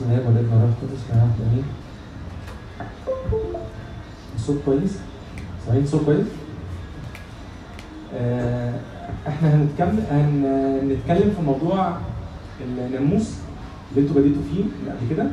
[0.00, 1.64] بسم الآب والابن والروح القدس إله واحد امين
[4.36, 4.98] الصوت كويس؟
[5.66, 6.26] سامعين الصوت كويس؟
[8.14, 8.74] آه،
[9.28, 11.96] إحنا هنتكلم هنتكلم في موضوع
[12.60, 13.30] الناموس
[13.90, 15.26] اللي أنتوا بديتوا فيه من قبل كده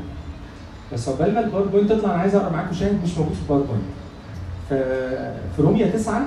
[0.93, 3.45] بس عقبال ما ال PowerPoint تطلع أنا عايز أقرأ معاكم شاهد مش موجود في ال
[3.45, 3.83] PowerPoint
[4.69, 6.25] ف- في رومية 9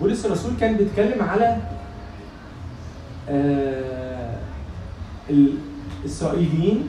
[0.00, 1.56] بولس الرسول كان بيتكلم على
[3.28, 4.34] آه،
[5.30, 6.84] الإسرائيليين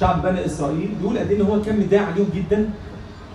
[0.00, 2.70] شعب بني إسرائيل دول قد إن هو كان متضايق عليهم جدا؟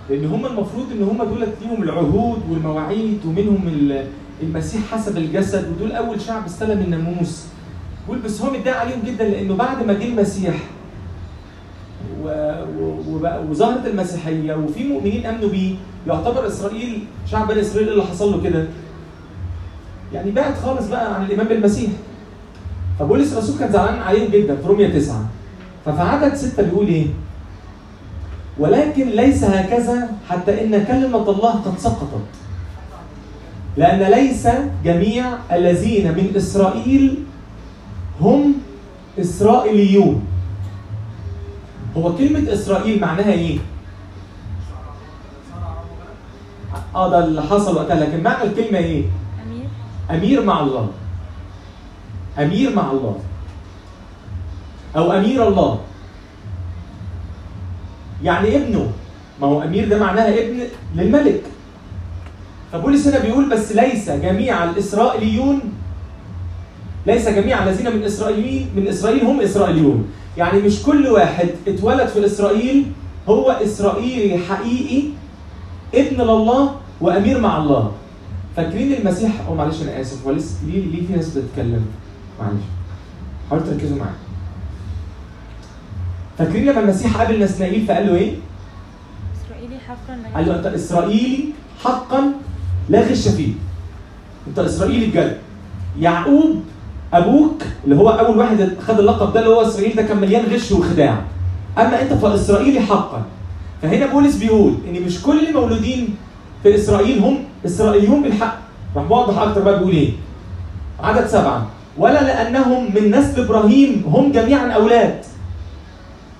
[0.09, 4.07] لأن هم المفروض إن هم دول ليهم العهود والمواعيد ومنهم ال-
[4.43, 7.43] المسيح حسب الجسد ودول أول شعب استلم الناموس.
[8.07, 10.55] بيقول بس هو متضايق عليهم جدا لأنه بعد ما جه المسيح
[13.49, 15.75] وظهرت المسيحية وفي مؤمنين آمنوا بيه
[16.07, 18.65] يعتبر إسرائيل شعب بني إسرائيل إيه اللي حصل له كده.
[20.13, 21.89] يعني بعد خالص بقى عن الايمان بالمسيح
[22.99, 25.29] فبولس الرسول كان زعلان عليهم جدا في روميا 9
[25.85, 27.05] ففي عدد 6 بيقول إيه؟
[28.59, 32.21] ولكن ليس هكذا حتى إن كلمة الله قد سقطت
[33.77, 34.47] لأن ليس
[34.83, 37.23] جميع الذين من إسرائيل
[38.21, 38.53] هم
[39.19, 40.25] إسرائيليون
[41.97, 43.57] هو كلمة إسرائيل معناها إيه؟
[46.95, 49.03] آه ده اللي حصل وقتها لكن معنى الكلمة إيه؟
[49.45, 49.67] أمير
[50.11, 50.89] أمير مع الله
[52.39, 53.15] أمير مع الله
[54.95, 55.79] أو أمير الله.
[58.23, 58.91] يعني ابنه.
[59.41, 60.59] ما هو أمير ده معناها ابن
[60.95, 61.41] للملك.
[62.71, 65.59] فبولس هنا بيقول بس ليس جميع الإسرائيليون
[67.07, 70.07] ليس جميع الذين من اسرائيل من إسرائيل هم إسرائيليون.
[70.37, 72.85] يعني مش كل واحد اتولد في إسرائيل
[73.29, 75.07] هو إسرائيلي حقيقي
[75.95, 77.91] ابن لله وأمير مع الله.
[78.55, 81.85] فاكرين المسيح؟ أو معلش أنا آسف هو ليه ليه في ناس بتتكلم؟
[82.39, 82.63] معلش.
[83.49, 84.24] حاولوا تركزوا معايا.
[86.37, 88.33] فاكرين لما المسيح قابل نسنائيل فقال له إيه؟
[89.45, 91.45] إسرائيلي حقا قال له أنت إسرائيلي
[91.83, 92.31] حقا
[92.89, 93.53] لا غش فيه.
[94.47, 95.37] أنت إسرائيلي بجد.
[95.99, 96.63] يعقوب
[97.13, 100.71] أبوك اللي هو أول واحد خد اللقب ده اللي هو إسرائيل ده كان مليان غش
[100.71, 101.21] وخداع.
[101.77, 103.23] أما أنت فإسرائيلي حقا.
[103.81, 106.15] فهنا بولس بيقول إن مش كل اللي مولودين
[106.63, 108.57] في إسرائيل هم إسرائيليون بالحق.
[108.95, 110.11] راح موضح أكتر بقى بيقول إيه.
[110.99, 111.67] عدد سبعة.
[111.97, 115.25] ولا لأنهم من نسل إبراهيم هم جميعا أولاد.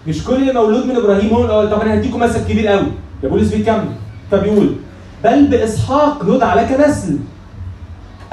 [0.07, 1.69] مش كل اللي مولود من إبراهيم هو الأول.
[1.69, 2.88] طب أنا هديكم مثل كبير قوي.
[3.23, 3.85] ده بولس بيكمل
[4.31, 4.75] فبيقول
[5.23, 7.17] بل بإسحاق يدعى لك نسل.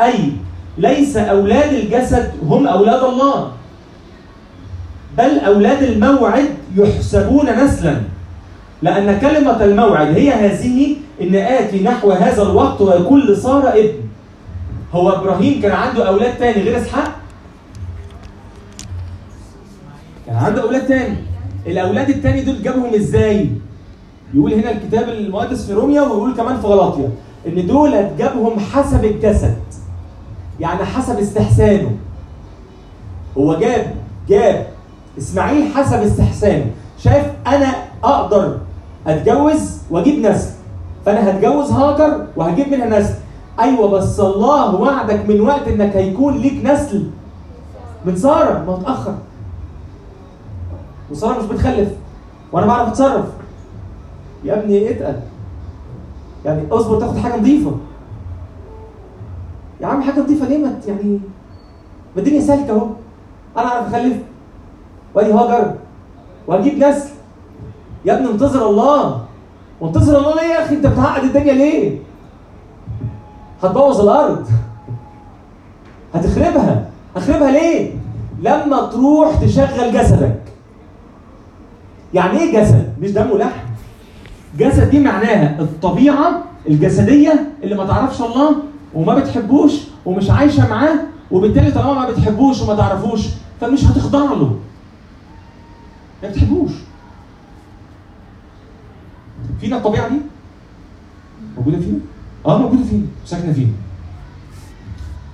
[0.01, 0.33] أي
[0.79, 3.53] ليس أولاد الجسد هم أولاد الله.
[5.19, 8.01] بل أولاد الموعد يحسبون نسلا.
[8.83, 14.03] لأن كلمة الموعد هي هذه إن آتي نحو هذا الوقت ويكون لساره ابن.
[14.95, 17.13] هو إبراهيم كان عنده أولاد تاني غير إسحاق؟
[20.27, 21.17] كان عنده أولاد تاني.
[21.67, 23.51] الأولاد التاني دول جابهم إزاي؟
[24.35, 27.11] يقول هنا الكتاب المقدس في روميا ويقول كمان في غلاطيا
[27.47, 29.57] إن دول جابهم حسب الجسد
[30.61, 31.91] يعني حسب استحسانه.
[33.39, 33.95] هو جاب
[34.29, 34.67] جاب.
[35.19, 36.67] إسماعيل حسب استحسانه.
[36.99, 37.75] شايف أنا
[38.05, 38.59] أقدر
[39.07, 40.51] أتجوز وأجيب نسل
[41.07, 43.15] فأنا هتجوز هاجر وهجيب منها نسل
[43.61, 47.11] أيوه بس الله وعدك من وقت إنك هيكون ليك نسل.
[48.05, 49.15] من سارة ما هو
[51.11, 51.89] وساره مش بتخلف.
[52.53, 53.25] وأنا بعرف أتصرف.
[54.45, 55.21] يا ابني اتقل.
[56.45, 57.77] يعني اصبر تاخد حاجة نظيفة.
[59.81, 61.21] يا عم حاجة نظيفة ليه؟ ما يعني
[62.17, 62.87] ما الدنيا سالكة أهو.
[63.57, 64.17] أنا أعرف أخلف.
[65.15, 65.75] وادي هاجر
[66.47, 67.11] وهجيب نسل.
[68.05, 69.25] يا ابني انتظر الله.
[69.81, 71.99] وانتظر الله ليه يا أخي؟ أنت بتعقد الدنيا ليه؟
[73.63, 74.49] هتبوظ الأرض.
[76.15, 76.91] هتخربها.
[77.17, 77.95] هخربها ليه؟
[78.41, 80.42] لما تروح تشغل جسدك.
[82.15, 83.61] يعني إيه جسد؟ مش دم ولحم.
[84.59, 88.57] جسد دي معناها الطبيعة الجسدية اللي ما تعرفش الله
[88.95, 89.73] وما بتحبوش
[90.07, 90.95] ومش عايشة معاه
[91.31, 93.21] وبالتالي طالما ما بتحبوش وما تعرفوش
[93.61, 94.59] فمش هتخضع له.
[96.23, 96.71] ما بتحبوش.
[99.61, 100.15] فينا الطبيعة دي؟
[101.57, 101.99] موجودة فينا؟
[102.47, 103.73] آه موجودة فينا ساكنة فينا.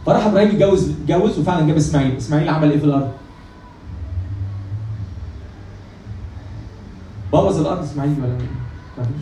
[0.06, 2.16] فراح إبراهيم يتجوز اتجوز وفعلا جاب إسماعيل.
[2.16, 3.08] إسماعيل عمل إيه في الأرض؟
[7.32, 8.38] بوظ الأرض إسماعيل ولا ما
[8.96, 9.14] تعرفوش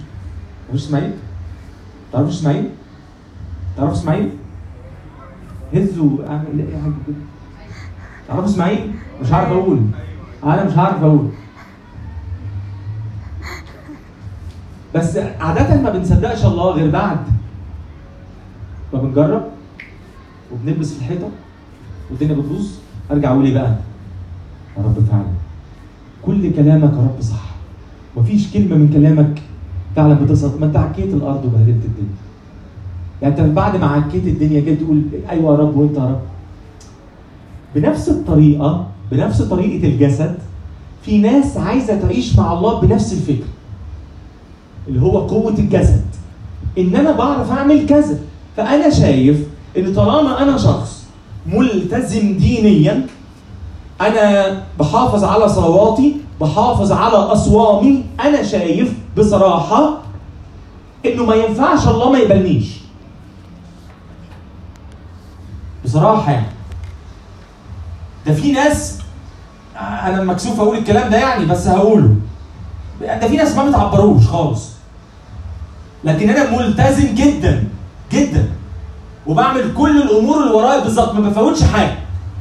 [0.66, 1.12] تعرفوش إسماعيل؟
[2.12, 2.70] تعرفوش إسماعيل؟
[3.76, 4.30] تعرفوا إسماعيل؟
[5.74, 7.16] هزوا اعمل إيه حاجة كده
[8.28, 8.92] تعرفوا إسماعيل؟
[9.22, 9.80] مش عارف أقول.
[10.44, 11.28] أنا مش عارف أقول.
[14.94, 17.18] بس عادة ما بنصدقش الله غير بعد.
[18.92, 19.42] ما بنجرب؟
[20.52, 21.28] وبنلبس في الحيطة؟
[22.10, 22.70] والدنيا بتبوظ؟
[23.10, 23.76] أرجع أقول إيه بقى؟
[24.78, 25.26] يا رب فعلا.
[26.22, 27.55] كل كلامك يا رب صح.
[28.16, 29.42] مفيش كلمة من كلامك
[29.96, 32.16] فعلا بتصدق ما انت عكيت الأرض وبهدلت الدنيا.
[33.22, 36.20] يعني انت بعد ما عكيت الدنيا جاي تقول أيوه يا رب وأنت يا رب.
[37.74, 40.38] بنفس الطريقة بنفس طريقة الجسد
[41.02, 43.46] في ناس عايزة تعيش مع الله بنفس الفكر
[44.88, 46.04] اللي هو قوة الجسد.
[46.78, 48.18] إن أنا بعرف أعمل كذا
[48.56, 49.46] فأنا شايف
[49.76, 51.04] إن طالما أنا شخص
[51.46, 53.06] ملتزم دينيا
[54.00, 58.04] أنا بحافظ على صلواتي بحافظ على أصوامي.
[58.24, 59.98] أنا شايف بصراحة
[61.06, 62.66] إنه ما ينفعش الله ما يقبلنيش
[65.84, 66.46] بصراحة يعني.
[68.26, 68.98] ده في ناس
[69.80, 72.14] أنا مكسوف أقول الكلام ده يعني بس هقوله.
[73.00, 74.68] ده في ناس ما بتعبروش خالص.
[76.04, 77.64] لكن أنا ملتزم جدا
[78.12, 78.48] جدا.
[79.26, 81.96] وبعمل كل الأمور اللي ورايا بالظبط ما بفوتش حاجة.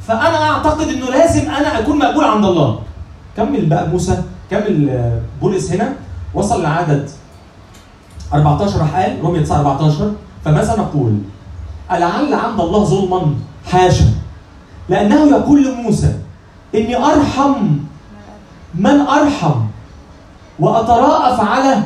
[0.08, 2.80] فأنا أعتقد إنه لازم أنا أكون مقبول عند الله.
[3.38, 5.00] كمل بقى موسى كمل
[5.42, 5.94] بولس هنا
[6.34, 7.10] وصل لعدد
[8.34, 10.12] 14 راح قال رومية 9 14
[10.46, 11.18] فماذا نقول؟
[11.92, 13.34] ألعل عند الله ظلما؟
[13.66, 14.06] حاشا
[14.90, 16.14] لأنه يقول لموسى
[16.76, 17.54] إني أرحم
[18.76, 19.54] من أرحم
[20.60, 21.78] وأتراءف على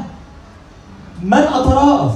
[1.24, 2.12] من أتراءف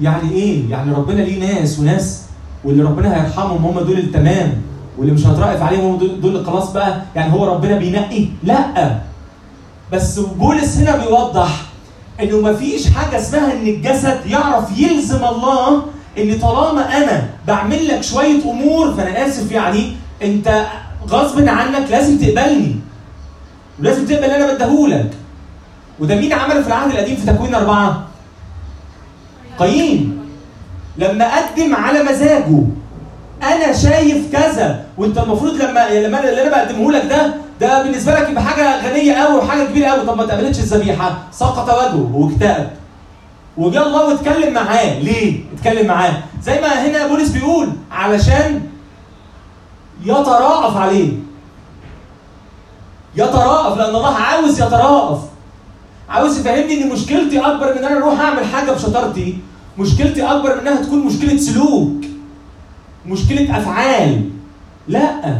[0.00, 2.22] يعني إيه؟ يعني ربنا ليه ناس وناس
[2.64, 4.62] واللي ربنا هيرحمهم هم دول التمام
[4.98, 8.98] واللي مش هترأف عليهم هم دول, خلاص بقى يعني هو ربنا بينقي؟ لأ.
[9.92, 11.62] بس بولس هنا بيوضح
[12.20, 15.82] إنه مفيش حاجة اسمها إن الجسد يعرف يلزم الله
[16.18, 19.92] إن طالما أنا بعمل لك شوية أمور فأنا آسف يعني
[20.22, 20.66] أنت
[21.08, 22.76] غصب عنك لازم تقبلني.
[23.80, 25.10] ولازم تقبل اللي أنا بديهولك.
[26.00, 28.04] وده مين عمله في العهد القديم في تكوين أربعة؟
[29.58, 30.18] قايين.
[30.98, 32.62] لما قدم على مزاجه.
[33.42, 38.14] أنا شايف كذا وأنت المفروض لما لما أنا- اللي أنا بقدمه لك ده ده بالنسبة
[38.20, 41.18] لك يبقى حاجة غنية قوي وحاجة كبيرة قوي طب ما تقبلتش الذبيحة.
[41.32, 42.70] سقط وجهه واكتئب
[43.56, 44.98] وجاء الله واتكلم معاه.
[44.98, 46.14] ليه؟ اتكلم معاه.
[46.42, 48.62] زي ما هنا بولس بيقول علشان
[50.04, 51.12] يتراءف عليه.
[53.16, 55.18] يتراءف لأن الله عاوز يتراءف.
[56.08, 59.38] عاوز يفهمني إن مشكلتي أكبر من إن أنا أروح أعمل حاجة بشطارتي.
[59.78, 61.92] مشكلتي أكبر من إنها تكون مشكلة سلوك.
[63.06, 64.30] مشكلة أفعال.
[64.88, 65.38] لا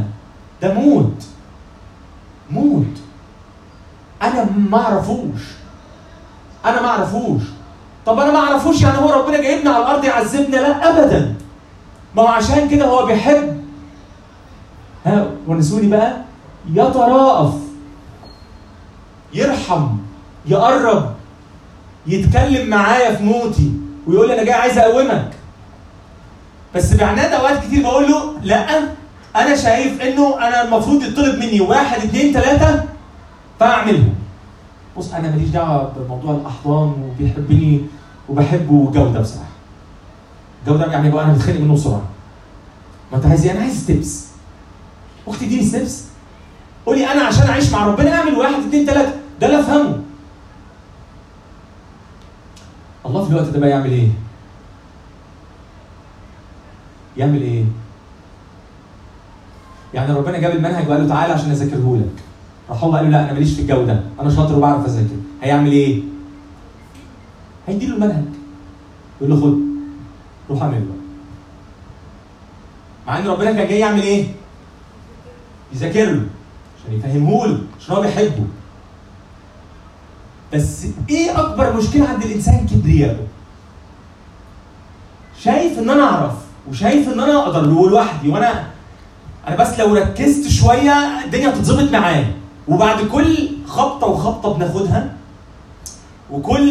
[0.62, 1.24] ده موت.
[2.50, 2.86] موت.
[4.22, 5.40] أنا ما أعرفوش.
[6.64, 7.42] أنا ما أعرفوش.
[8.06, 11.34] طب أنا ما أعرفوش يعني هو ربنا جايبنا على الأرض يعذبنا؟ لا ابدا.
[12.16, 13.62] ما هو عشان كده هو بيحب.
[15.06, 16.16] ها ونسوني بقى.
[16.72, 17.54] يتراءف.
[19.34, 19.88] يرحم.
[20.46, 21.14] يقرب.
[22.06, 23.72] يتكلم معايا في موتي.
[24.06, 25.30] ويقول لي أنا جاي عايز أقومك.
[26.74, 28.78] بس بعناد اوقات كتير بقول له لا
[29.36, 32.84] أنا شايف إنه أنا المفروض يطلب مني واحد اثنين ثلاثة
[33.60, 34.04] فاعمله
[34.96, 37.80] بص أنا ماليش دعوة بموضوع الأحضان وبيحبني
[38.28, 39.48] وبحبه جوده بصراحة.
[40.66, 42.02] جودة يعني بقى أنا بتخانق منه بسرعة.
[43.12, 44.26] ما أنت عايز إيه؟ أنا عايز steps.
[45.28, 46.04] أختي اديني steps.
[46.86, 50.00] قولي أنا عشان أعيش مع ربنا أعمل واحد اثنين ثلاثة ده اللي أفهمه.
[53.06, 54.08] الله في الوقت ده بقى يعمل إيه؟
[57.16, 57.64] يعمل إيه؟
[59.94, 62.22] يعني ربنا جاب المنهج وقال له تعالى عشان اذاكره لك
[62.70, 65.16] راح هو قال له لا أنا ماليش في الجو ده أنا شاطر وبعرف أذاكر.
[65.42, 66.02] هيعمل إيه؟
[67.66, 68.24] هيديله المنهج.
[69.20, 69.58] يقول له خد
[70.50, 70.96] روح اعمله بقى.
[73.06, 74.26] مع إن ربنا كان جاي يعمل إيه؟
[75.72, 76.26] يذاكر له.
[76.80, 78.44] عشان يفهمه له عشان هو بيحبه.
[80.54, 83.26] بس إيه أكبر مشكلة عند الإنسان كبرياءه؟
[85.38, 86.32] شايف إن أنا أعرف
[86.70, 88.64] وشايف إن أنا أقدر لوحدي وأنا
[89.48, 92.32] أنا بس لو ركزت شوية الدنيا هتتظبط معايا.
[92.68, 95.12] وبعد كل خبطة وخبطة بناخدها
[96.30, 96.68] وكل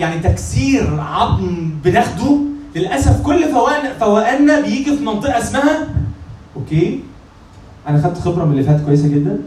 [0.00, 2.38] يعني تكسير عظم بناخده
[2.76, 5.88] للأسف كل فوقان فوقاننا بيجي في منطقة اسمها
[6.56, 7.00] أوكي؟
[7.88, 9.38] أنا خدت خبرة من اللي فات كويسة جدا.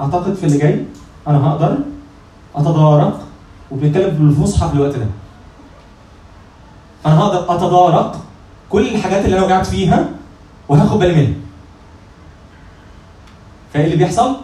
[0.00, 0.84] أعتقد في اللي جاي
[1.28, 1.78] أنا هقدر
[2.56, 3.14] أتدارك
[3.70, 5.06] وبنتكلم بالفصحى في الوقت ده.
[7.06, 8.12] أنا هقدر أتدارك
[8.70, 10.08] كل الحاجات اللي أنا وقعت فيها
[10.68, 11.34] وهاخد بالي منها.
[13.74, 14.36] فايه اللي بيحصل؟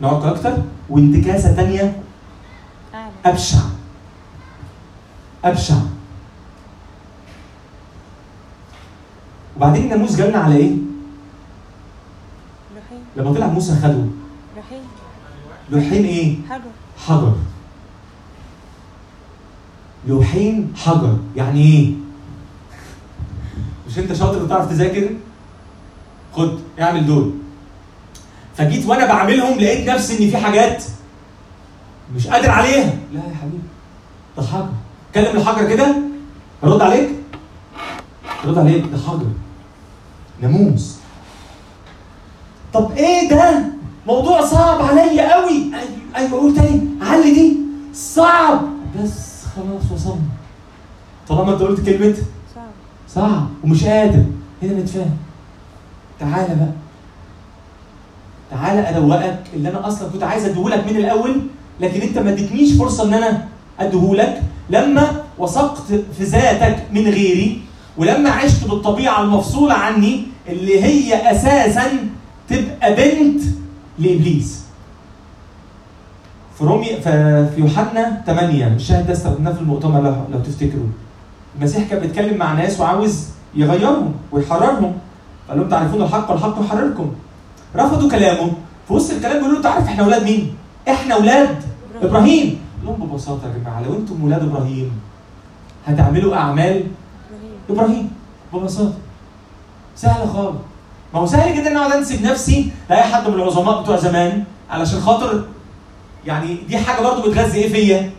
[0.00, 0.56] نعق أكتر
[0.90, 2.02] وانتكاسة تانية.
[3.24, 3.58] أبشع.
[5.44, 5.74] أبشع.
[9.56, 10.72] وبعدين الناموس جالنا على إيه؟
[13.16, 14.04] لما طلع موسى خده.
[14.56, 14.80] لوحين
[15.70, 16.70] لوحين إيه؟ حجر.
[17.06, 17.34] حجر.
[20.06, 21.92] لوحين حجر يعني إيه؟
[23.88, 25.08] مش أنت شاطر وتعرف تذاكر؟
[26.32, 27.32] خد اعمل دول.
[28.56, 30.84] فجيت وأنا بعملهم لقيت نفسي إن في حاجات
[32.16, 32.92] مش قادر عليها.
[33.12, 33.62] لا يا حبيبي.
[34.36, 34.68] ده حجر
[35.14, 35.96] كلم الحجر كده.
[36.62, 37.08] رد عليك.
[38.44, 38.84] رد عليك.
[38.92, 39.26] ده حجر
[40.42, 40.96] ناموس.
[42.72, 43.64] طب إيه ده؟
[44.06, 45.70] موضوع صعب عليا قوي.
[46.16, 46.88] أيوه قول تاني.
[47.00, 47.56] علي دي.
[47.94, 48.62] صعب.
[49.02, 50.22] بس خلاص وصلنا.
[51.28, 52.14] طالما انت قلت كلمة
[52.54, 52.64] صعب
[53.08, 54.24] صعب ومش قادر.
[54.62, 55.16] هنا نتفاهم.
[56.20, 56.72] تعالى بقى.
[58.50, 61.40] تعالى أدوقك اللي أنا أصلا كنت عايز أديهولك من الأول
[61.80, 63.48] لكن أنت ما اديتنيش فرصة إن أنا
[63.80, 64.42] أديهولك.
[64.70, 65.82] لما وثقت
[66.18, 67.62] في ذاتك من غيري
[67.96, 72.08] ولما عشت بالطبيعة المفصولة عني اللي هي أساسا
[72.48, 73.42] تبقى بنت
[73.98, 74.65] لإبليس.
[76.58, 80.00] في رومي في يوحنا 8 الشاهد ده استخدمناه في المؤتمر
[80.32, 80.86] لو, تفتكروا.
[81.58, 84.92] المسيح كان بيتكلم مع ناس وعاوز يغيرهم ويحررهم.
[85.48, 87.12] قال لهم تعرفون الحق والحق يحرركم.
[87.76, 88.52] رفضوا كلامه.
[88.88, 90.54] في وسط الكلام بيقولوا له تعرف إحنا أولاد مين؟
[90.88, 91.56] إحنا أولاد
[92.02, 92.58] إبراهيم.
[92.86, 94.92] قال لهم ببساطة يا جماعة لو أنتم ولاد إبراهيم
[95.86, 96.84] هتعملوا أعمال
[97.70, 97.70] إبراهيم.
[97.70, 98.10] إبراهيم.
[98.54, 98.92] ببساطة.
[99.96, 100.56] سهله خالص.
[101.14, 105.00] ما هو سهل جدا إن أقعد أنسب نفسي لأي حد من العظماء بتوع زمان علشان
[105.00, 105.44] خاطر
[106.26, 108.10] يعني دي حاجة برضو بتغذي إيه فيا؟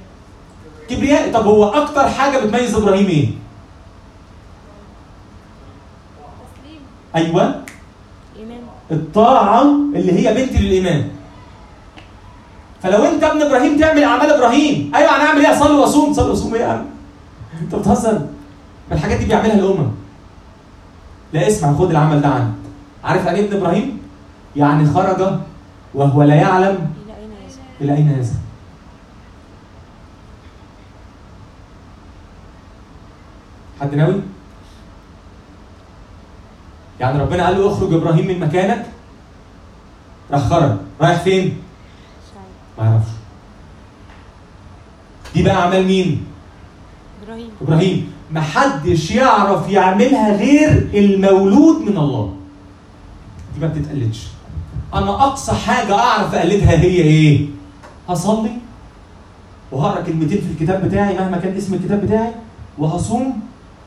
[0.90, 1.34] كبرياء.
[1.34, 3.30] طب هو أكتر حاجة بتميز إبراهيم إيه؟
[7.16, 7.62] أيوه.
[8.92, 9.62] الطاعة
[9.96, 11.10] اللي هي بنت للإيمان.
[12.84, 14.92] فلو أنت ابن إبراهيم تعمل أعمال إبراهيم.
[14.96, 16.14] أيوه أنا أعمل إيه؟ أصلي وأصوم.
[16.14, 16.86] تصلي وصوم إيه يا عم؟
[17.62, 18.22] أنت بتهزر.
[18.92, 19.92] الحاجات دي بيعملها الامم
[21.34, 22.54] لا اسمع خد العمل ده عنك.
[23.04, 24.00] عارف يعني ابن إبراهيم؟
[24.56, 25.32] يعني خرج
[25.94, 26.92] وهو لا يعلم.
[27.81, 28.39] إلى أين يذهب؟
[33.81, 34.22] حد ناوي؟
[37.00, 38.86] يعني ربنا قال له اخرج إبراهيم من مكانك؟
[40.31, 40.77] راح خرج.
[41.01, 41.57] رايح فين؟
[42.79, 43.10] ما يعرفش.
[45.34, 46.25] دي بقى أعمال مين؟
[47.24, 47.50] إبراهيم.
[47.62, 48.13] إبراهيم.
[48.31, 52.36] محدش يعرف يعملها غير المولود من الله.
[53.53, 54.27] دي ما بتتقلدش.
[54.93, 57.48] أنا أقصى حاجة أعرف أقلدها هي إيه؟
[58.10, 58.52] هصلي
[59.72, 62.32] وهقرأ كلمتين في الكتاب بتاعي مهما كان اسم الكتاب بتاعي
[62.78, 63.40] وهصوم.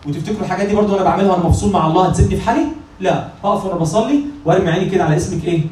[0.06, 2.66] وتفتكروا الحاجات دي برضو وأنا بعملها وأنا مبسوط مع الله؟ هتسيبني في حالي؟
[3.00, 3.28] لا.
[3.44, 5.62] هقف وأنا بصلي وأرمي عيني كده على اسمك إيه؟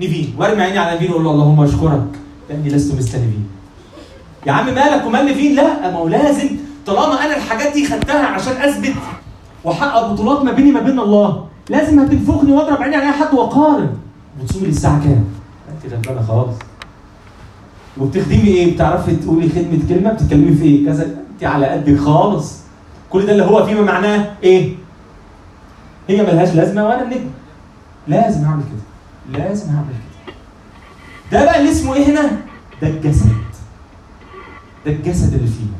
[0.00, 0.34] نيفين.
[0.38, 2.06] وأرمي عيني على نيفين وأقول له اللهم اشكرك
[2.50, 3.48] لأني لست مثل نيفين.
[4.46, 5.90] يا عم مالك ومال نيفين؟ لا.
[5.90, 6.48] ما هو لازم
[6.86, 8.94] طالما أنا الحاجات دي خدتها عشان أثبت
[9.64, 13.90] واحقق بطولات ما بيني ما بين الله لازم هتنفخني وأضرب عيني على أي حد وأقارن.
[14.40, 15.24] بتصومي للساعة كام؟
[15.70, 16.56] أنت غلبانة خالص.
[17.98, 22.58] وبتخدمي إيه؟ بتعرفي تقولي خدمة كلمة بتتكلمي في إيه؟ كذا انت على قدك خالص
[23.10, 24.74] كل ده اللي هو فيما معناه إيه؟
[26.08, 27.30] هي ملهاش لازمة وأنا النجم
[28.08, 30.34] لازم اعمل كده لازم اعمل كده
[31.40, 32.30] ده بقى اللي اسمه إيه هنا؟
[32.82, 33.28] ده الجسد
[34.86, 35.74] ده الجسد اللي فينا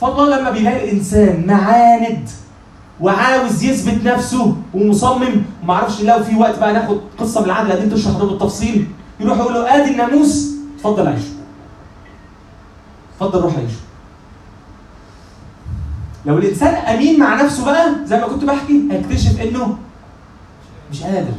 [0.00, 2.28] فالله لما بيلاقي الإنسان معاند
[3.00, 7.94] وعاوز يثبت نفسه ومصمم وما أعرفش لو في وقت بقى ناخد قصة من العدل دي
[7.96, 8.86] تشرح ده بالتفصيل
[9.20, 11.32] يروح يقول له آدي الناموس اتفضل عيشه
[13.20, 13.80] اتفضل روح عيشه
[16.26, 19.76] لو الإنسان أمين مع نفسه بقى زي ما كنت بحكي هيكتشف إنه
[20.92, 21.32] مش قادر.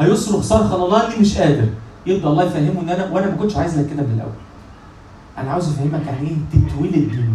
[0.00, 1.68] هيصرخ صرخه الله إني مش قادر.
[2.06, 4.32] يبدا الله يفهمه إن أنا وأنا ما كنتش عايز لك كده من الأول.
[5.38, 6.36] أنا عاوز أفهمك يعني إيه
[6.68, 7.28] تتولد مني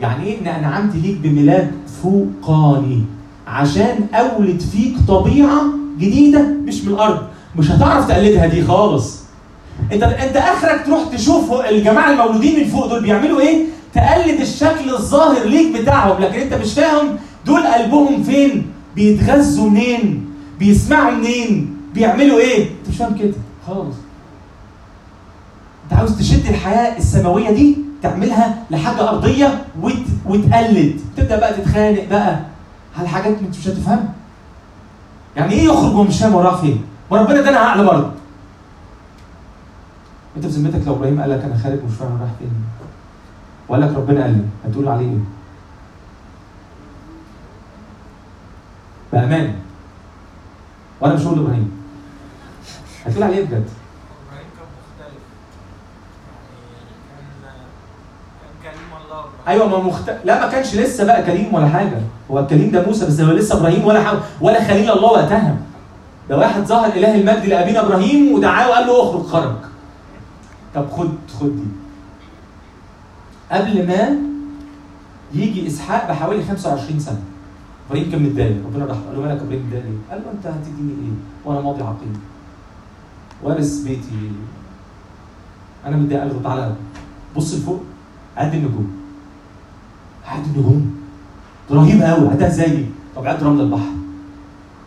[0.00, 1.70] يعني إيه إن انعمت ليك بميلاد
[2.02, 3.04] فوقاني
[3.46, 5.62] عشان أولد فيك طبيعة
[5.98, 7.26] جديدة مش من الأرض.
[7.56, 9.21] مش هتعرف تقلدها دي خالص.
[9.92, 13.64] انت انت اخرك تروح تشوف الجماعة المولودين من فوق دول بيعملوا إيه؟
[13.94, 21.10] تقلد الشكل الظاهر ليك بتاعهم لكن انت مش فاهم دول قلبهم فين؟ بيتغذوا منين؟ بيسمعوا
[21.14, 23.32] منين؟ بيعملوا إيه؟ انت مش فاهم كده
[23.66, 23.96] خالص.
[25.84, 29.92] انت عاوز تشد الحياة السماوية دي تعملها لحاجة أرضية وت...
[30.26, 31.00] وتقلد.
[31.16, 32.38] تبدأ بقى تتخانق بقى
[32.98, 34.12] على حاجات انت مش هتفهمها
[35.36, 38.10] يعني إيه يخرج ومش فاهم وراه فين؟ وربنا ادانا عقل برضه.
[40.36, 42.50] أنت بذمتك لو إبراهيم قال لك أنا خارج ومش فاهم رايح فين؟
[43.68, 45.18] وقال لك ربنا قال لي هتقول عليه إيه؟
[49.12, 49.54] بأمان.
[51.00, 51.70] وأنا مش هقول إبراهيم
[53.06, 53.64] هتقول عليه إيه بجد؟
[58.64, 58.76] يعني
[59.48, 60.10] أيوه ما مخت...
[60.24, 62.00] لا ما كانش لسه بقى كريم ولا حاجة.
[62.30, 64.18] هو الكريم ده موسى بس هو لسه إبراهيم ولا حاجة.
[64.40, 65.56] ولا خليل الله وقتها.
[66.28, 69.71] ده واحد ظهر إله المجد لأبينا إبراهيم ودعاه وقال له اخرج خرج.
[70.74, 71.10] طب خد
[71.40, 71.68] خد دي.
[73.52, 74.16] قبل ما
[75.34, 77.20] يجي إسحاق بحوالي 25 سنة.
[77.90, 78.66] إبراهيم كان متضايق.
[78.66, 81.12] ربنا راح قال له مالك إبراهيم متضايق؟ قال له أنت هتديني إيه؟
[81.44, 82.20] وأنا ماضي عقيم.
[83.42, 84.32] وارث بيتي.
[85.86, 86.20] أنا متضايق.
[86.20, 86.74] قال له تعالى
[87.36, 87.82] بص لفوق.
[88.36, 88.92] عد النجوم.
[90.26, 90.96] عد النجوم.
[91.70, 92.86] ده رهيب قوي عدها إزاي؟
[93.16, 93.92] طب عد رمل البحر.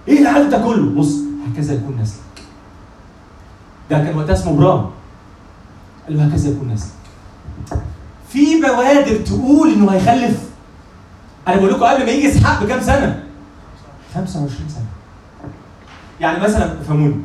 [0.07, 1.15] إيه العدد ده كله؟ بص
[1.47, 2.43] هكذا يكون نسلك.
[3.89, 4.94] ده كان وقتها اسمه برام
[6.07, 6.91] قال له هكذا يكون نسلك
[8.29, 10.39] في بوادر تقول إنه هيخلف.
[11.47, 13.23] أنا بقول لكم قبل ما يجي إسحاق بكام سنة؟
[14.13, 14.85] 25 سنة.
[16.21, 17.15] يعني مثلا افهموني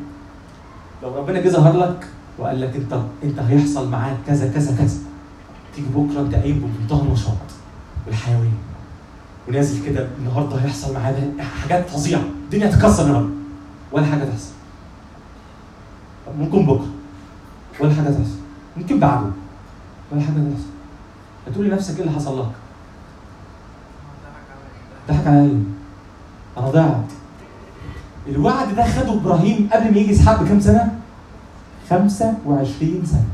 [1.02, 2.06] لو ربنا جه ظهر لك
[2.38, 4.96] وقال لك أنت أنت هيحصل معاك كذا كذا كذا
[5.74, 7.36] تيجي بكرة انت قايم بمنتهى النشاط
[8.06, 8.58] والحيوية.
[9.48, 11.32] ونازل كده النهارده هيحصل معايا
[11.62, 12.22] حاجات فظيعة.
[12.44, 13.30] الدنيا هتكسر النهارده
[13.92, 14.52] ولا حاجة تحصل.
[16.38, 16.88] ممكن بكرة.
[17.80, 18.39] ولا حاجة تحصل.
[18.80, 19.26] ممكن بعده.
[20.12, 20.70] ولا حاجة تحصل
[21.46, 22.50] هتقول لنفسك إيه اللي حصل لك؟
[25.08, 25.62] ضحك عليا
[26.58, 27.04] أنا ضاعت
[28.28, 30.98] الوعد ده خده إبراهيم قبل ما يجي إسحاق بكام سنة؟
[31.90, 33.24] 25 سنة.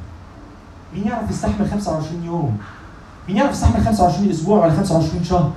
[0.95, 2.59] مين يعرف يستحمل 25 يوم؟
[3.29, 5.53] مين يعرف يستحمل 25 أسبوع ولا 25 شهر؟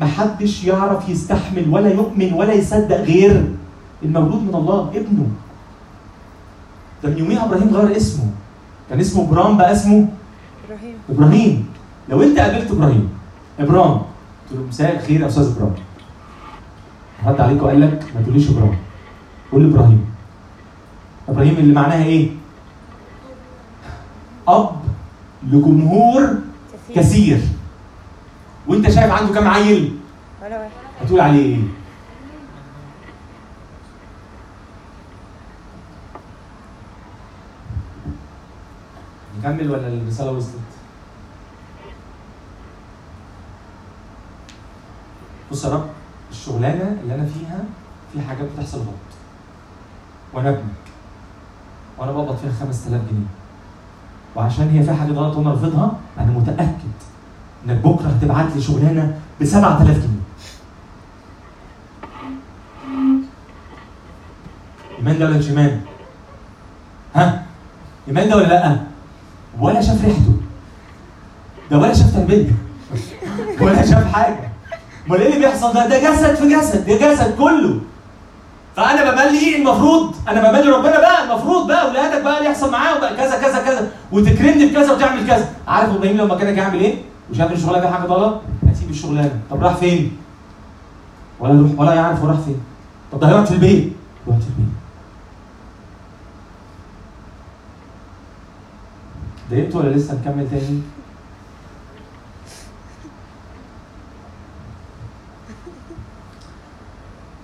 [0.00, 3.54] محدش يعرف يستحمل ولا يؤمن ولا يصدق غير
[4.02, 5.26] المولود من الله ابنه.
[7.02, 8.24] ده من يوميها إبراهيم غير اسمه.
[8.90, 10.08] كان اسمه ابرام بقى اسمه
[10.68, 10.94] إبراهيم.
[11.10, 11.68] إبراهيم.
[12.08, 13.08] لو أنت قابلت إبراهيم
[13.60, 15.72] ابرام قلت له مساء الخير يا أستاذ ابرام
[17.26, 18.76] رد عليك وقال لك ما تقوليش ابرام
[19.52, 20.04] قول لي إبراهيم.
[21.28, 22.28] إبراهيم اللي معناها إيه؟
[24.48, 24.70] أب
[25.48, 26.34] لجمهور
[26.94, 27.40] كثير.
[28.66, 29.96] وأنت شايف عنده كام عيل؟
[30.44, 30.70] ولا واحد.
[31.02, 31.60] هتقول عليه إيه؟
[39.44, 40.54] نكمل ولا الرسالة وصلت؟
[45.52, 45.86] بص يا رب
[46.30, 47.64] الشغلانة اللي أنا فيها
[48.12, 49.10] في حاجات بتحصل غلط
[50.32, 50.84] وأنا ابنك
[51.98, 53.26] وأنا بقبض فيها 5000 جنيه
[54.36, 56.94] وعشان هي فيها حاجة غلط وأنا رافضها أنا متأكد
[57.66, 60.24] إنك بكرة هتبعت لي شغلانة ب 7000 جنيه
[64.98, 65.80] ايمان ده ولا مش ايمان؟
[67.14, 67.46] ها؟
[68.08, 68.93] ايمان ده ولا لأ؟
[69.60, 70.32] ولا شاف ريحته.
[71.70, 72.46] ده ولا شاف تربيه
[73.60, 74.50] ولا شاف حاجة.
[75.06, 77.80] أمال إيه اللي بيحصل ده؟ ده جسد في جسد ده جسد كله.
[78.76, 83.00] فأنا بملي إيه المفروض؟ أنا بملي ربنا بقى المفروض بقى أولادك بقى اللي يحصل معاهم
[83.00, 83.90] بقى كذا كذا كذا.
[84.12, 85.48] وتكرمني بكذا وتعمل كذا.
[85.68, 86.94] عارف إبراهيم لما كان يعمل إيه؟
[87.30, 88.40] وشاف الشغلانه فيها حاجة غلط
[88.70, 89.38] هسيب الشغلانة.
[89.50, 90.16] طب راح فين؟
[91.40, 92.60] ولا يروح ولا يعرف هو راح فين.
[93.12, 93.92] طب ده هيقعد في البيت.
[94.26, 94.74] يقعد في البيت.
[99.50, 100.80] ضايقت ولا لسه نكمل تاني؟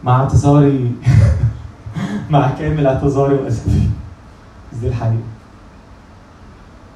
[0.05, 0.93] مع اعتذاري.
[2.31, 3.89] مع كامل اعتذاري وأسفي.
[4.73, 5.23] بس دي الحقيقة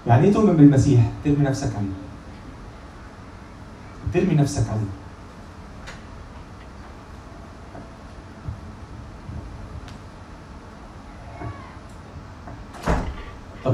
[0.07, 1.89] يعني إيه تؤمن بالمسيح؟ ترمي نفسك عليه.
[4.15, 5.04] ترمي نفسك عليه.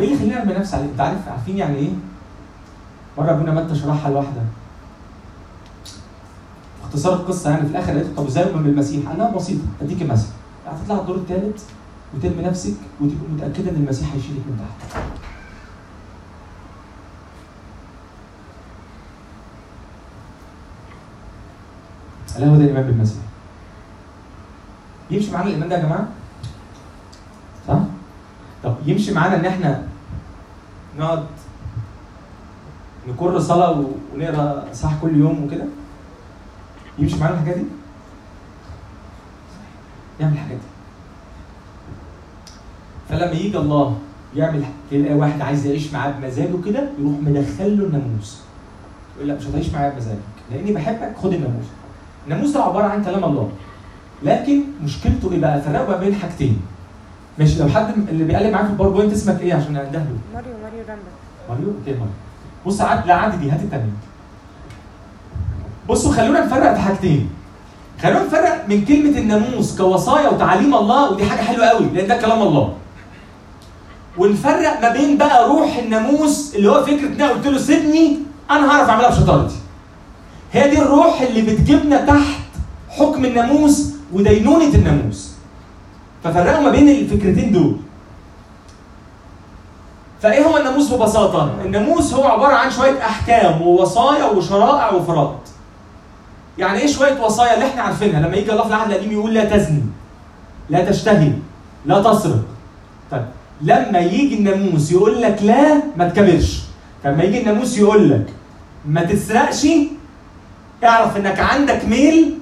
[0.00, 1.90] طب إيه اللي يخليني ارمي نفسي عليه؟ انت عارف عارفين يعني إيه؟
[3.18, 4.42] مرة ابونا متى شرحها لوحده
[6.84, 10.26] اختصار القصة يعني في الآخر قالت طب إزاي اؤمن بالمسيح؟ قال لها بسيطة أديك مثل
[10.66, 11.64] هتطلع الدور الثالث
[12.14, 14.58] وترمي نفسك وتبقى متأكدة إن المسيح هيشيلك من
[14.90, 15.02] تحت.
[22.34, 23.22] قال لها هو ده الإيمان بالمسيح.
[25.10, 26.08] يمشي معانا الإيمان ده يا جماعة؟
[28.86, 29.82] يمشي معانا إن إحنا
[30.98, 31.24] نقعد
[33.08, 35.64] نكر صلاة ونقرأ صح كل يوم وكده؟
[36.98, 37.64] يمشي معانا الحاجات دي؟
[40.20, 40.66] يعمل الحاجات دي.
[43.08, 43.98] فلما يجي الله
[44.36, 48.40] يعمل تلاقي واحد عايز يعيش معاه بمزاجه كده يروح مدخل له الناموس.
[49.16, 50.18] يقول لك مش هتعيش معايا بمزاجك
[50.50, 51.64] لأني بحبك خد الناموس.
[52.24, 53.50] الناموس ده عبارة عن كلام الله.
[54.22, 56.60] لكن مشكلته إيه بقى؟ ما بين حاجتين.
[57.40, 60.84] ماشي لو حد اللي بيقلب معاك في ال PowerPoint اسمك إيه عشان اندهله؟ ماريو ماريو
[60.88, 61.02] رامبل
[61.48, 62.12] ماريو؟ okay ماريو.
[62.66, 63.92] بص عاد لا عادي دي هات التانية.
[65.88, 67.30] بصوا خلونا نفرق في حاجتين.
[68.02, 72.42] خلونا نفرق من كلمة الناموس كوصايا وتعاليم الله ودي حاجة حلوة قوي لأن ده كلام
[72.42, 72.74] الله.
[74.18, 78.18] ونفرق ما بين بقى روح الناموس اللي هو فكرة إن أنا قلت له سيبني
[78.50, 79.54] أنا هعرف أعملها بشطارتي.
[80.52, 82.40] هي دي الروح اللي بتجيبنا تحت
[82.88, 85.29] حكم الناموس ودينونة الناموس.
[86.24, 87.76] ففرقوا ما بين الفكرتين دول.
[90.22, 95.38] فإيه هو الناموس ببساطة؟ الناموس هو عبارة عن شوية أحكام ووصايا وشرائع وفرائض.
[96.58, 99.44] يعني إيه شوية وصايا اللي إحنا عارفينها؟ لما يجي الله في العهد القديم يقول لا
[99.44, 99.82] تزني
[100.70, 101.32] لا تشتهي
[101.86, 102.44] لا تسرق.
[103.10, 103.24] طيب
[103.60, 106.62] لما يجي الناموس يقول لك لا ما تكبرش.
[107.04, 108.26] لما يجي الناموس يقول لك
[108.86, 109.66] ما تسرقش
[110.84, 112.38] اعرف إنك عندك ميل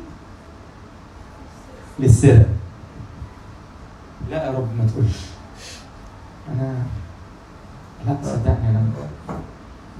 [1.99, 2.47] للسرقة.
[4.31, 5.17] لا يا رب ما تقولش.
[6.53, 6.75] أنا
[8.07, 8.83] لا صدقني أنا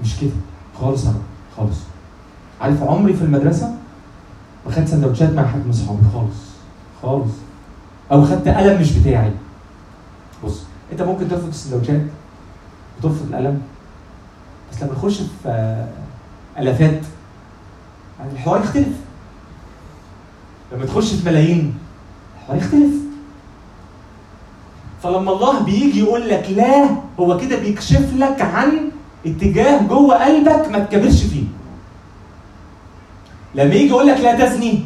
[0.03, 0.31] مش كده.
[0.79, 1.21] خالص رب
[1.57, 1.77] خالص.
[2.61, 3.75] عارف عمري في المدرسة
[4.65, 6.37] ما خدت سندوتشات مع حد من صحابي خالص
[7.01, 7.33] خالص.
[8.11, 9.31] أو خدت قلم مش بتاعي.
[10.43, 10.61] بص
[10.91, 12.01] أنت ممكن ترفض السندوتشات
[12.99, 13.61] وترفض القلم
[14.71, 15.85] بس لما نخش في
[16.57, 17.01] آلافات
[18.33, 18.97] الحوار يختلف.
[20.73, 21.77] لما تخش في ملايين
[22.41, 22.93] الحوار يختلف.
[25.03, 28.91] فلما الله بيجي يقول لك لا هو كده بيكشف لك عن
[29.25, 31.43] اتجاه جوه قلبك ما تكبرش فيه.
[33.55, 34.85] لما يجي يقول لك لا تزني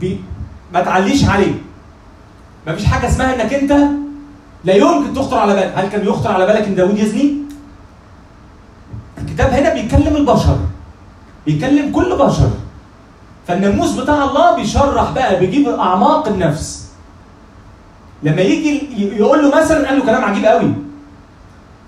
[0.00, 0.20] بي
[0.74, 1.54] ما تعليش عليه.
[2.66, 3.72] ما فيش حاجة اسمها إنك أنت
[4.64, 5.72] لا يمكن تخطر على بالك.
[5.76, 7.34] هل كان يخطر على بالك إن داوود يزني؟
[9.18, 10.58] الكتاب هنا بيكلم البشر
[11.46, 12.50] بيكلم كل بشر.
[13.48, 16.89] فالناموس بتاع الله بيشرح بقى بيجيب أعماق النفس.
[18.22, 20.72] لما يجي يقول له مثلا قال له كلام عجيب قوي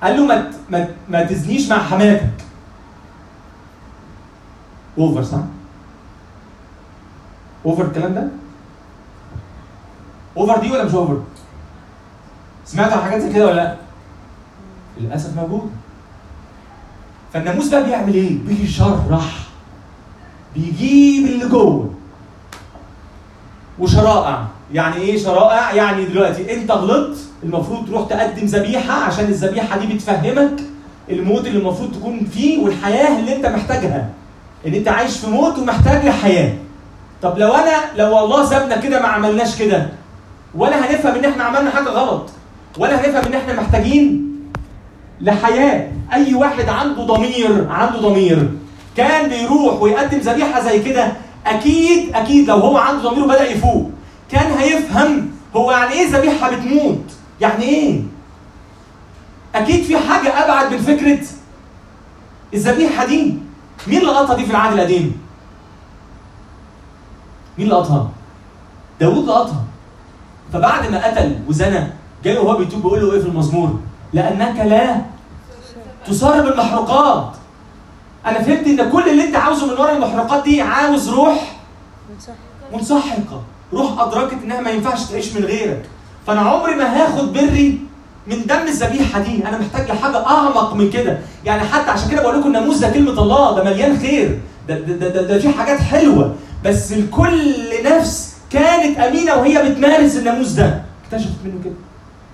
[0.03, 2.31] قال له ما ما, ما تزنيش مع حماتك
[4.99, 5.39] over صح؟
[7.67, 8.29] over الكلام ده؟
[10.37, 11.23] over دي ولا مش over؟
[12.65, 13.77] سمعت عن حاجات زي كده ولا لأ؟
[15.01, 15.71] للأسف موجود
[17.33, 19.39] فالناموس بقى بيعمل إيه؟ بيشرح
[20.55, 21.95] بيجيب اللي جوه
[23.79, 29.87] وشرائع يعني إيه شرائع؟ يعني دلوقتي انت غلطت المفروض تروح تقدم ذبيحة عشان الذبيحة دي
[29.95, 30.53] بتفهمك
[31.11, 34.09] الموت اللي المفروض تكون فيه والحياة اللي انت محتاجها.
[34.67, 36.53] ان انت عايش في موت ومحتاج لحياة.
[37.23, 39.87] طب لو أنا لو الله سابنا كده ما عملناش كده
[40.55, 42.31] ولا هنفهم ان إحنا عملنا حاجة غلط
[42.79, 44.33] ولا هنفهم ان إحنا محتاجين
[45.21, 45.89] لحياة.
[46.13, 48.49] اي واحد عنده ضمير عنده ضمير.
[48.97, 51.13] كان بيروح ويقدم ذبيحة زي كده
[51.47, 53.91] أكيد أكيد لو هو عنده ضمير وبدأ يفوق.
[54.33, 57.05] كان هيفهم هو يعني إيه ذبيحة بتموت؟
[57.41, 58.03] يعني إيه؟
[59.55, 61.19] أكيد في حاجة أبعد من فكرة
[62.55, 63.37] الذبيحة دي.
[63.87, 65.23] مين اللي قطها دي في العهد القديم؟
[67.59, 68.11] مين اللي قطها؟
[69.01, 69.65] داوود اللي قطها.
[70.53, 71.87] فبعد ما قتل وزنى
[72.25, 73.81] جاي وهو بيتوب بيقول له إيه في المزمور؟
[74.13, 74.97] لأنك لا
[76.07, 77.33] تصار بالمحروقات
[78.27, 81.57] أنا فهمت إن كل اللي أنت عاوزه من ورا المحروقات دي عاوز روح
[82.21, 82.33] صح
[82.73, 83.43] منسحقة.
[83.73, 85.83] روح أدركت إنها ما ينفعش تعيش من غيرك.
[86.27, 87.79] فأنا عمري ما هاخد بري
[88.27, 89.49] من دم الذبيحة دي.
[89.49, 91.19] أنا محتاج لحاجة أعمق من كده.
[91.45, 94.41] يعني حتى عشان كده بقول لكم الناموس ده كلمة الله ده مليان خير.
[94.69, 96.35] ده ده ده, ده, في حاجات حلوة.
[96.65, 97.55] بس لكل
[97.85, 100.83] نفس كانت أمينة وهي بتمارس الناموس ده.
[101.05, 101.75] اكتشفت منه كده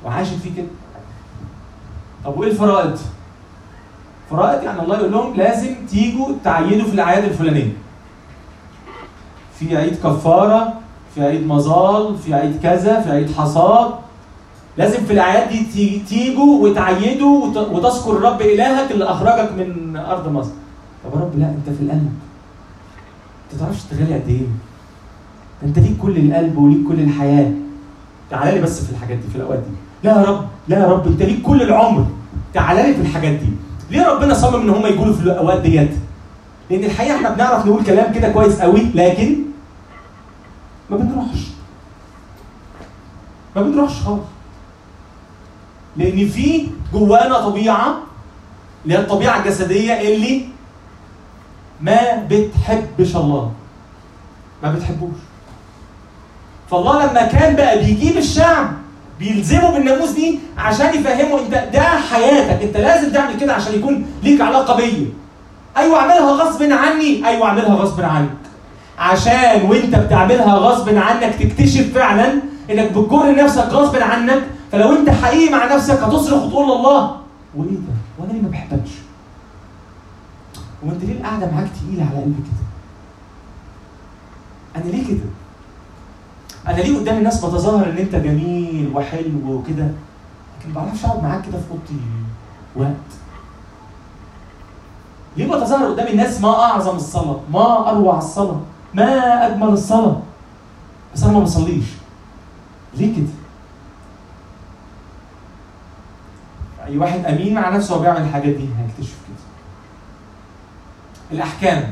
[0.04, 0.66] وعاشت فيه كده.
[2.24, 2.98] طب وإيه الفرائض؟
[4.30, 7.72] فرائض يعني الله يقول لهم لازم تيجوا تعيدوا في الأعياد الفلانية.
[9.58, 10.72] في عيد كفارة
[11.18, 13.90] في عيد مظال في عيد كذا في عيد حصاد.
[14.76, 20.28] لازم في الأعياد دي تي- تيجوا وتعيدوا وت- وتذكر الرب إلهك اللي أخرجك من أرض
[20.32, 20.50] مصر.
[21.04, 22.08] طب يا رب لا أنت في القلب.
[23.52, 24.46] أنت تعرفش تغالي قد إيه؟
[25.62, 27.50] أنت ليك كل القلب وليك كل الحياة.
[28.30, 29.74] تعالى لي بس في الحاجات دي في الأوقات دي.
[30.08, 32.04] لا يا رب لا يا رب أنت ليك كل العمر.
[32.54, 33.48] تعالى لي في الحاجات دي.
[33.90, 35.90] ليه ربنا صمم إن هم يقولوا في الأوقات ديت؟
[36.70, 39.36] لأن الحقيقة إحنا بنعرف نقول كلام كده كويس قوي لكن
[40.90, 41.38] ما بنروحش.
[43.56, 44.22] ما بنروحش خالص.
[45.96, 47.98] لأن في جوانا طبيعة
[48.84, 50.48] اللي هي الطبيعة الجسدية اللي
[51.80, 53.52] ما بتحبش الله.
[54.62, 55.16] ما بتحبوش.
[56.70, 58.70] فالله لما كان بقى بيجيب الشعب
[59.18, 62.62] بيلزمه بالناموس دي عشان يفهمه إنت ده حياتك.
[62.62, 65.06] إنت لازم تعمل كده عشان يكون ليك علاقة بيا.
[65.76, 67.26] أيوه أعملها غصب عني.
[67.26, 68.28] أيوه أعملها غصب عنك
[68.98, 72.32] عشان وانت بتعملها غصب عنك تكتشف فعلا
[72.70, 77.16] إنك بتجر نفسك غصب عنك فلو انت حقيقي مع نفسك هتصرخ وتقول لله
[77.56, 78.90] وايه ده؟ وأنا ليه ما بحبكش؟
[80.86, 82.66] وانت ليه القعدة معاك تقيلة على قلبي كده؟
[84.82, 85.26] أنا ليه كده؟
[86.68, 89.84] أنا ليه قدام الناس بتظاهر إن أنت جميل وحلو وكده
[90.60, 91.94] لكن ما بعرفش أقعد معاك كده في أوضتي
[92.76, 93.08] وقت
[95.36, 98.60] ليه بتظاهر قدام الناس ما أعظم الصلاة ما أروع الصلاة
[98.94, 100.20] ما أجمل الصلاة؟
[101.14, 101.84] بس أنا ما بصليش
[102.94, 103.26] ليه كده؟
[106.86, 109.36] أي واحد أمين مع نفسه وبيعمل الحاجات دي هيكتشف كده.
[111.32, 111.90] الأحكام.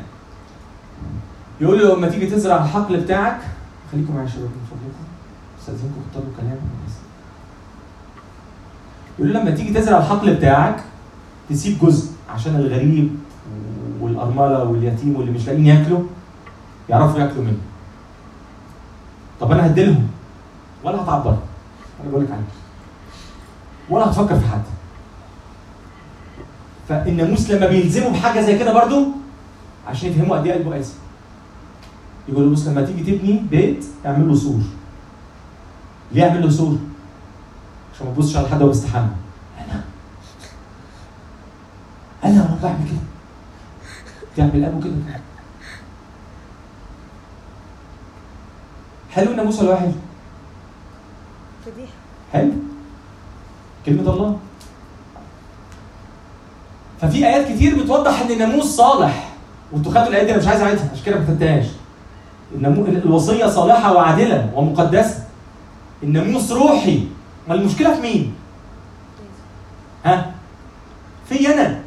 [1.61, 3.39] يقول له لما تيجي تزرع الحقل بتاعك
[3.93, 5.05] خليكم معايا يا شباب من فضلكم.
[5.61, 6.59] أستاذنكم اختاروا كلام.
[9.19, 10.85] يقول له لما تيجي تزرع الحقل بتاعك
[11.51, 13.17] تسيب جزء عشان الغريب
[14.01, 16.03] والأرملة واليتيم واللي مش لاقيين ياكلوا.
[16.89, 17.59] يعرفوا ياكلوا منه.
[19.41, 20.09] طب أنا هديلهم
[20.85, 21.37] ولا هتعبر؟
[22.01, 22.43] أنا بقول لك عليه
[23.91, 24.63] ولا هتفكر في حد.
[26.89, 29.07] فالناموس لما بيلزموا بحاجه زي كده برضو
[29.89, 30.95] عشان يفهموا قد إيه قلبه قاسي.
[32.29, 34.61] يقول له بص لما تيجي تبني بيت اعمل له سور.
[36.13, 36.79] ليه اعمل له سور؟
[37.95, 39.09] عشان ما تبصش على حد وهو بيستحمى.
[39.59, 39.85] أنا.
[42.25, 43.01] أنا وأنا بعمل كده.
[44.37, 44.93] تعمل ابو كده.
[49.17, 49.93] حلو الناموس ولا واحد؟
[51.67, 51.93] فضيحة.
[52.33, 52.53] حلو
[53.87, 54.39] كلمة الله.
[57.01, 59.29] ففي آيات كتير بتوضح إن الناموس صالح
[59.73, 61.25] وانتوا خدتوا الآيات دي أنا مش عايز أعيدها عشان كده ما
[62.55, 62.87] النامو...
[62.87, 65.25] الوصية صالحة وعادلة ومقدسة.
[66.03, 67.09] الناموس روحي.
[67.49, 68.35] ما المشكلة في مين؟
[70.05, 70.35] ها؟
[71.29, 71.81] في أنا.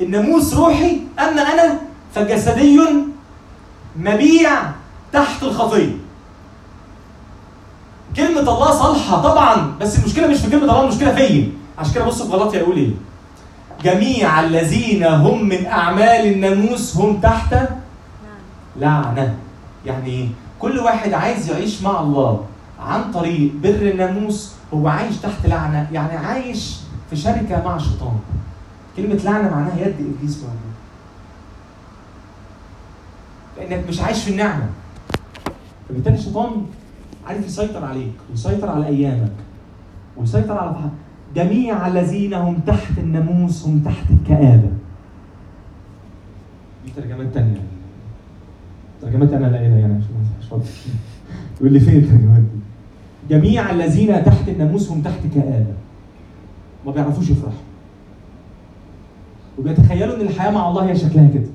[0.00, 1.80] الناموس روحي أما أنا
[2.14, 2.80] فجسدي
[3.96, 4.62] مبيع
[5.12, 5.99] تحت الخطية.
[8.16, 11.48] كلمة الله صالحة طبعا بس المشكلة مش في كلمة الله المشكلة فيا.
[11.78, 12.90] عشان كده بصوا في غلطية يقول إيه.
[13.84, 17.54] جميع الذين هم من أعمال الناموس هم تحت
[18.76, 19.34] لعنة.
[19.86, 22.44] يعني إيه؟ كل واحد عايز يعيش مع الله
[22.80, 25.88] عن طريق بر الناموس هو عايش تحت لعنة.
[25.92, 26.76] يعني عايش
[27.10, 28.18] في شركة مع الشيطان
[28.96, 30.70] كلمة لعنة معناها يد إبليس موجود
[33.58, 34.66] لأنك مش عايش في النعمة.
[35.88, 36.66] فبالتالي الشيطان
[37.30, 39.32] عارف يسيطر عليك ويسيطر على أيامك
[40.16, 40.76] ويسيطر على
[41.34, 44.70] جميع الذين هم تحت الناموس هم تحت الكآبة.
[46.84, 47.60] دي ترجمات تانية.
[49.02, 50.64] ترجمات أنا لاقيها يعني عشان مش فاضي
[51.60, 52.60] يقول لي فين الترجمات دي؟
[53.34, 55.74] جميع الذين تحت الناموس هم تحت كآبة
[56.86, 57.58] ما بيعرفوش يفرحوا.
[59.58, 61.48] وبيتخيلوا إن الحياة مع الله هي شكلها كده.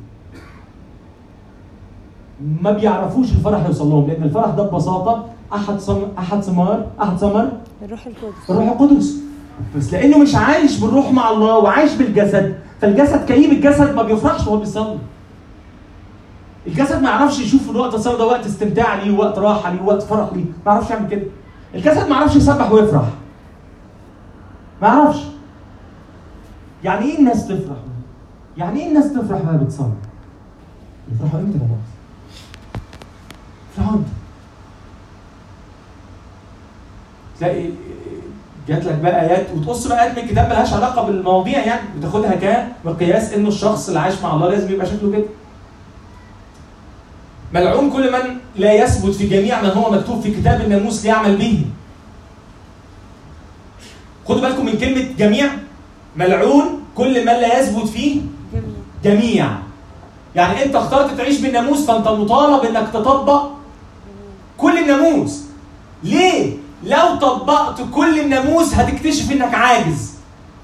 [2.61, 6.01] ما بيعرفوش الفرح يوصل لهم لأن الفرح ده ببساطة أحد صم...
[6.19, 7.49] أحد ثمار أحد ثمر
[7.81, 8.49] الروح القدس.
[8.49, 9.15] الروح القدس.
[9.77, 14.57] بس لأنه مش عايش بالروح مع الله وعايش بالجسد فالجسد كئيب الجسد ما بيفرحش وهو
[14.57, 14.97] بيصلي.
[16.67, 20.29] الجسد ما يعرفش يشوف الوقت الصلاة ده وقت استمتاع ليه وقت راحة ليه وقت فرح
[20.33, 20.43] ليه.
[20.65, 21.23] ما يعرفش يعمل كده.
[21.75, 23.05] الجسد ما يعرفش يسبح ويفرح.
[24.81, 25.19] ما يعرفش
[26.83, 27.77] يعني إيه الناس تفرح؟
[28.57, 29.89] يعني إيه الناس تفرح وهي بتصلي؟
[31.11, 31.75] يفرحوا إمتى يا بابا
[33.73, 34.09] يفرحوا إمتى؟
[37.39, 37.69] تلاقي
[38.67, 43.33] جات لك بقى آيات وتقص بقى ايات من الكتاب ملهاش علاقة بالمواضيع يعني وتاخدها كمقياس
[43.33, 45.25] إنه الشخص اللي عايش مع الله لازم يبقى شكله كده.
[47.53, 51.65] ملعون كل من لا يثبت في جميع ما هو مكتوب في كتاب الناموس ليعمل به.
[54.27, 55.49] خدوا بالكم من كلمة جميع
[56.15, 58.21] ملعون كل من لا يثبت فيه
[59.03, 59.47] جميع.
[60.35, 63.43] يعني أنت اخترت تعيش بالناموس فأنت مطالب إنك تطبق
[64.57, 65.43] كل الناموس
[66.03, 66.53] ليه
[66.85, 70.11] لو طبقت كل الناموس هتكتشف إنك عاجز.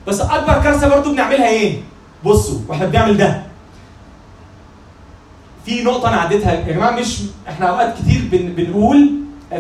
[0.07, 1.77] بس أكبر كارثة برضو بنعملها إيه؟
[2.25, 3.43] بصوا وإحنا بنعمل ده.
[5.65, 6.51] في نقطة أنا عديتها.
[6.53, 9.10] يا جماعة مش إحنا أوقات كتير بن بنقول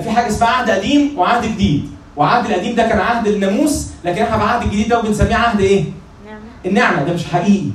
[0.03, 1.89] في حاجة اسمها عهد قديم وعهد جديد.
[2.17, 5.83] وعهد القديم ده كان عهد الناموس لكن إحنا العهد الجديد ده وبنسميه عهد إيه؟
[6.25, 6.39] نعمة.
[6.65, 7.03] النعمة.
[7.03, 7.69] ده مش حقيقي.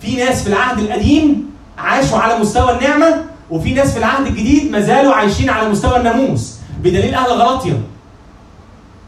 [0.00, 4.80] في ناس في العهد القديم عاشوا على مستوى النعمة وفي ناس في العهد الجديد ما
[4.80, 6.56] زالوا عايشين على مستوى الناموس.
[6.82, 7.80] بدليل أهل غلاطيا.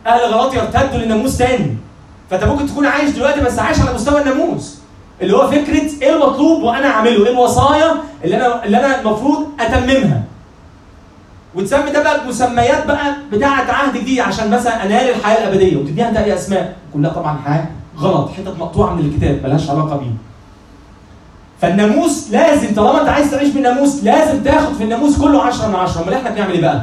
[0.07, 1.77] أهل غلاطيا ارتدوا للناموس تاني.
[2.31, 4.79] فأنت ممكن تكون عايش دلوقتي بس عايش على مستوى الناموس.
[5.23, 10.23] اللي هو فكرة إيه المطلوب وأنا أعمله؟ إيه الوصايا اللي أنا اللي أنا المفروض أتممها؟
[11.55, 16.17] وتسمي ده بقى بمسميات بقى بتاعة عهد جديد عشان مثلا أنال الحياة الأبدية وتديها أنت
[16.17, 17.67] أي أسماء كلها طبعا حياه
[17.99, 20.11] غلط حتت مقطوعة من الكتاب ملهاش علاقة بيه.
[21.61, 26.03] فالناموس لازم طالما أنت عايز تعيش بالناموس لازم تاخد في الناموس كله 10 من 10
[26.03, 26.83] أمال إحنا بنعمل إيه بقى؟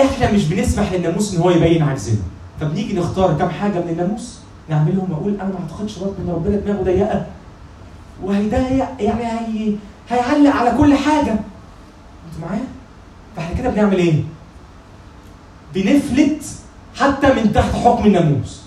[0.00, 2.16] إحنا مش بنسمح للناموس إن هو يبين عجزنا.
[2.60, 6.82] فبنيجي نختار كام حاجة من الناموس نعملهم وأقول أنا ما أعتقدش برضه إن ربنا دماغه
[6.82, 7.26] ضيقة.
[8.22, 9.74] وهيضيق يعني هي
[10.08, 11.32] هيعلق على كل حاجة.
[11.32, 12.64] أنتوا معايا؟
[13.36, 14.22] فإحنا كده بنعمل إيه؟
[15.74, 16.44] بنفلت
[16.96, 18.62] حتى من تحت حكم الناموس.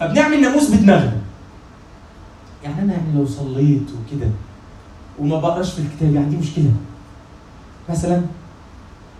[0.00, 1.16] فبنعمل ناموس بدماغنا.
[2.64, 4.28] يعني أنا يعني لو صليت وكده
[5.18, 6.72] وما بقراش في الكتاب يعني دي مشكلة.
[7.88, 8.22] مثلا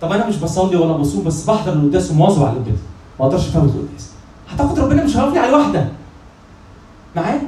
[0.01, 2.79] طب أنا مش بصلي ولا بصوم بس بحضر القداس ومواظب على القداس.
[3.19, 4.11] ما أقدرش افوت القداس.
[4.49, 5.87] هتاخد ربنا مش هيقف على واحدة
[7.15, 7.41] معايا؟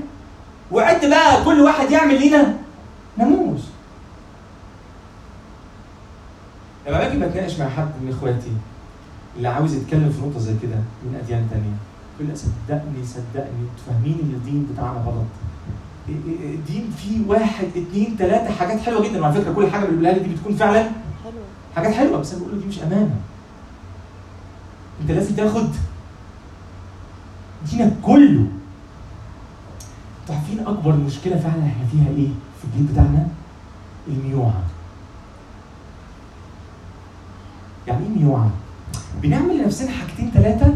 [0.72, 2.54] وعد بقى كل واحد يعمل لينا
[3.18, 3.62] ناموس.
[6.88, 8.52] لما باجي بتناقش مع حد من إخواتي
[9.38, 11.76] اللي عاوز يتكلم في نقطة زي كده من أديان تانية.
[12.16, 15.26] يقول لي صدقني صدقني فاهمين إن الدين بتاعنا غلط.
[16.44, 19.54] الدين فيه واحد اتنين تلاتة حاجات حلوة جدا وعلى فكرة.
[19.54, 20.90] كل حاجة لي دي بتكون فعلا
[21.76, 23.16] حاجات حلوة بس أنا بقول له دي مش أمانة.
[25.02, 25.70] أنت لازم تاخد
[27.72, 28.48] دينك كله.
[30.22, 32.28] أنتوا عارفين أكبر مشكلة فعلا إحنا فيها إيه؟
[32.60, 33.28] في الدين بتاعنا؟
[34.08, 34.62] الميوعة.
[37.88, 38.50] يعني إيه ميوعة؟
[39.22, 40.74] بنعمل لنفسنا حاجتين ثلاثة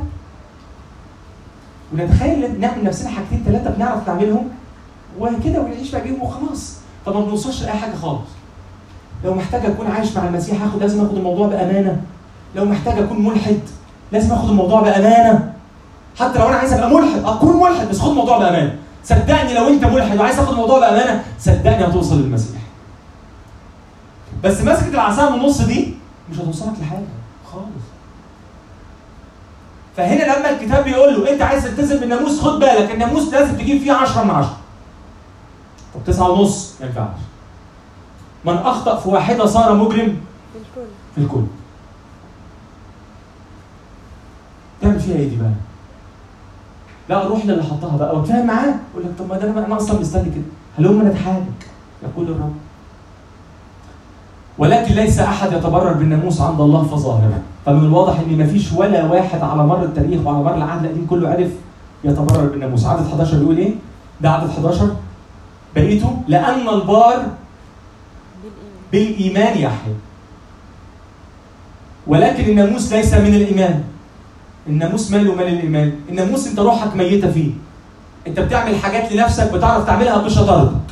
[1.94, 4.50] ونتخيل نعمل لنفسنا حاجتين ثلاثة بنعرف نعملهم
[5.20, 6.78] وكده ونعيش بقى بيهم وخلاص.
[7.06, 8.30] طب ما بنوصلش لأي حاجة خالص.
[9.24, 12.02] لو محتاج أكون عايش مع المسيح هاخد لازم آخد الموضوع بأمانة.
[12.56, 13.60] لو محتاج أكون ملحد
[14.12, 15.54] لازم آخد الموضوع بأمانة.
[16.20, 18.76] حتى لو أنا عايز أبقى ملحد أكون ملحد بس خد الموضوع بأمانة.
[19.04, 22.60] صدقني لو أنت ملحد وعايز تاخد الموضوع بأمانة صدقني هتوصل للمسيح.
[24.44, 25.94] بس مسكة العصا من النص دي
[26.32, 27.06] مش هتوصلك لحاجة
[27.54, 27.66] خالص.
[29.98, 33.92] فهنا لما الكتاب بيقول له أنت عايز تلتزم بالناموس خد بالك الناموس لازم تجيب فيه
[33.92, 34.58] 10 من 10
[35.96, 37.18] طب 9 ونص ما ينفعش.
[38.46, 40.18] من أخطأ في واحدة صار مجرم
[41.16, 41.42] في الكل.
[44.82, 45.52] تعمل فيها إيه دي بقى؟
[47.10, 48.16] لا روح للي حطها بقى.
[48.18, 50.44] واتفاهم معاه يقول لك طب ما ده أنا أصلا مستني كده.
[50.80, 51.46] هلوم نتحالك
[52.04, 52.54] يقول الرب.
[54.58, 59.64] ولكن ليس أحد يتبرر بالناموس عند الله فظاهرا فمن الواضح إن مفيش ولا واحد على
[59.64, 61.52] مر التاريخ وعلى مر العهد القديم كله عرف
[62.04, 62.86] يتبرر بالناموس.
[62.86, 63.74] عدد 11 بيقول إيه؟
[64.22, 64.96] ده عدد 11
[65.76, 67.26] بقيته لأن البار
[68.96, 69.96] بالإيمان يحيى
[72.08, 73.84] ولكن الناموس ليس من الإيمان.
[74.68, 75.92] الناموس ماله مال الإيمان.
[76.10, 77.52] الناموس أنت روحك ميتة فيه.
[78.28, 80.88] أنت بتعمل حاجات لنفسك بتعرف تعملها بشطارتك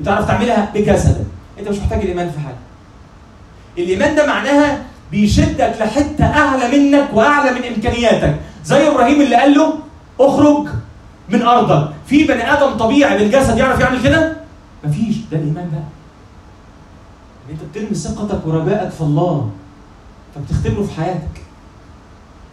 [0.00, 1.26] بتعرف تعملها بجسدك.
[1.58, 2.62] أنت مش محتاج الإيمان في حاجة.
[3.78, 8.34] الإيمان ده معناها بيشدك لحتة أعلى منك وأعلى من إمكانياتك.
[8.64, 9.74] زي إبراهيم اللي قال له
[10.20, 10.66] أخرج
[11.28, 11.88] من أرضك.
[12.06, 14.36] في بني آدم طبيعي بالجسد يعرف يعمل كده؟
[14.84, 15.16] مفيش.
[15.32, 15.99] ده الإيمان بقى.
[17.50, 19.50] انت بترمي ثقتك ورجائك في الله
[20.34, 21.40] فبتختبره في حياتك.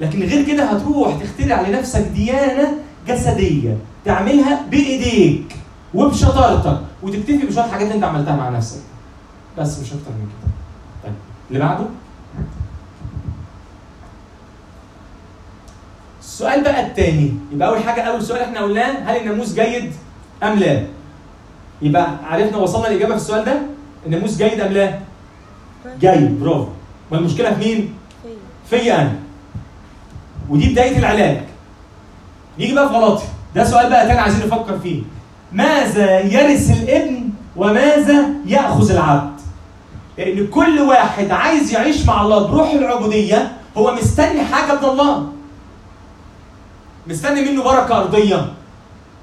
[0.02, 2.74] لكن غير كده هتروح تخترع لنفسك ديانة
[3.08, 5.56] جسدية تعملها بإيديك
[5.94, 8.82] وبشطارتك وتكتفي بشوية حاجات انت عملتها مع نفسك.
[9.58, 10.52] بس مش أكتر من كده.
[11.04, 11.14] طيب
[11.50, 11.86] اللي بعده؟
[16.22, 19.92] السؤال بقى الثاني يبقى أول حاجة أول سؤال إحنا قلناه هل الناموس جيد
[20.44, 20.84] أم لا؟
[21.82, 23.60] يبقى عرفنا وصلنا الاجابه في السؤال ده؟
[24.08, 25.00] الناموس جيد ام لا.
[26.00, 26.68] جيد برافو.
[27.12, 27.94] ما المشكلة في مين؟
[28.70, 28.96] فيا.
[29.02, 29.16] أنا.
[30.50, 31.38] ودي بداية العلاج
[32.60, 33.24] نيجي بقى في غلطي.
[33.56, 35.02] ده سؤال بقى تاني عايزين نفكر فيه.
[35.52, 39.38] ماذا يرث الابن وماذا يأخذ العبد؟
[40.18, 45.28] لأن كل واحد عايز يعيش مع الله بروح العبودية هو مستني حاجة من الله.
[47.08, 48.54] مستني منه بركة أرضية.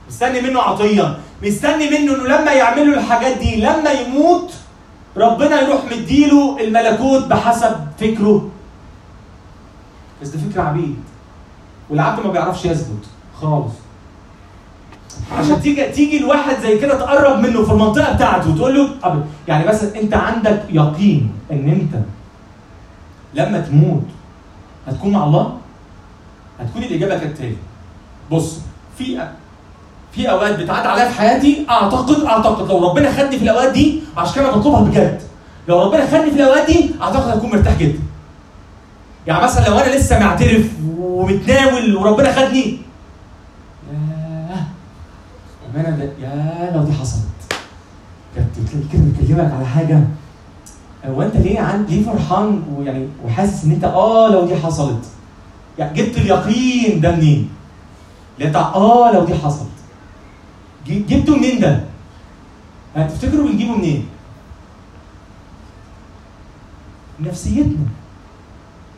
[0.09, 1.19] مستني منه عطية.
[1.43, 4.53] مستني منه إنه لما يعمل له الحاجات دي لما يموت
[5.17, 8.49] ربنا يروح مديله الملكوت بحسب فكره.
[10.23, 10.97] بس ده فكر عبيد
[11.91, 13.05] والعبد ما بيعرفش يثبت
[13.41, 13.73] خالص.
[15.33, 20.01] عشان تيجي تيجي الواحد زي كده تقرب منه في المنطقة بتاعته وتقول له يعني مثلا
[20.01, 22.03] أنت عندك يقين إن أنت
[23.35, 24.05] لما تموت
[24.89, 25.57] هتكون مع الله؟
[26.61, 27.57] هتكون الإجابة كالتالي
[28.33, 28.59] بص
[28.99, 29.29] في
[30.15, 34.35] في أوقات بتعدي عليا في حياتي اعتقد أعتقد لو ربنا خدني في الأوقات دي عشان
[34.35, 35.21] كده بطلبها بجد.
[35.69, 37.99] لو ربنا خدني في الأوقات دي أعتقد هكون مرتاح جدا.
[39.27, 40.67] يعني مثلا لو أنا لسه معترف
[40.99, 42.79] ومتناول وربنا خدني
[43.93, 44.67] ياه
[45.77, 47.25] أنا يا لو دي حصلت.
[48.37, 48.49] كانت
[48.93, 50.01] كده بيكلمك على حاجة.
[51.07, 55.05] هو أنت ليه عن ليه فرحان ويعني وحاسس إن أنت آه لو دي حصلت؟
[55.79, 57.49] يعني جبت اليقين ده منين؟
[58.39, 59.69] اللي انت آه لو دي حصلت.
[60.87, 61.85] جبته منين ده؟
[62.97, 64.09] هتفتكروا بنجيبه منين؟
[67.21, 67.87] نفسيتنا.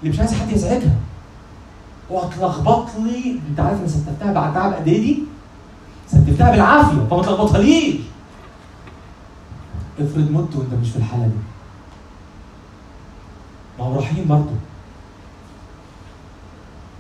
[0.01, 0.97] اللي مش عايز حد يزعجها.
[2.11, 3.41] وهتلخبط لي.
[3.51, 5.23] انت عارف أنا ستفتها بعد تعب قد إيه دي؟
[6.09, 7.07] ستفتها بالعافية.
[7.11, 7.97] فما تلخبطهاليش
[10.01, 11.35] افرض مت وانت مش في الحالة دي.
[13.79, 14.51] ما هو رحيم برضه.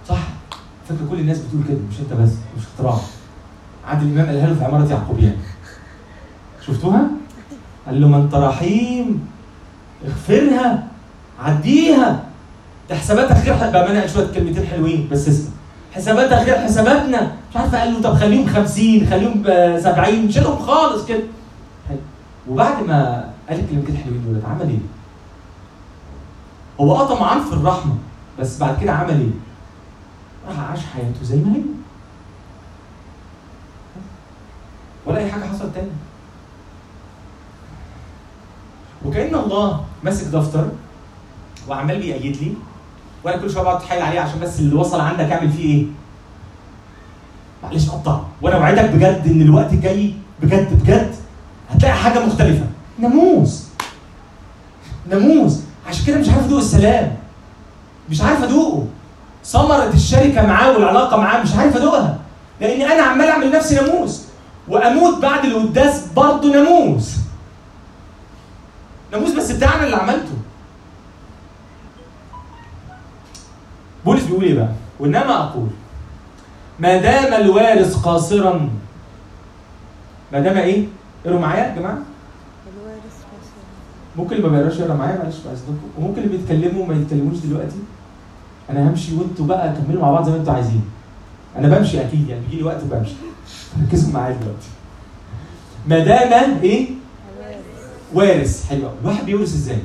[0.09, 0.19] صح؟
[0.89, 2.99] فاكر كل الناس بتقول كده مش انت بس مش اختراع.
[3.87, 5.37] عادل الامام قالها له في عمارة يعقوبيان
[6.67, 7.07] شفتوها؟
[7.87, 9.27] قال له ما أنت رحيم
[10.07, 10.87] اغفرها
[11.41, 12.25] عديها
[12.91, 15.51] ده حساباتها خير بأمانة قال شوية كلمتين حلوين بس اسمع
[15.93, 21.07] حساباتها غير حساباتنا مش عارف قال له طب خليهم 50 خليهم ب 70 شيلهم خالص
[21.07, 21.23] كده
[21.89, 21.99] حلو.
[22.49, 24.79] وبعد ما قال الكلمتين الحلوين دول عمل إيه؟
[26.81, 27.95] هو آه طمعان في الرحمة
[28.41, 29.31] بس بعد كده عمل إيه؟
[30.49, 31.61] راح عاش حياته زي ما هي
[35.07, 35.89] ولا أي حاجة حصلت تاني.
[39.05, 40.69] وكأن الله ماسك دفتر
[41.69, 42.53] وعمال بيأيد لي
[43.25, 45.87] وأنا كل شوية بقعد أتحايل عليه عشان بس اللي وصل عندك أعمل فيه إيه؟
[47.63, 48.21] معلش قطع.
[48.43, 51.15] وأنا أوعدك بجد إن الوقت الجاي بجد بجد
[51.71, 52.67] هتلاقي حاجة مختلفة.
[52.99, 53.67] ناموس.
[55.09, 55.61] ناموس.
[55.89, 57.17] عشان كده مش عارف أدوق السلام.
[58.11, 58.87] مش عارف أدوقه.
[59.45, 62.19] ثمرة الشركة معاه والعلاقة معاه مش عارف أدوقها.
[62.61, 64.26] لأن أنا عمال أعمل نفسي ناموس.
[64.69, 67.17] وأموت بعد القداس برضه ناموس.
[69.13, 70.35] ناموس بس بتاعنا اللي عملته.
[74.05, 74.69] بولس بيقول إيه بقى؟
[75.01, 75.69] وإنما أقول
[76.81, 78.71] ما دام الوارث قاصرا
[80.33, 80.87] ما دام إيه؟
[81.27, 81.99] اقروا معايا يا جماعة.
[82.77, 83.17] الوارث
[84.17, 87.77] ممكن اللي ما بيقراش يقرأ معايا معلش بعذركم وممكن اللي بيتكلموا ما يتكلموش دلوقتي.
[88.71, 90.85] أنا همشي وأنتوا بقى كملوا مع بعض زي ما أنتوا عايزين.
[91.57, 93.15] أنا بمشي أكيد يعني بيجي لي وقت وبمشي.
[93.83, 94.69] ركزوا معايا دلوقتي
[95.89, 96.89] ما دام إيه؟
[98.15, 98.95] وارث حلو أوي.
[99.03, 99.79] الواحد بيورث إزاي؟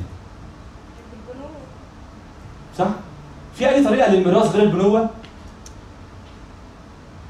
[2.78, 2.86] صح؟
[3.54, 5.10] في أي طريقة للميراث غير البنوة؟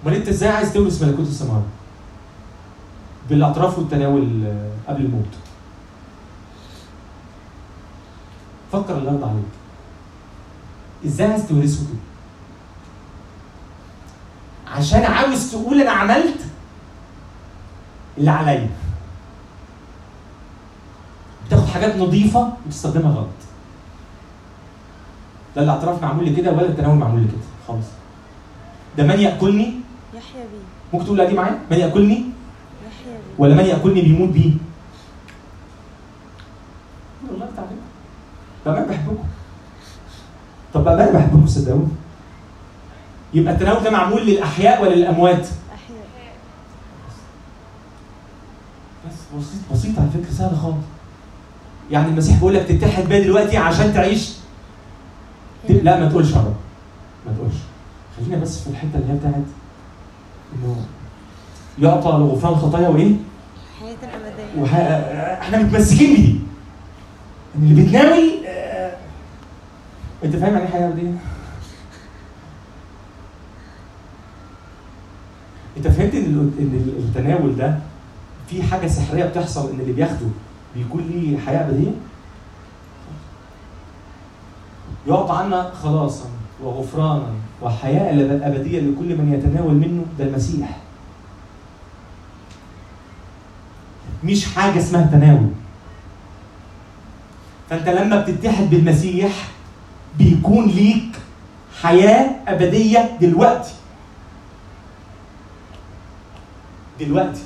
[0.06, 1.62] أمال أنت إزاي عايز تورث ملكوت السماوات؟
[3.28, 5.24] بالاعتراف والتناول آه، قبل الموت.
[8.72, 9.44] فكر الله يرضى عليك.
[11.06, 11.98] إزاي عايز تورثه كده؟
[14.72, 16.40] عشان عاوز تقول أنا عملت
[18.18, 18.70] اللي عليا.
[21.46, 23.28] بتاخد حاجات نظيفة وتستخدمها غلط.
[25.56, 27.86] لا الاعتراف معمول لي كده ولا التناول معمول لي كده خالص.
[28.98, 29.74] ده من يأكلني؟
[30.14, 30.92] يحيى بيه.
[30.92, 33.34] ممكن تقول دي معايا؟ من يأكلني؟ يحيى بيه.
[33.38, 34.52] ولا من يأكلني بيموت بيه؟
[37.30, 37.70] والله تعالى
[38.66, 39.24] بقى ما بحبكم.
[40.74, 41.88] طب بقى أنا بحبكم صدقوني.
[43.34, 46.02] يبقى التناول ده معمول للأحياء ولا للأموات؟ أحياء.
[49.08, 50.76] بس بسيط بسيط على فكرة سهل خالص.
[51.90, 54.32] يعني المسيح بيقول لك تتحد بيا دلوقتي عشان تعيش.
[55.68, 56.54] لا ما تقولش يا رب.
[57.26, 57.54] ما تقولش.
[58.16, 59.34] خلينا بس في الحتة اللي هي بتاعت
[60.54, 60.76] إنه
[61.78, 63.12] يعطى لغفران الخطايا وإيه؟
[63.80, 64.74] حياة الأبدية وح...
[65.42, 66.38] إحنا متمسكين بدي
[67.56, 68.92] إن اللي بتناول آه،
[70.24, 71.12] أنت فاهم يعني إيه حياة أبدية؟
[75.86, 77.78] انت فهمت ان إن التناول ده
[78.48, 80.26] في حاجة سحرية بتحصل إن اللي بياخده
[80.76, 81.90] بيكون ليه حياة ابديه؟
[85.08, 86.24] يعطى عنا خلاصا
[86.64, 87.26] وغفرانا
[87.62, 88.12] وحياة
[88.48, 90.78] أبدية لكل من يتناول منه ده المسيح.
[94.24, 95.48] مش حاجة اسمها تناول.
[97.70, 99.48] فأنت لما بتتحد بالمسيح
[100.18, 101.16] بيكون ليك
[101.82, 103.72] حياة أبدية دلوقتي.
[107.01, 107.40] دلوقتي.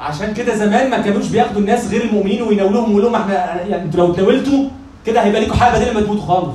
[0.00, 3.34] عشان كده زمان ما كانوش بياخدوا الناس غير المؤمنين ويناولوهم ويقولوا لهم إحنا
[3.66, 4.68] يعني أنتوا لو تناولتوا
[5.06, 6.54] كده هيبقى لكم حياه بديله لما تموتوا خالص.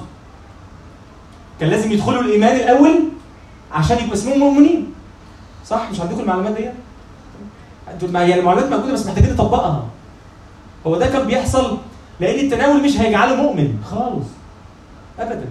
[1.59, 2.99] كان لازم يدخلوا الإيمان الأول
[3.71, 4.93] عشان يبقوا اسمهم مؤمنين.
[5.67, 6.69] صح؟ مش عندكم المعلومات دي
[7.93, 9.83] أنتوا ما هي المعلومات موجودة بس محتاجين نطبقها.
[10.87, 11.77] هو ده كان بيحصل
[12.19, 14.25] لأن التناول مش هيجعله مؤمن خالص.
[15.19, 15.45] ابدا.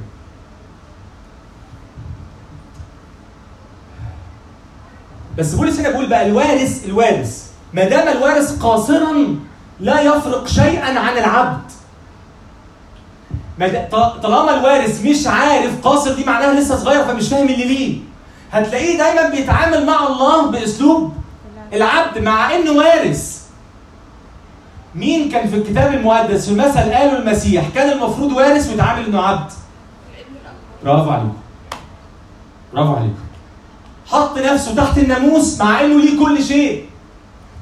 [5.38, 7.50] بس بولس هنا بيقول بقى الوارث الوارث.
[7.72, 9.36] ما دام الوارث قاصرا
[9.80, 11.60] لا يفرق شيئا عن العبد.
[14.22, 17.98] طالما الوارث مش عارف قاصر دي معناها لسه صغير فمش فاهم اللي ليه.
[18.52, 21.12] هتلاقيه دايما بيتعامل مع الله بأسلوب
[21.72, 23.44] العبد مع إنه وارث.
[24.94, 29.52] مين كان في الكتاب المقدس في مثل قاله المسيح كان المفروض وارث ويتعامل إنه عبد؟
[30.84, 31.32] برافو عليكم
[32.74, 33.23] برافو عليكم
[34.14, 36.84] حط نفسه تحت الناموس مع إنه ليه كل شيء.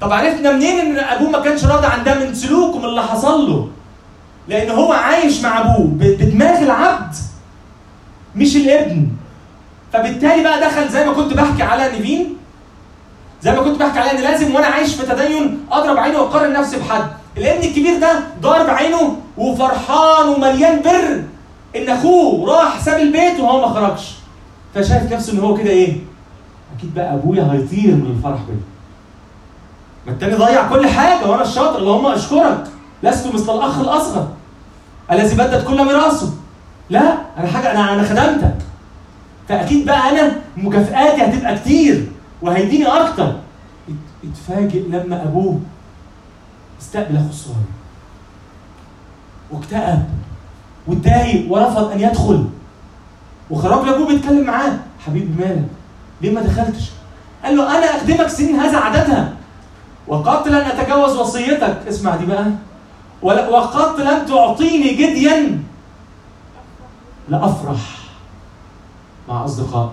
[0.00, 3.50] طب عرفنا منين إن أبوه ما كانش راضي عن ده من سلوكه من اللي حصل
[3.50, 3.68] له؟
[4.48, 7.14] لأن هو عايش مع أبوه بدماغ العبد
[8.36, 9.06] مش الابن.
[9.92, 12.36] فبالتالي بقى دخل زي ما كنت بحكي على نيفين
[13.42, 16.76] زي ما كنت بحكي على إن لازم وأنا عايش في تدين أضرب عيني وأقارن نفسي
[16.78, 17.06] بحد.
[17.36, 21.22] الابن الكبير ده ضارب عينه وفرحان ومليان بر
[21.76, 24.10] إن أخوه راح ساب البيت وهو ما خرجش.
[24.74, 25.96] فشايف نفسه إن هو كده إيه؟
[26.82, 28.56] أكيد بقى أبويا هيطير من الفرح بيا.
[30.06, 32.64] ما التاني ضيع كل حاجة وأنا الشاطر اللهم أشكرك.
[33.02, 34.28] لست مثل الأخ الأصغر
[35.12, 36.32] الذي بدت كل ميراثه.
[36.90, 38.54] لا أنا حاجة أنا أنا خدمتك.
[39.48, 42.08] فأكيد بقى أنا مكافئاتي هتبقى كتير
[42.42, 43.28] وهيديني أكتر.
[43.88, 45.60] ات- اتفاجئ لما أبوه
[46.80, 47.56] استقبل اخوه الصغير.
[49.50, 50.04] واكتئب
[50.86, 52.46] واتضايق ورفض أن يدخل.
[53.50, 54.72] وخرج لأبوه بيتكلم معاه.
[55.06, 55.64] حبيبي مالك؟
[56.22, 56.90] ليه ما دخلتش.
[57.44, 59.32] قال له أنا أخدمك سنين هذا عددها.
[60.08, 61.78] وقد لن أتجاوز وصيتك.
[61.88, 62.44] اسمع دي بقى.
[63.22, 65.60] ولا- وقد لم تعطيني جديا
[67.28, 67.80] لأفرح
[69.28, 69.90] مع اصدقائي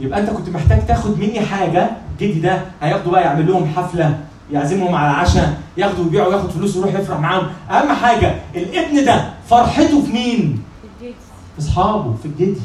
[0.00, 4.18] يبقى أنت كنت محتاج تاخد مني حاجة جدي ده هياخدوا بقى يعمل لهم حفلة
[4.52, 7.46] يعزمهم على عشاء ياخدوا ويبيعوا ياخد فلوس ويروح يفرح معاهم.
[7.70, 10.62] أهم حاجة الابن ده فرحته في مين؟
[11.00, 11.12] في
[11.58, 12.60] أصحابه في الجدي.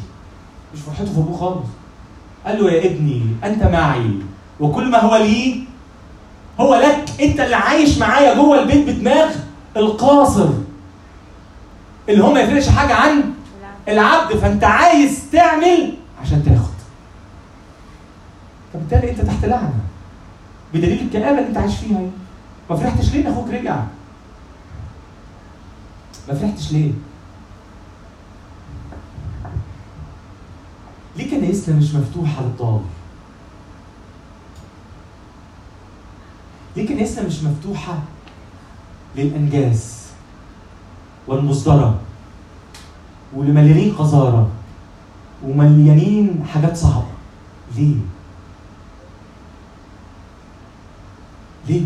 [0.74, 1.68] مش فرحته في أبوه خالص.
[2.48, 4.12] قال له يا ابني أنت معي
[4.60, 5.64] وكل ما هو لي
[6.60, 7.06] هو لك.
[7.22, 9.36] أنت اللي عايش معايا جوه البيت بدماغ
[9.78, 10.50] القاصر
[12.10, 13.24] اللي هو ما يفرقش حاجة عن
[13.88, 14.34] العبد.
[14.38, 16.74] فأنت عايز تعمل عشان تاخد.
[18.74, 19.80] فبالتالي أنت تحت لعنة.
[20.74, 22.02] بدليل الكآبة اللي أنت عايش فيها.
[22.70, 23.80] ما فرحتش ليه إن أخوك رجع؟
[26.28, 26.92] ما فرحتش ليه؟
[31.18, 32.82] ليه كنايسنا مش مفتوحه للضال
[36.76, 38.00] ليه كنايسنا مش مفتوحة
[39.16, 40.04] للأنجاز
[41.28, 42.00] والمصدرة
[43.36, 44.50] واللي مليانين قذاره
[45.46, 47.06] ومليانين حاجات صعبة
[47.78, 47.96] ليه؟
[51.68, 51.84] ليه؟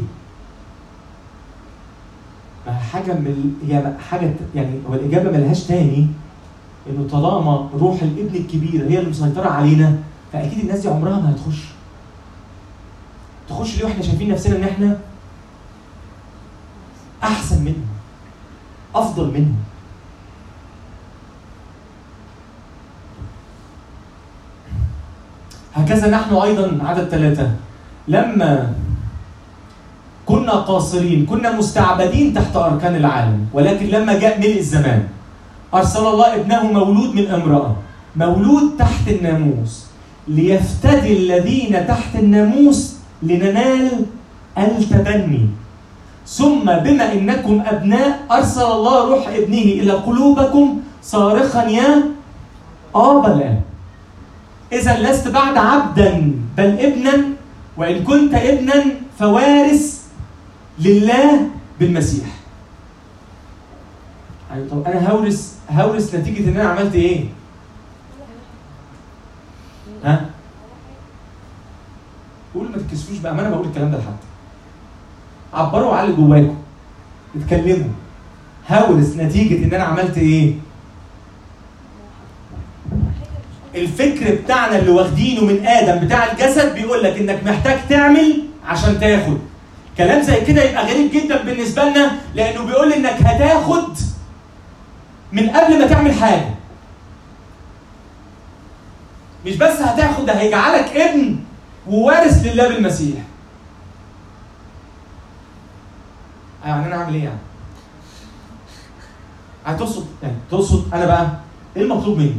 [2.68, 6.08] ما حاجة من هي حاجة يعني هو الإجابة ملهاش تاني
[6.90, 9.96] إنه طالما روح الابن الكبير هي اللي مسيطرة علينا
[10.34, 11.62] فأكيد الناس دي عمرها ما هتخش.
[13.50, 14.98] تخش ليه وإحنا شايفين نفسنا إن إحنا
[17.24, 17.86] أحسن منهم
[18.96, 19.56] أفضل منهم.
[25.76, 27.52] هكذا نحن أيضا عدد ثلاثة.
[28.08, 28.74] لما
[30.26, 35.08] كنا قاصرين كنا مستعبدين تحت أركان العالم ولكن لما جاء ملء الزمان
[35.74, 37.76] أرسل الله ابنه مولود من امراه
[38.16, 39.86] مولود تحت الناموس
[40.28, 44.06] ليفتدي الذين تحت الناموس لننال
[44.58, 45.46] التبني.
[46.28, 50.66] ثم بما إنكم أبناء أرسل الله روح ابنه إلى قلوبكم
[51.04, 52.04] صارخا يا
[52.96, 53.62] ابا الاب
[54.72, 56.12] اذا لست بعد عبدا
[56.58, 57.14] بل ابنا
[57.78, 58.86] وإن كنت ابنا
[59.20, 59.84] فوارث
[60.80, 61.48] لله
[61.80, 62.41] بالمسيح.
[64.54, 67.26] أيوة طب أنا هورث هورث نتيجة إن أنا عملت إيه؟
[70.04, 70.26] ها؟
[72.56, 74.14] قول ما تتكسفوش أنا بقول الكلام ده لحد.
[75.54, 76.56] عبروا على اللي جواكم.
[77.36, 77.90] اتكلموا.
[78.70, 80.54] هورث نتيجة إن أنا عملت إيه؟
[83.76, 89.38] الفكر بتاعنا اللي واخدينه من آدم بتاع الجسد بيقول لك إنك محتاج تعمل عشان تاخد.
[89.98, 93.84] كلام زي كده يبقى غريب جدا بالنسبة لنا لأنه بيقول إنك هتاخد
[95.32, 96.50] من قبل ما تعمل حاجة.
[99.46, 101.40] مش بس هتاخد ده هيجعلك ابن
[101.88, 103.18] ووارث لله بالمسيح.
[106.66, 107.38] يعني أنا أعمل إيه يعني؟
[109.66, 111.32] هتقصد يعني تقصد أنا بقى
[111.78, 112.36] إيه المطلوب مني؟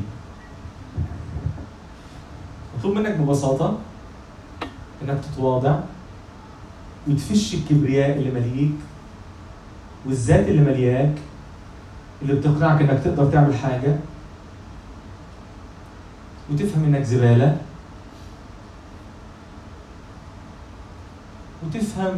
[2.78, 3.78] مطلوب منك ببساطة
[5.02, 5.78] إنك تتواضع
[7.08, 8.72] وتفش الكبرياء اللي مليك
[10.06, 11.14] والذات اللي ملياك
[12.22, 13.96] اللي بتقنعك إنك تقدر تعمل حاجة
[16.50, 17.56] وتفهم إنك زبالة
[21.66, 22.14] وتفهم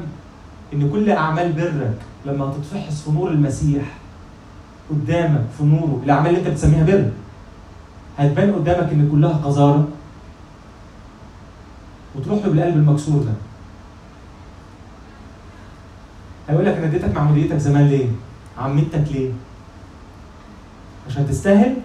[0.73, 3.85] إن كل أعمال برك لما تتفحص في نور المسيح
[4.91, 7.11] قدامك في نوره الأعمال اللي أنت بتسميها بر
[8.19, 9.89] هتبان قدامك إن كلها قذارة
[12.15, 13.33] وتروح له بالقلب المكسور ده
[16.49, 18.07] هيقول لك أنا اديتك معموديتك زمان ليه؟
[18.59, 19.31] عمتك ليه؟
[21.09, 21.77] عشان تستاهل؟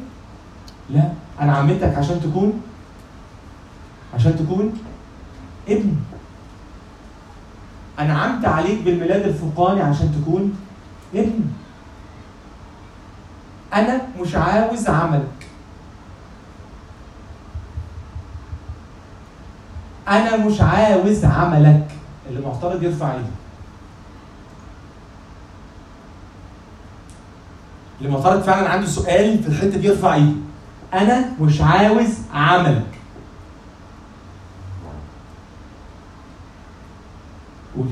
[0.90, 1.12] لا.
[1.42, 2.62] أنا عمتك عشان تكون؟
[4.14, 4.74] عشان تكون
[5.68, 5.96] ابن.
[8.00, 10.56] انعمت عليك بالميلاد الفوقاني عشان تكون
[11.16, 11.42] ابن.
[13.74, 15.48] أنا مش عاوز عملك.
[20.08, 21.88] أنا مش عاوز عملك.
[22.30, 23.39] اللي معترض يرفع إيده.
[28.02, 30.32] اللي معترض فعلا عنده سؤال في الحتة دي يرفع ايده.
[30.94, 32.86] أنا مش عاوز عملك.
[37.78, 37.90] قولي.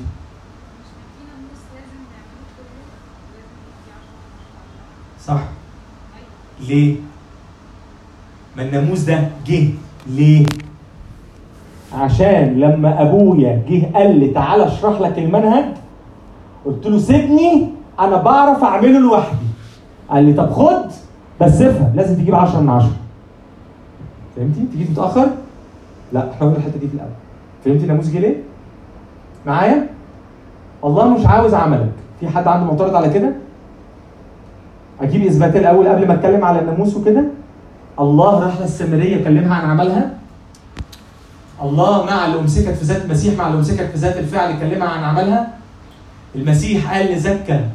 [5.26, 5.40] صح.
[6.60, 6.96] ليه؟
[8.58, 9.70] ما الناموس ده جه
[10.08, 10.46] ليه؟
[11.94, 15.66] عشان لما أبويا جه قال لي تعالى اشرح لك المنهج
[16.66, 19.47] قلت له سيبني أنا بعرف أعمله لوحدي.
[20.10, 20.92] قال لي طب خد
[21.42, 22.90] بس افهم لازم تجيب 10 من 10
[24.36, 25.28] فهمتي؟ تيجي متاخر
[26.14, 27.10] لا إحنا الحتة دي في الأول.
[27.66, 28.36] فهمتي جه ليه؟
[29.46, 29.88] معايا؟
[30.84, 31.92] الله مش عاوز عملك.
[32.20, 33.32] في حد عنده معترض على كده؟
[35.02, 37.24] أجيب إثبات الأول قبل ما أتكلم على الناموس وكده.
[38.00, 40.18] الله راح للسامريه كلمها عن عملها.
[41.64, 45.04] الله مع اللي امسكت في ذات المسيح مع اللي امسكت في ذات الفعل كلمها عن
[45.04, 45.48] عملها.
[46.36, 47.70] المسيح قال لزكا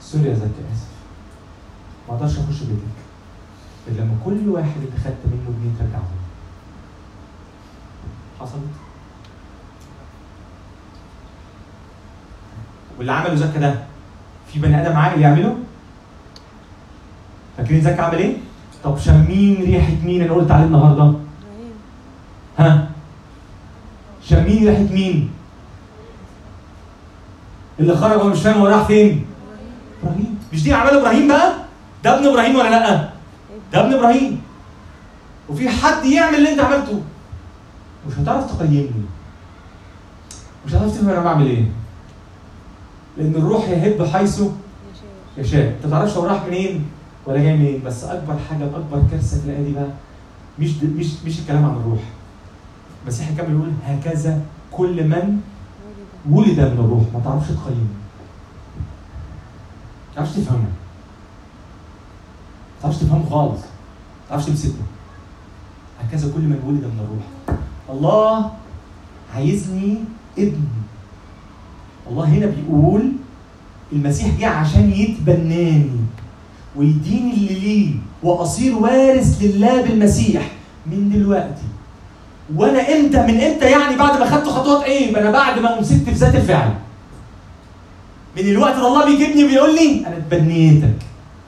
[0.00, 0.91] سوري يا زكا آسف.
[2.08, 2.82] ما أقدرش اخش بيتك
[3.88, 6.02] غير لما كل واحد انت خدت منه جنيه ترجعه.
[8.40, 8.62] حصلت
[12.98, 13.74] واللي عمله زكا ده
[14.52, 15.56] في بني آدم عاقل يعمله
[17.56, 18.36] فاكرين زكا عمل إيه؟
[18.84, 21.14] طب شمين ريحة مين أنا قلت عليه النهارده؟
[22.58, 22.88] ها
[24.22, 25.30] شمين ريحة مين؟
[27.80, 29.24] اللي خرج هو مش فاهم هو راح فين؟
[30.02, 31.52] إبراهيم مش دي اعمال إبراهيم بقى؟
[32.04, 33.08] ده ابن إبراهيم ولا لأ؟
[33.72, 34.42] ده ابن إبراهيم.
[35.48, 37.00] وفي حد يعمل اللي أنت عملته.
[38.08, 38.90] مش هتعرف تقيمني.
[40.66, 41.64] مش هتعرف تفهم أنا بعمل إيه.
[43.16, 44.42] لأن الروح يهب حيث
[45.38, 45.68] يشاء.
[45.76, 46.86] أنت ما تعرفش هو راح منين
[47.26, 47.82] ولا جاي منين.
[47.86, 49.88] بس أكبر حاجة اكبر كارثة الآية دي بقى
[50.58, 52.00] مش مش مش الكلام عن الروح.
[53.02, 54.40] المسيح كان يقول هكذا
[54.72, 55.40] كل من
[56.30, 57.02] ولد من الروح.
[57.14, 57.86] ما تعرفش تقيمه.
[60.08, 60.64] ما تعرفش تفهمه.
[62.82, 63.60] تعرفش تفهمه خالص.
[63.60, 64.72] ما تعرفش تمسكه.
[66.00, 67.58] هكذا كل من ولد من الروح.
[67.90, 68.50] الله
[69.34, 69.98] عايزني
[70.38, 70.64] ابن.
[72.10, 73.12] الله هنا بيقول
[73.92, 75.90] المسيح جه عشان يتبناني
[76.76, 80.50] ويديني اللي ليه وأصير وارث لله بالمسيح
[80.86, 81.62] من دلوقتي.
[82.56, 86.12] وأنا إمتى؟ من إمتى يعني بعد ما خدت خطوات إيه؟ أنا بعد ما أمسكت في
[86.12, 86.74] ذات الفعل.
[88.36, 90.96] من الوقت اللي الله بيجيبني وبيقول لي أنا اتبنيتك.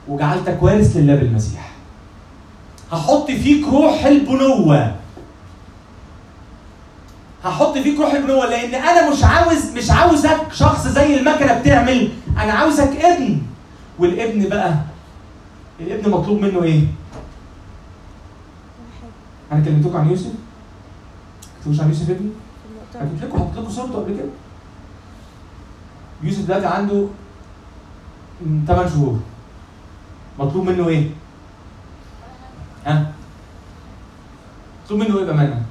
[0.09, 1.71] وجعلتك وارث لله بالمسيح
[2.93, 4.97] هحط فيك روح البنوة
[7.45, 12.53] هحط فيك روح البنوة لأن أنا مش عاوز مش عاوزك شخص زي المكنة بتعمل أنا
[12.53, 13.39] عاوزك ابن
[13.99, 14.75] والابن بقى
[15.81, 16.87] الابن مطلوب منه؟ واحد
[19.53, 20.33] أنا كلمتكم عن يوسف؟
[21.65, 22.31] كنتوش عن يوسف ابني؟
[22.71, 24.29] المؤتمر حكيت لكم حطيت لكم صورته قبل كده
[26.23, 27.07] يوسف دلوقتي عنده
[28.67, 29.21] 8 شهور
[30.39, 31.11] مطلوب منه إيه؟
[32.87, 33.07] ها؟
[34.85, 35.63] مطلوب منه إيه بامانه؟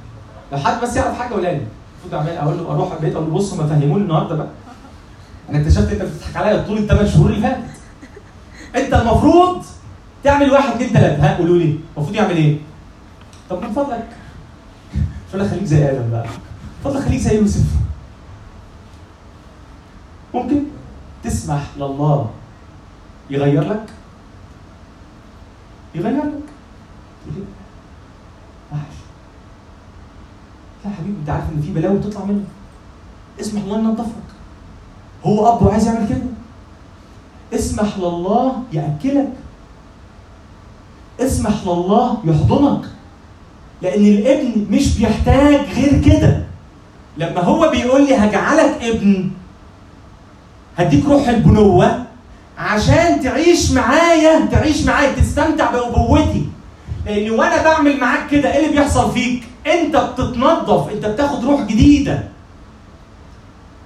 [0.52, 1.50] لو حد بس يعرف حاجة لي.
[1.52, 4.48] المفروض اعمل أقول له أروح البيت أقول له بص ما فهموني النهارده بقى.
[5.50, 7.64] أنا اكتشفت إنت بتضحك عليا طول الثمان شهور اللي فاتت.
[8.76, 9.64] إنت المفروض
[10.24, 11.80] تعمل واحد اثنين ثلاثة ها؟ قولوا لي.
[11.98, 12.58] المفروض يعمل إيه؟
[13.50, 14.08] طب من فضلك.
[14.96, 16.26] مش ولا خليك زي آدم بقى.
[16.84, 17.64] فضلك خليك زي يوسف.
[20.34, 20.64] ممكن
[21.24, 22.30] تسمح لله
[23.30, 23.86] يغير لك؟
[25.96, 26.44] يغير لك
[28.74, 28.96] وحش
[30.86, 32.46] لا حبيبي أنت عارف إن في بلاوي بتطلع منك
[33.42, 34.24] اسمح الله ينظفك
[35.26, 36.22] هو أب وعايز يعمل كده.
[37.54, 39.30] اسمح لله يأكلك.
[41.20, 42.86] اسمح لله يحضنك.
[43.82, 46.44] لأن الابن مش بيحتاج غير كده.
[47.18, 49.32] لما هو بيقول لي هجعلك ابن
[50.78, 52.03] هديك روح البنوة.
[52.58, 56.46] عشان تعيش معايا تعيش معايا تستمتع بأبوتي
[57.06, 62.24] لأن وأنا بعمل معاك كده إيه اللي بيحصل فيك؟ أنت بتتنظف أنت بتاخد روح جديدة.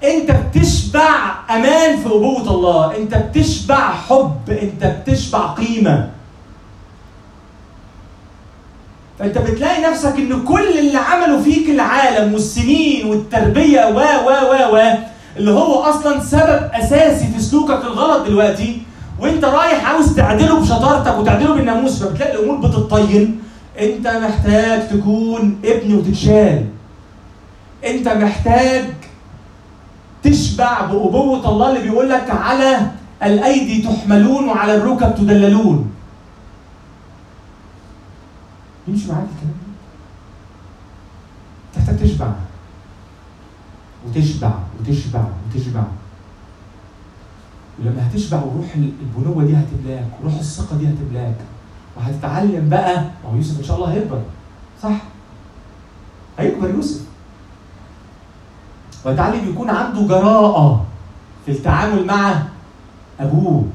[0.03, 6.09] أنت بتشبع أمان في أبوة الله أنت بتشبع حب أنت بتشبع قيمة.
[9.20, 14.93] فأنت بتلاقي نفسك إن كل اللي عمله فيك العالم والسنين والتربية و و و و
[15.38, 18.81] اللي هو أصلا سبب أساسي في سلوكك الغلط دلوقتي
[19.19, 23.41] وأنت رايح عاوز تعدله بشطارتك وتعدله بالناموس فبتلاقي الأمور بتتطين.
[23.79, 26.65] أنت محتاج تكون ابن وتتشال.
[27.85, 28.85] أنت محتاج
[30.23, 32.91] تشبع بأبوة الله اللي بيقول لك على
[33.23, 35.91] الأيدي تحملون وعلى الركب تدللون.
[38.88, 39.53] يمشي معاك الكلام؟
[41.75, 42.27] ده تحتاج تشبع.
[44.10, 45.84] وتشبع وتشبع وتشبع.
[47.80, 51.36] ولما هتشبع وروح البنوة دي هتملاك وروح الثقة دي هتملاك
[51.97, 54.22] وهتتعلم بقى ما هو يوسف إن شاء الله هيكبر.
[54.84, 55.01] صح؟
[56.39, 57.01] هيكبر يوسف.
[59.05, 60.86] ويتعلم يكون عنده جراءة
[61.45, 62.43] في التعامل مع
[63.20, 63.66] أبوه.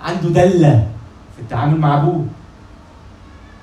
[0.00, 0.88] عنده دلة
[1.36, 2.24] في التعامل مع أبوه.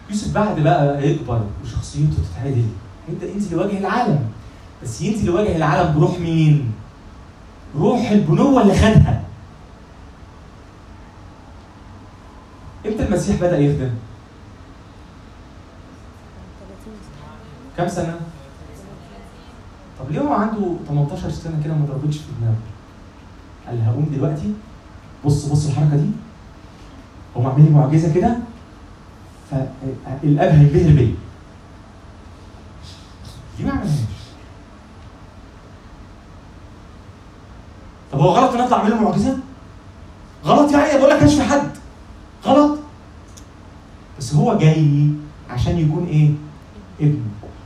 [0.10, 2.66] يوسف بعد بقى يكبر وشخصيته تتعدل.
[3.08, 4.20] هيبدا ينزل يواجه العالم.
[4.84, 6.72] بس ينزل يواجه العالم بروح مين؟
[7.78, 9.24] روح البنوة اللي خدها
[12.86, 13.94] إمتى المسيح بدأ يخدم؟ 30
[17.78, 18.20] كام سنة؟
[20.00, 22.56] طب ليه هو عنده 18 سنة كده ما ضربتش في دماغه؟
[23.68, 24.54] قال هقوم دلوقتي
[25.26, 26.10] بص بص الحركة دي
[27.38, 28.38] هو عامل لي معجزة كده
[29.52, 31.16] فالأب هينبهر بيا
[33.58, 34.00] دي ما عملهاش
[38.12, 39.38] طب هو غلط إن أطلع أعمل معجزة؟
[40.46, 41.70] غلط يعني بقول لك في حد.
[42.46, 42.80] غلط.
[44.20, 45.10] بس هو جاي
[45.50, 46.30] عشان يكون إيه؟
[47.02, 47.22] ابن.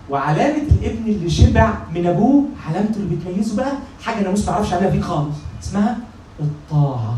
[0.09, 3.71] وعلامة الابن اللي شبع من أبوه علامته اللي بتميزه بقى
[4.03, 5.35] حاجة ناموس ما أعرفش عنها فيك خالص.
[5.63, 5.97] اسمها
[6.39, 7.17] الطاعة.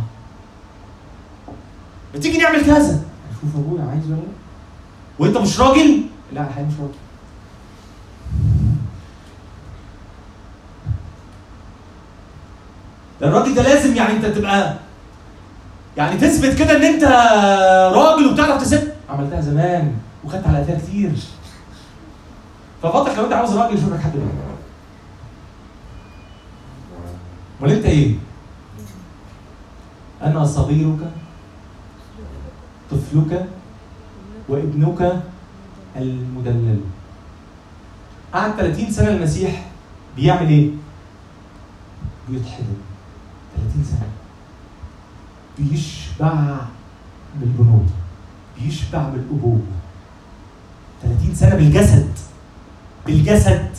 [2.15, 3.03] بتيجي نعمل كذا.
[3.41, 4.21] شوف أبويا عايز ولا؟ لا
[5.19, 6.01] وأنت مش راجل؟
[6.33, 6.93] لا الحقيقة مش راجل.
[13.21, 14.73] ده الراجل ده لازم يعني أنت تبقى
[15.97, 17.03] يعني تثبت كده إن أنت
[17.95, 19.93] راجل وبتعرف تسد عملتها زمان
[20.23, 21.11] وخدت على قفاها كتير.
[22.83, 24.31] ففضلك لو أنت عاوز راجل يشوف لك حد منهم.
[27.61, 28.15] أمال أنت إيه؟
[30.21, 30.99] أنا صغيرك
[32.91, 33.45] طفلك
[34.49, 35.21] وابنك
[35.95, 36.79] المدلل.
[38.33, 39.65] قعد 30 سنة المسيح
[40.15, 40.69] بيعمل إيه؟
[42.29, 42.75] بيطحنه.
[43.75, 44.07] 30 سنة.
[45.59, 46.57] بيشبع
[47.39, 47.85] بالبنوة
[48.61, 49.59] بيشبع بالأبوة
[51.03, 52.09] 30 سنة بالجسد.
[53.05, 53.69] بالجسد.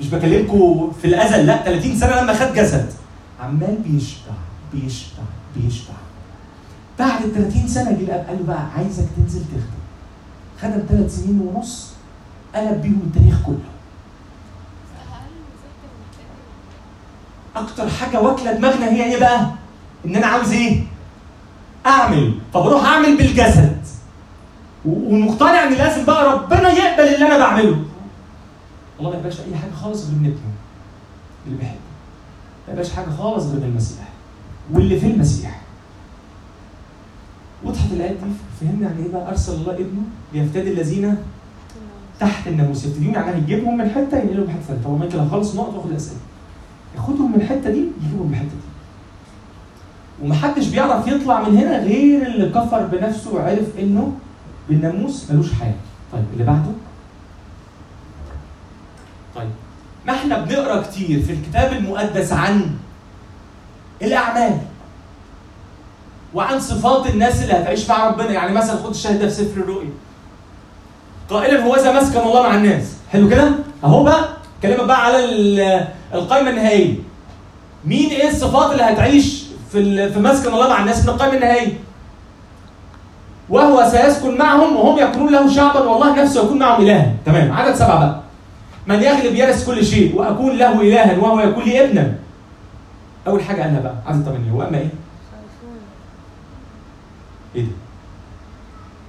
[0.00, 2.92] مش بكلمكم في الأزل لا 30 سنة لما خد جسد.
[3.40, 4.34] عمال بيشبع
[4.72, 5.22] بيشبع
[5.56, 5.94] بيشبع.
[6.98, 9.84] بعد ال 30 سنة جه الأب قال له بقى عايزك تنزل تخدم.
[10.62, 11.92] خدم ثلاث سنين ونص
[12.54, 13.73] قلب بيهم التاريخ كله.
[17.56, 19.50] أكتر حاجة واكلة دماغنا هي إيه بقى؟
[20.06, 20.82] إن أنا عاوز إيه؟
[21.86, 22.34] أعمل.
[22.54, 23.78] فبروح أعمل بالجسد.
[24.84, 27.76] ومقتنع إن لازم بقى ربنا يقبل اللي أنا بعمله.
[28.98, 30.52] والله ما يبقاش أي حاجة خالص غير من ابنه
[31.46, 31.78] اللي بيحبه
[32.68, 34.08] ما يبقاش حاجة خالص غير المسيح.
[34.72, 35.60] واللي في المسيح.
[37.64, 38.30] وضحت الآيات دي
[38.60, 40.02] فهمنا يعني إيه بقى أرسل الله ابنه
[40.32, 41.16] ليفتدي الذين
[42.20, 45.90] تحت الناموس يبتديهم يعني يجيبهم من حتة ينقلهم حتة ثانية طبعا ممكن اخلص نقط وآخد
[45.90, 46.18] الأسئلة.
[46.96, 48.64] ياخدهم من الحتة دي يجيبهم من الحتة دي.
[50.22, 54.12] ومحدش بيعرف يطلع من هنا غير اللي كفر بنفسه وعرف إنه
[54.68, 55.74] بالناموس ملوش حياه
[56.12, 56.70] طيب اللي بعده؟
[59.36, 59.48] طيب
[60.06, 62.70] ما إحنا بنقرأ كتير في الكتاب المقدس عن
[64.02, 64.58] الأعمال
[66.34, 68.30] وعن صفات الناس اللي هتعيش مع ربنا.
[68.30, 69.90] يعني مثلا خد الشاهد ده في سفر الرؤيا.
[71.30, 72.92] قائلا هو ذا مسكن الله مع الناس.
[73.12, 73.50] حلو كده؟
[73.84, 74.28] أهو بقى.
[74.68, 76.94] كلمة بقى على ال- القائمة النهائية.
[77.84, 81.72] مين إيه الصفات اللي هتعيش في في مسكن الله مع الناس؟ من القائمة النهائية.
[83.48, 87.12] وهو سيسكن معهم وهم يكونون له شعبا والله نفسه يكون معهم إلها.
[87.26, 88.20] تمام عدد سبعة بقى.
[88.86, 92.14] من يغلب يرث كل شيء وأكون له إلها وهو يكون لي ابنا.
[93.26, 94.88] أول حاجة قالها بقى عدد ثمانية وأما إيه؟
[97.56, 97.68] إيه ده؟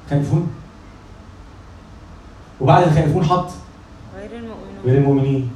[0.10, 0.48] خايفون
[2.62, 3.50] وبعد الخائفون حط.
[4.20, 5.50] غير المؤمنون غير المؤمنين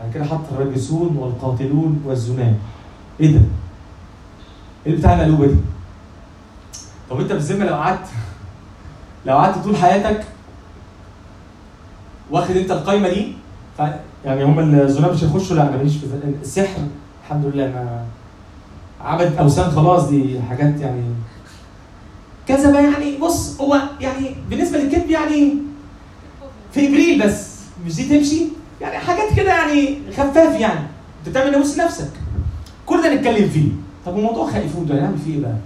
[0.00, 2.54] بعد كده حط الراجسون والقاتلون والزناه
[3.20, 3.40] إيه ده؟
[4.86, 5.54] إيه بتاع القلوبة دي؟
[7.10, 8.06] طب أنت بالذمة لو قعدت
[9.26, 10.24] لو قعدت طول حياتك
[12.30, 13.32] واخد أنت القايمة دي
[13.78, 13.82] ف...
[14.24, 16.06] يعني هم الزناه مش هيخشوا لا أنا ماليش في
[16.42, 16.78] السحر
[17.24, 18.04] الحمد لله ما
[19.00, 21.02] عبد أوثان خلاص دي حاجات يعني
[22.48, 25.54] كذا بقى يعني بص هو يعني بالنسبة للكذب يعني
[26.72, 27.53] في إبريل بس
[27.86, 28.42] مش دي تمشي
[28.80, 30.80] يعني حاجات كده يعني خفاف يعني
[31.20, 32.10] انت بتعمل ناموس نفسك
[32.86, 33.68] كل ده نتكلم فيه
[34.06, 35.56] طب وموضوع خائفون ده نعمل فيه إيه بقى؟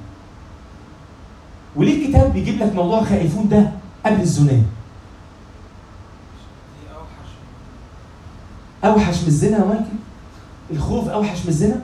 [1.76, 3.70] وليه الكتاب بيجيب لك موضوع خائفون ده
[4.06, 4.62] قبل الزنا؟
[8.84, 9.84] أوحش من الزنا يا مايكل؟
[10.70, 11.80] الخوف أوحش من الزنا؟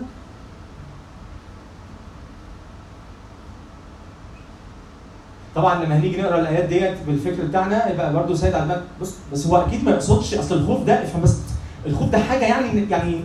[5.54, 9.56] طبعا لما هنيجي نقرأ الآيات ديت بالفكر بتاعنا يبقى برضه سيد دماغك بص بس هو
[9.56, 11.36] أكيد ما يقصدش أصل الخوف ده افهم بس
[11.86, 13.20] الخوف ده حاجة يعني يعني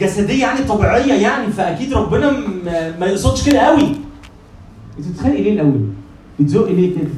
[0.00, 2.62] جسدية يعني طبيعية يعني فأكيد ربنا م-
[3.00, 3.82] ما يقصدش كده قوي
[4.98, 5.88] أنت بتتخانقي ليه الأول؟
[6.40, 7.08] بتزقي ليه كده؟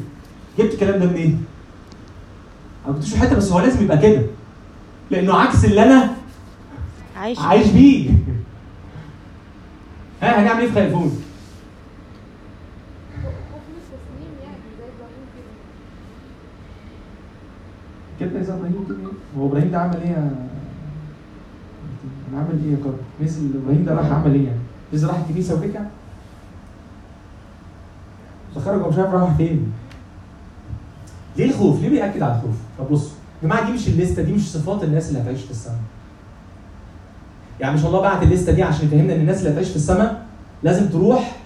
[0.58, 1.44] جبت الكلام ده منين؟
[2.86, 4.22] أنا كنت في حتة بس هو لازم يبقى كده
[5.10, 6.10] لأنه عكس اللي أنا
[7.16, 8.10] عايش عايش بيه
[10.22, 11.22] ها هنعمل إيه في خيفون؟
[13.22, 15.26] خوف من التسليم يعني زي إبراهيم
[18.20, 18.96] كده زي إبراهيم كده
[19.38, 20.30] هو إبراهيم ده عمل إيه يا
[22.36, 25.80] عامل إيه يا كرم؟ نزل إبراهيم ده راح عمل إيه يعني؟ راح الكنيسه ورجع؟
[28.54, 29.72] ده خرج ومش عارف راح فين
[31.36, 33.10] ليه الخوف؟ ليه بيأكد على الخوف؟ طب بصوا
[33.42, 35.78] يا جماعة دي مش الليستة دي مش صفات الناس اللي هتعيش في السماء.
[37.60, 40.22] يعني مش الله بعت الليستة دي عشان يفهمنا إن الناس اللي هتعيش في السماء
[40.62, 41.36] لازم تروح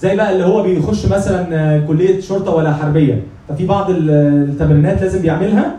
[0.00, 4.10] زي بقى اللي هو بيخش مثلا آه، كلية شرطة ولا حربية ففي بعض ال-
[4.50, 5.76] التمرينات لازم بيعملها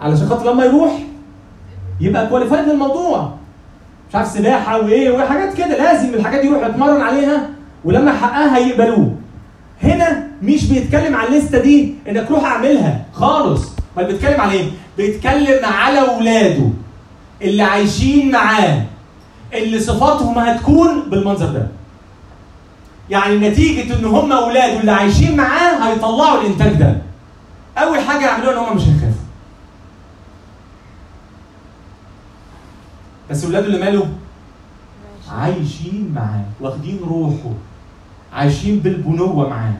[0.00, 0.92] علشان خاطر لما يروح
[2.00, 3.32] يبقى كواليفايد للموضوع.
[4.10, 7.48] مش عارف سباحة وإيه وحاجات كده لازم الحاجات دي يروح يتمرن عليها
[7.84, 9.14] ولما يحققها يقبلوه.
[9.82, 15.64] هنا مش بيتكلم على الليستة دي إنك روح أعملها خالص بل بيتكلم على إيه؟ بيتكلم
[15.64, 16.68] على أولاده
[17.42, 18.82] اللي عايشين معاه
[19.54, 21.66] اللي صفاتهم هتكون بالمنظر ده.
[23.10, 26.96] يعني نتيجة إن هم أولاده اللي عايشين معاه هيطلعوا الإنتاج ده.
[27.78, 28.82] أول حاجة يعملوها إن هم مش
[33.30, 34.08] بس اولاده اللي ماله؟
[35.32, 37.52] عايشين معاه واخدين روحه
[38.32, 39.72] عايشين بالبنوة معاه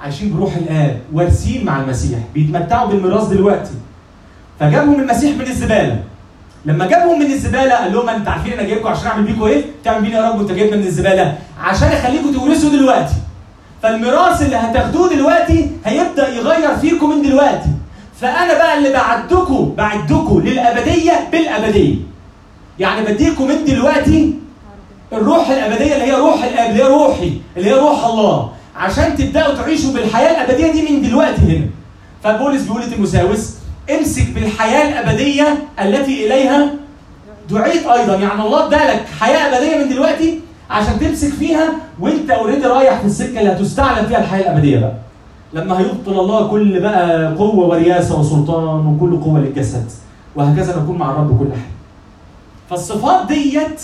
[0.00, 3.74] عايشين بروح الآب وارثين مع المسيح بيتمتعوا بالميراث دلوقتي.
[4.60, 6.02] فجابهم المسيح من الزبالة.
[6.64, 10.02] لما جابهم من الزبالة قال لهم انت عارفين أنا جايبكم عشان اعمل بيكم إيه؟ تعمل
[10.02, 11.38] بينا يا رب وانت جايبنا من الزبالة.
[11.60, 13.14] عشان اخليكم تورثوا دلوقتي.
[13.82, 17.70] فالميراث اللي هتاخدوه دلوقتي هيبدأ يغير فيكم من دلوقتي.
[18.22, 21.94] فأنا بقى اللي بعدكم بعدكم للأبدية بالأبدية.
[22.78, 24.34] يعني بديكم من دلوقتي
[25.12, 28.50] الروح الأبدية اللي هي روح الاب اللي هي روحي اللي هي روح الله.
[28.76, 31.66] عشان تبدأوا تعيشوا بالحياة الأبدية دي من دلوقتي هنا.
[32.24, 33.50] فبولس بيقول لتيموساوس
[33.98, 36.70] امسك بالحياة الأبدية التي إليها
[37.50, 38.14] دعيت أيضا.
[38.14, 43.40] يعني الله ادالك حياة أبدية من دلوقتي عشان تمسك فيها وانت اوريدي رايح في السكة
[43.40, 44.92] اللي هتستعلن فيها الحياة الأبدية بقى.
[45.54, 49.90] لما هيبطل الله كل بقى قوة ورياسة وسلطان وكل قوة للجسد
[50.36, 51.72] وهكذا نكون مع الرب كل حين
[52.70, 53.82] فالصفات ديت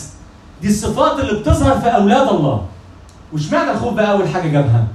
[0.62, 2.64] دي الصفات اللي بتظهر في أولاد الله.
[3.32, 4.86] واشمعنى الخوف بقى أول حاجة جابها؟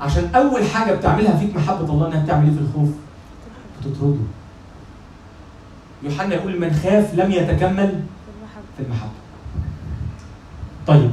[0.00, 2.88] عشان أول حاجة بتعملها فيك محبة الله إنها بتعمل إيه في الخوف؟
[3.80, 4.16] بتطرده.
[6.02, 8.00] يوحنا يقول من خاف لم يتكمل
[8.76, 9.10] في المحبة.
[10.86, 11.10] طيب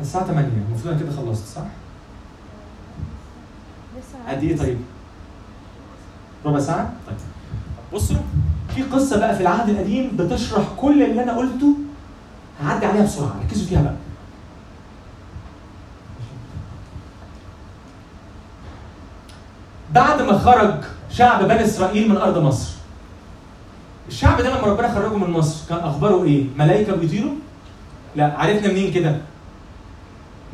[0.00, 1.62] الساعة 8 المفروض أنا كده خلصت صح؟
[4.28, 4.78] قد إيه طيب؟
[6.44, 7.16] ربع ساعة؟ طيب.
[7.94, 8.16] بصوا
[8.74, 11.74] في قصة بقى في العهد القديم بتشرح كل اللي أنا قلته
[12.62, 13.94] هعدي عليها بسرعة ركزوا فيها بقى.
[19.94, 20.74] بعد ما خرج
[21.10, 22.70] شعب بني إسرائيل من أرض مصر
[24.08, 27.32] الشعب ده لما ربنا خرجه من مصر كان أخباره إيه؟ ملائكة بيطيروا؟
[28.16, 29.20] لا عرفنا منين كده؟ من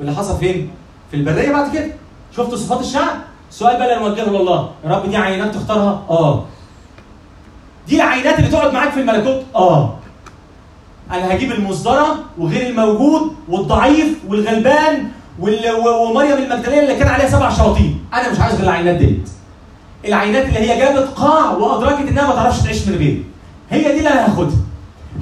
[0.01, 0.71] اللي حصل فين؟
[1.11, 1.91] في البرية بعد كده.
[2.37, 3.17] شفتوا صفات الشعب؟
[3.55, 4.71] السؤال بقى اللي نوجهه لله.
[4.85, 6.45] يا رب دي عينات تختارها؟ آه.
[7.89, 9.95] دي العينات اللي تقعد معاك في الملكوت؟ آه.
[11.11, 18.05] أنا هجيب المصدره وغير الموجود والضعيف والغلبان ومريم المجدلية اللي كان عليها سبع شياطين.
[18.15, 19.29] أنا مش عايز غير العينات ديت.
[20.05, 23.25] العينات اللي هي جابت قاع وأدركت إنها ما تعرفش تعيش من غيري
[23.71, 24.57] هي دي اللي أنا هاخدها.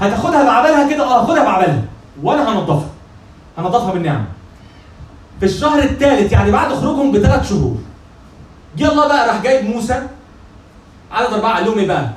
[0.01, 1.83] هتاخدها بعبالها كده؟ آه هاخدها بعبالها.
[2.23, 2.89] وأنا هنضفها.
[3.59, 4.25] هنضفها بالنعمة.
[5.41, 7.77] في الشهر الثالث يعني بعد خروجهم بثلاث شهور
[8.77, 10.03] جه الله بقى راح جايب موسى
[11.13, 12.11] عدد اربعه قال لهم إيه بقى؟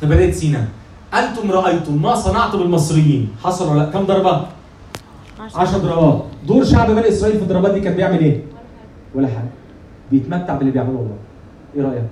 [0.00, 0.64] في بريه سيناء
[1.14, 4.46] أنتم رأيتم ما صنعت بالمصريين حصل ولا لأ؟ كم ضربة؟
[5.54, 8.42] 10 ضربات دور شعب بني إسرائيل في الضربات دي كان بيعمل إيه؟
[9.14, 9.50] ولا حاجة
[10.10, 11.16] بيتمتع باللي بيعمله الله
[11.76, 12.10] إيه رأيك؟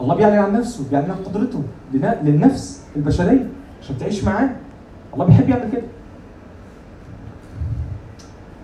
[0.00, 1.62] الله بيعلن عن نفسه بيعلن عن قدرته
[2.22, 3.46] للنفس البشرية
[3.82, 4.50] عشان تعيش معاه
[5.14, 5.82] الله بيحب يعمل كده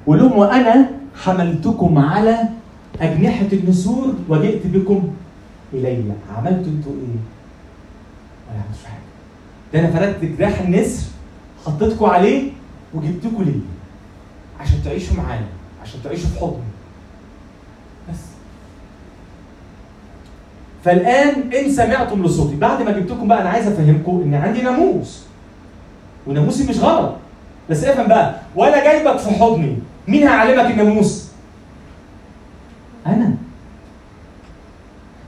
[0.07, 0.87] وقول لهم وأنا
[1.24, 2.39] حملتكم على
[3.01, 5.09] أجنحة النسور وجئت بكم
[5.74, 6.03] إلي.
[6.36, 7.16] عملتوا أنتوا إيه؟
[8.49, 9.07] ما عملتوش حاجة.
[9.72, 11.07] ده أنا فردت جناح النسر
[11.66, 12.51] حطيتكم عليه
[12.94, 13.61] وجبتكم ليه؟
[14.61, 15.47] عشان تعيشوا معانا
[15.82, 16.62] عشان تعيشوا في حضني.
[18.11, 18.18] بس.
[20.84, 22.57] فالآن إن سمعتم لصوتي.
[22.57, 25.22] بعد ما جبتكم بقى أنا عايز أفهمكم إن عندي ناموس.
[26.26, 27.14] وناموسي مش غلط.
[27.70, 28.40] بس افهم بقى.
[28.57, 29.76] وأنا جايبك في حضني.
[30.09, 31.26] مين هيعلمك الناموس؟
[33.07, 33.31] أنا.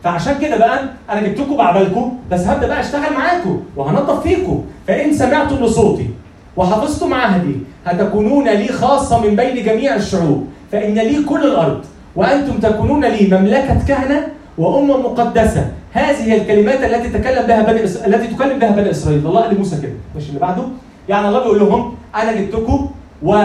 [0.04, 4.64] فعشان كده بقى أنا جبتكم بعبالكم بس هبدأ بقى أشتغل معاكم وهنضف فيكم.
[4.86, 6.10] فإن سمعتم لصوتي
[6.56, 7.56] وحفظتم عهدي
[7.86, 10.46] هتكونون لي خاصة من بين جميع الشعوب.
[10.72, 11.84] فإن لي كل الأرض
[12.16, 15.72] وأنتم تكونون لي مملكة كهنة وامه مقدسة.
[15.92, 17.96] هذه الكلمات التي تكلم بها بني إس...
[17.96, 19.26] التي تكلم بها بني إسرائيل.
[19.26, 19.92] الله قال لموسى كده.
[20.16, 20.62] مش اللي بعده؟
[21.08, 22.90] يعني الله بيقول لهم أنا جبتكم
[23.22, 23.42] و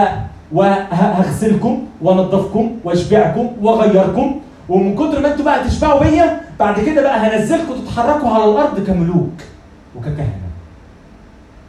[0.54, 7.74] وهغسلكم وانضفكم واشبعكم واغيركم ومن كتر ما أنتوا بقى تشبعوا بيا بعد كده بقى هنزلكم
[7.74, 9.32] تتحركوا على الأرض كملوك
[9.96, 10.38] وككهنة.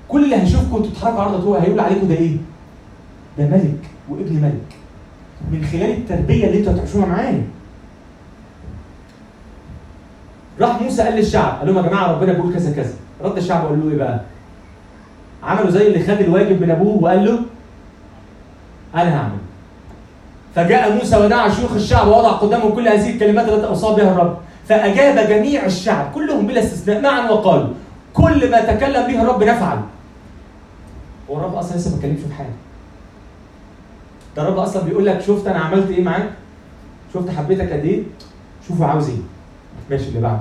[0.10, 2.38] كل اللي هيشوفكم أنتوا بتتحركوا على الأرض هيقول عليكم ده إيه؟
[3.38, 3.80] ده ملك
[4.10, 4.76] وابن ملك.
[5.52, 7.44] من خلال التربية اللي أنتوا هتعيشوها معايا.
[10.62, 12.94] راح موسى قال للشعب قال لهم يا جماعة ربنا بيقول كذا كذا.
[13.24, 14.20] رد الشعب وقال له إيه بقى؟
[15.44, 17.40] عملوا زي اللي خد الواجب من أبوه وقال له
[18.96, 19.38] أنا هعمل.
[20.56, 24.38] فجاء موسى ودعا شيوخ الشعب ووضع قدامهم كل هذه الكلمات التي أوصى بها الرب.
[24.70, 27.70] فأجاب جميع الشعب كلهم بلا استثناء معا وقالوا
[28.14, 29.80] كل ما تكلم به الرب نفعل.
[31.30, 32.50] هو الرب أصلا لسه ما اتكلمش في حاجة
[34.36, 36.30] ده الرب أصلا بيقول لك شفت أنا عملت إيه معاك؟
[37.14, 38.04] شفت حبيتك قد إيه؟
[38.68, 39.18] شوفوا عاوز إيه
[39.90, 40.40] ماشي اللي بعده.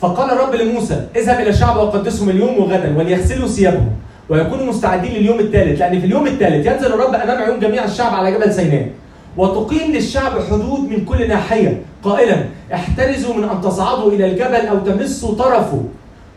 [0.00, 3.90] فقال الرب لموسى اذهب إلى الشعب وقدسهم اليوم وغدا وليغسلوا ثيابهم.
[4.28, 5.80] ويكونوا مستعدين لليوم الثالث.
[5.80, 8.88] لأن في اليوم الثالث ينزل الرب أمام عيون جميع الشعب على جبل سيناء.
[9.36, 11.82] وتقيم للشعب حدود من كل ناحية.
[12.02, 12.36] قائلا
[12.74, 15.82] احترزوا من أن تصعدوا إلى الجبل أو تمسوا طرفه.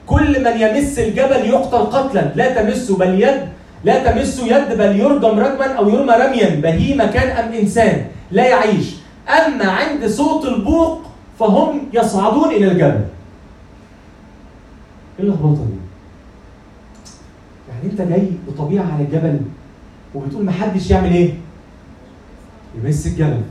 [0.07, 2.31] كل من يمس الجبل يقتل قتلا.
[2.35, 3.41] لا تمسوا بل يد
[3.83, 6.49] لا تمسوا يد بل يرجم رجما أو يرمى رميا.
[6.63, 8.95] بهيمة كان أم إنسان لا يعيش.
[9.29, 11.01] أما عند صوت البوق
[11.39, 13.01] فهم يصعدون إلى الجبل.
[15.19, 15.80] إيه اللخبطه دي؟
[17.81, 19.41] يعني انت جاي بطبيعة على الجبل
[20.15, 21.33] وبتقول محدش يعمل إيه؟
[22.75, 23.41] يمس الجبل.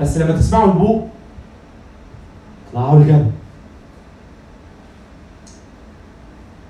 [0.00, 1.08] بس لما تسمعوا البوق
[2.68, 3.30] اطلعوا الجبل.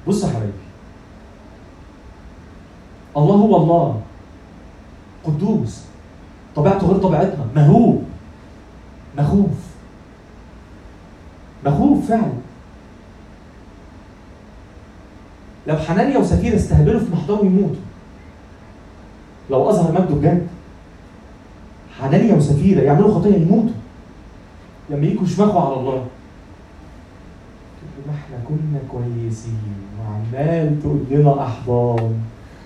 [0.09, 0.53] بص يا حبايبي.
[3.17, 4.03] الله هو الله.
[5.25, 5.85] قدوس.
[6.57, 7.47] طبيعته غير طبيعتنا.
[7.57, 8.05] مهوب.
[9.19, 9.51] مخوف.
[11.67, 12.46] مخوف فعلا.
[15.69, 17.83] لو حنانيا وسفيرة استهبلوا في محضره يموتوا.
[19.51, 20.47] لو اظهر مجده بجد
[22.01, 23.77] حنانيا وسفيرة يعملوا خطيه يموتوا.
[24.91, 26.05] لما يجوا يشمخوا على الله.
[28.07, 32.15] ما إحنا كنا كويسين وعمال تقول لنا أحضان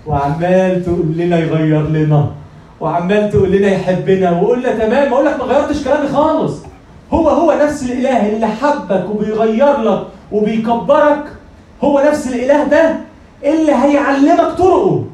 [0.07, 2.31] وعمال تقول لنا يغير لنا
[2.81, 6.59] وعمال تقول لنا يحبنا وقلنا تمام أقول لك ما غيرتش كلامي خالص.
[7.13, 11.25] هو هو نفس الإله اللي حبك وبيغير لك وبيكبرك.
[11.85, 12.97] هو نفس الإله ده
[13.45, 15.05] اللي هيعلمك طرقه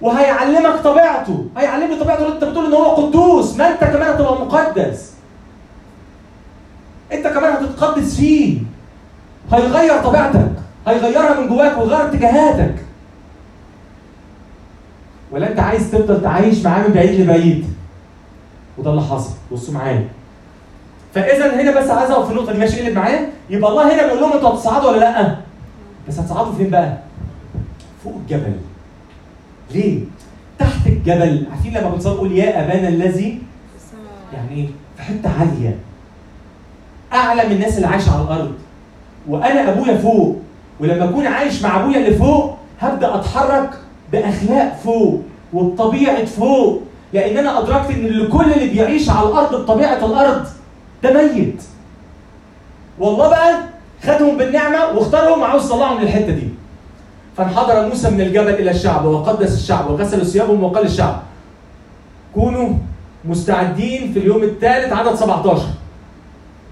[0.00, 5.12] وهيعلمك طبيعته هيعلمني طبيعته انت بتقول إن هو قدوس ما انت كمان هتبقى مقدس.
[7.12, 8.58] انت كمان هتتقدس فيه.
[9.52, 10.50] هيغير طبيعتك
[10.86, 12.74] هيغيرها من جواك ويغير اتجاهاتك.
[15.30, 17.66] ولا انت عايز تفضل تعيش معاه من بعيد لبعيد.
[18.78, 19.30] وده اللي حصل.
[19.52, 20.08] بصوا معايا.
[21.22, 24.20] فإذا هنا بس عايز أقف في النقطة دي ماشي قلب معايا يبقى الله هنا بيقول
[24.20, 25.36] لهم أنتوا هتصعدوا ولا لأ؟
[26.08, 26.98] بس هتصعدوا فين بقى؟
[28.04, 28.52] فوق الجبل.
[29.74, 30.00] ليه؟
[30.58, 31.46] تحت الجبل.
[31.50, 33.38] عارفين لما بنصلي نقول يا أبانا الذي
[34.34, 34.66] يعني إيه؟
[34.96, 35.76] في حتة عالية.
[37.12, 38.52] اعلى من الناس اللي عايشة على الأرض.
[39.28, 40.36] وأنا أبويا فوق.
[40.80, 43.70] ولما أكون عايش مع أبويا اللي فوق هبدأ أتحرك
[44.12, 46.82] بأخلاق فوق وبطبيعة فوق.
[47.12, 50.46] لأن أنا أدركت إن اللي كل اللي بيعيش على الأرض بطبيعة الأرض
[51.02, 51.62] ده ميت.
[52.98, 53.58] والله بقى
[54.02, 56.48] خدهم بالنعمة واختارهم وعاوز يطلعهم للحته دي.
[57.36, 61.22] فانحدر موسى من الجبل إلى الشعب وقدس الشعب وغسلوا ثيابهم وقال الشعب
[62.34, 62.68] كونوا
[63.24, 65.62] مستعدين في اليوم الثالث عدد 17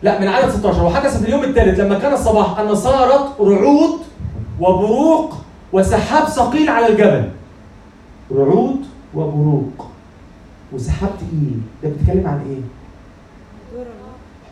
[0.03, 3.99] لا من عدد 16 وحدث في اليوم الثالث لما كان الصباح أن صارت رعود
[4.61, 5.35] وبروق
[5.73, 7.29] وسحاب ثقيل على الجبل.
[8.35, 9.87] رعود وبروق.
[10.73, 11.61] وسحاب تقيل.
[11.83, 12.61] ده بيتكلم عن إيه؟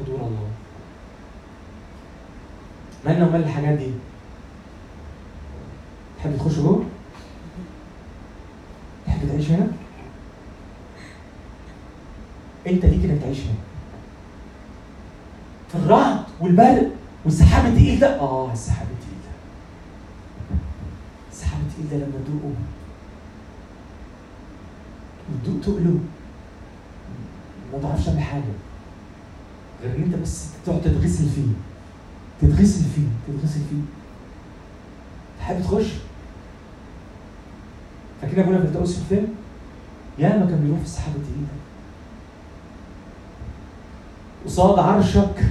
[0.00, 0.48] حضور الله.
[3.06, 3.90] مالنا ومال الحاجات دي.
[6.18, 6.84] تحب تخش جوه؟
[9.06, 9.66] تحب تعيش هنا؟
[12.66, 13.54] أنت ليك إنك تعيش هنا.
[15.68, 16.90] في الرعد والبرق
[17.24, 18.20] والسحاب التقيل ده.
[18.20, 19.32] آه السحاب التقيل ده.
[21.32, 22.54] السحاب التقيل ده لما تدوقه.
[25.32, 25.98] وتدوق تقله.
[27.72, 28.42] ما تعرفش تعمل حاجة.
[29.84, 31.46] غير إن أنت بس تقعد تتغسل فيه
[32.42, 33.82] تتغسل فيه تتغسل فيه
[35.40, 35.86] تحب تخش؟
[38.22, 39.34] فاكرين أبونا في التأوس في الفيلم؟
[40.18, 41.46] ياما كان بيروح في السحاب التقيل
[44.46, 45.44] قصاد عرشك.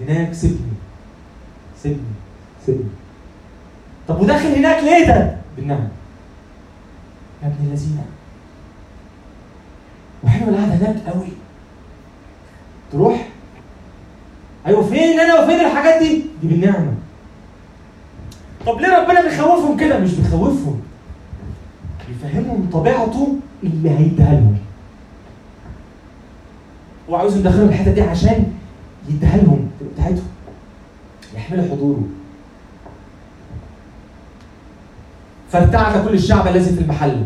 [0.00, 0.72] هناك سيبني
[1.82, 1.98] سيبني
[2.66, 2.90] سيبني
[4.08, 5.88] طب وداخل هناك ليه ده؟ بالنعم.
[7.42, 7.98] يا ابن الذين.
[10.24, 11.28] وحلو القعدة هناك قوي.
[12.94, 13.28] تروح؟
[14.66, 16.92] أيوه فين أنا وفين الحاجات دي؟ دي بالنعمة.
[18.66, 20.80] طب ليه ربنا بيخوفهم كده؟ مش بيخوفهم
[22.10, 24.56] يفهمهم طبيعته اللي هيديها لهم.
[27.10, 28.52] هو عاوزهم يدخلوا الحتة دي عشان
[29.08, 30.28] يديها لهم بتاعتهم.
[31.36, 32.02] يحملوا حضوره.
[35.52, 37.22] فارتعد كل الشعب الذي في المحل.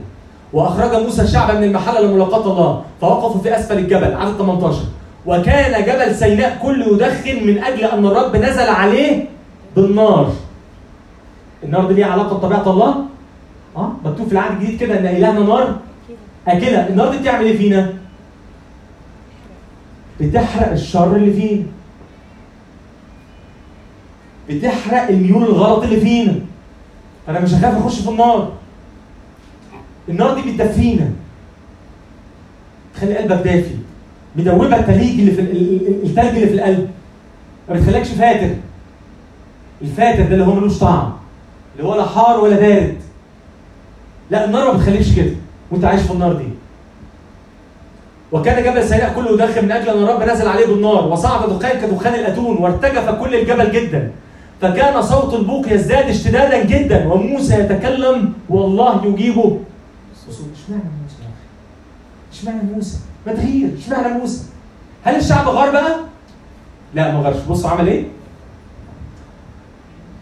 [0.53, 2.85] وأخرج موسى الشعب من المحل لملاقاة الله.
[3.01, 4.15] فوقفوا في أسفل الجبل.
[4.15, 9.25] عدد 18 وكان جبل سيناء كله يدخن من أجل أن الرب نزل عليه
[9.77, 10.33] بالنار.
[11.65, 13.05] النار دي ليها علاقة بطبيعة الله؟
[13.77, 15.79] آه مكتوب في العهد الجديد كده إن إلهنا نار
[16.49, 16.89] أكلة.
[16.89, 17.95] النار دي بتعمل إيه فينا؟
[20.21, 21.65] بتحرق الشر اللي فينا.
[24.49, 26.35] بتحرق الميول الغلط اللي فينا.
[27.29, 28.53] أنا مش هخاف أخش في النار.
[30.09, 31.11] النار دي بتدفينا.
[32.95, 33.75] تخلي قلبك دافي.
[34.39, 36.89] مدوبه التليج اللي في ال- ال- ال- التلج اللي في القلب.
[37.69, 38.51] ما بتخليكش فاتر.
[39.83, 41.13] الفاتر ده اللي هو ملوش طعم.
[41.77, 42.97] اللي هو لا حار ولا بارد.
[44.31, 45.31] لا النار ما بتخليكش كده.
[45.71, 46.49] وانت عايش في النار دي.
[48.33, 51.09] وكان جبل سيناء كله يدخن من أجل أن الرب نزل عليه بالنار.
[51.09, 54.11] وصعد دخان كدخان الأتون وارتجف كل الجبل جدا.
[54.61, 57.07] فكان صوت البوق يزداد اشتدادا جدا.
[57.13, 59.59] وموسى يتكلم والله يجيبه.
[60.29, 61.23] بصوا اشمعنى موسى؟
[62.33, 62.99] اشمعنى موسى؟
[63.29, 64.43] ما تغير اشمعنى موسى؟
[65.05, 65.97] هل الشعب غار بقى؟
[66.95, 67.37] لا ما غارش.
[67.51, 68.05] بصوا عمل إيه؟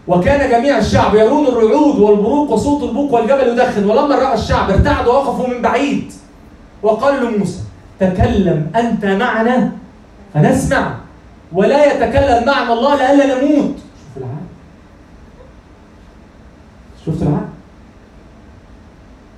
[0.07, 3.89] وكان جميع الشعب يرون الرعود والبروق وصوت البوق والجبل يدخن.
[3.89, 6.11] ولما رأى الشعب ارتعدوا ووقفوا من بعيد
[6.83, 7.59] وقالوا لموسى
[7.99, 9.71] تكلم أنت معنا
[10.33, 10.93] فنسمع.
[11.51, 13.75] ولا يتكلم معنا الله لئلا نموت.
[14.15, 14.47] شوف العقل.
[17.05, 17.45] شفت العقل؟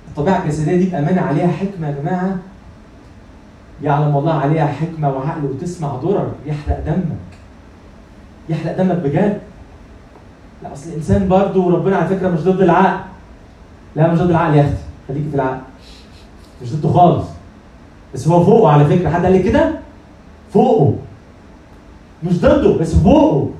[0.08, 2.36] الطبيعة الجسدية دي بأمانة عليها حكمة يا جماعة.
[3.82, 7.16] يعلم الله عليها حكمة وعقل وتسمع ضرر يحرق دمك.
[8.48, 9.40] يحرق دمك بجد.
[10.62, 13.00] لا أصل الإنسان برضه ربنا على فكرة مش ضد العقل.
[13.96, 14.74] لا مش ضد العقل يا أختي.
[15.08, 15.60] خليكي في العقل.
[16.62, 17.26] مش ضده خالص.
[18.14, 19.10] بس هو فوقه على فكرة.
[19.10, 19.70] حد قال لي كده؟
[20.52, 20.94] فوقه.
[22.22, 23.50] مش ضده بس فوقه.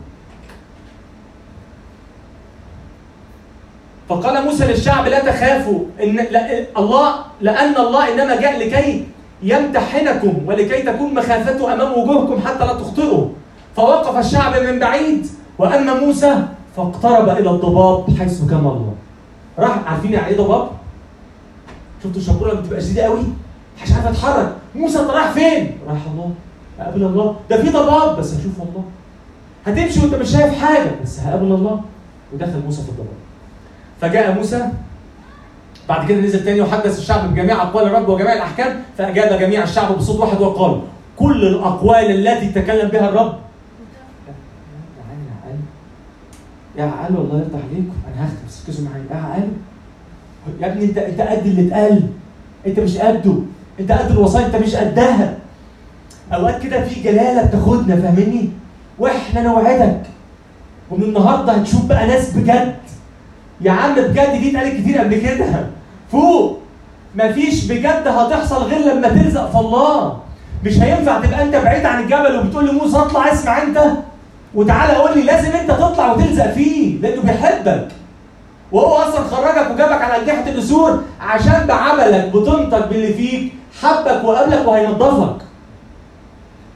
[4.08, 9.06] فقال موسى للشعب لا تخافوا إن لا الله لأن الله إنما جاء لكي
[9.42, 13.28] يمتحنكم ولكي تكون مخافته أمام وجوهكم حتى لا تخطئوا.
[13.76, 15.26] فوقف الشعب من بعيد
[15.58, 16.42] وأما موسى
[16.76, 18.94] فاقترب إلى الضباب حيث كان الله
[19.58, 20.68] راح عارفين يعني إيه ضباب؟
[22.04, 23.20] شفتوا الشبوره لما بتبقى شديدة قوي؟
[23.84, 26.30] مش عارف اتحرك موسى أنت رايح فين؟ رايح الله.
[26.80, 27.36] اقابل الله.
[27.50, 28.18] ده في ضباب.
[28.18, 28.84] بس هشوف الله
[29.66, 30.90] هتمشي وأنت مش شايف حاجة.
[31.02, 31.80] بس هقابل الله.
[32.34, 33.16] ودخل موسى في الضباب.
[34.00, 34.68] فجاء موسى
[35.88, 40.20] بعد كده نزل تاني وحدث الشعب بجميع أقوال الرب وجميع الأحكام فأجاب جميع الشعب بصوت
[40.20, 40.80] واحد وقال
[41.16, 43.34] كل الأقوال التي تكلم بها الرب
[46.78, 48.36] يا عقل والله يرضى عليكم أنا هختم
[48.68, 49.48] ركزوا معايا يا عقل.
[50.60, 52.02] يا ابني انت أنت قد اللي اتقال
[52.66, 53.34] أنت مش قده
[53.80, 55.36] أنت قد الوصايا أنت مش قدها.
[56.32, 58.50] أوقات كده في جلالة بتاخدنا فاهمني؟
[58.98, 60.00] وإحنا نوعدك
[60.90, 62.74] ومن النهارده هتشوف بقى ناس بجد
[63.60, 65.66] يا عم بجد دي اتقالت كتير قبل كده.
[66.12, 66.58] فوق.
[67.14, 70.18] مفيش بجد هتحصل غير لما تلزق في الله.
[70.64, 73.82] مش هينفع تبقى انت بعيد عن الجبل وبتقول لموسى اطلع اسمع انت.
[74.54, 77.88] وتعالى قول لي لازم انت تطلع وتلزق فيه لأنه بيحبك.
[78.72, 85.36] وهو أصلا خرجك وجابك على اجنحه النسور عشان بعملك بطنتك باللي فيك حبك وقابلك وهينضفك.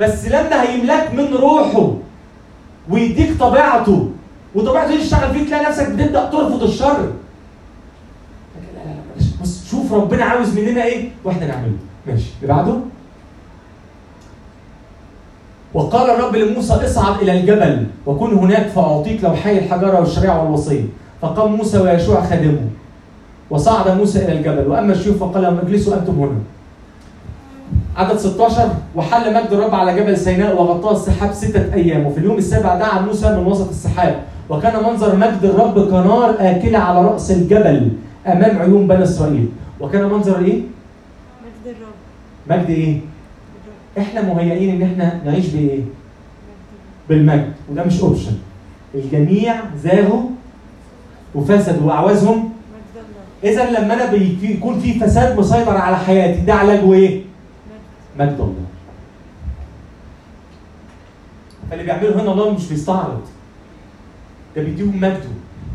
[0.01, 1.93] بس لما هيملاك من روحه
[2.91, 4.09] ويديك طبيعته
[4.55, 6.99] وطبيعته تشتغل فيه تلاقي نفسك بتبدأ ترفض الشر.
[6.99, 7.11] لا
[8.75, 9.25] لا لا.
[9.43, 11.77] بص شوف ربنا عاوز مننا إيه وإحنا نعمله.
[12.07, 12.31] ماشي.
[12.43, 12.75] اللي بعده؟
[15.75, 20.85] وقال الرب لموسى اصعد إلى الجبل وكن هناك فأعطيك لوحي الحجره والشريعة والوصية.
[21.23, 22.61] فقام موسى ويشوع خادمه.
[23.51, 24.71] وصعد موسى إلى الجبل.
[24.71, 26.39] وأما الشيوخ فقال لهم اجلسوا أنتم هنا.
[27.97, 32.07] عدد 16 وحل مجد الرب على جبل سيناء وغطاه السحاب ستة أيام.
[32.07, 34.23] وفي اليوم السابع دعا موسى من وسط السحاب.
[34.51, 37.91] وكان منظر مجد الرب كنار آكلة على رأس الجبل
[38.27, 39.49] أمام عيون بني إسرائيل.
[39.81, 40.61] وكان منظر إيه؟
[41.45, 42.61] مجد الرب.
[42.61, 45.85] مجد إيه؟ الرب إحنا مهيئين إن إحنا نعيش بإيه؟ مجد
[47.09, 47.53] بالمجد.
[47.71, 48.33] وده مش أوبشن
[48.95, 50.23] الجميع زاغوا
[51.35, 52.45] وفسدوا الله
[53.45, 54.11] إذا لما أنا
[54.41, 57.23] بيكون في فساد مسيطر على حياتي ده علاجه إيه؟
[58.19, 58.31] مجد.
[58.31, 58.55] مجد الله.
[61.71, 63.21] فاللي بيعمله هنا الله مش بيستعرض.
[64.57, 65.29] ده بيديهم مجده.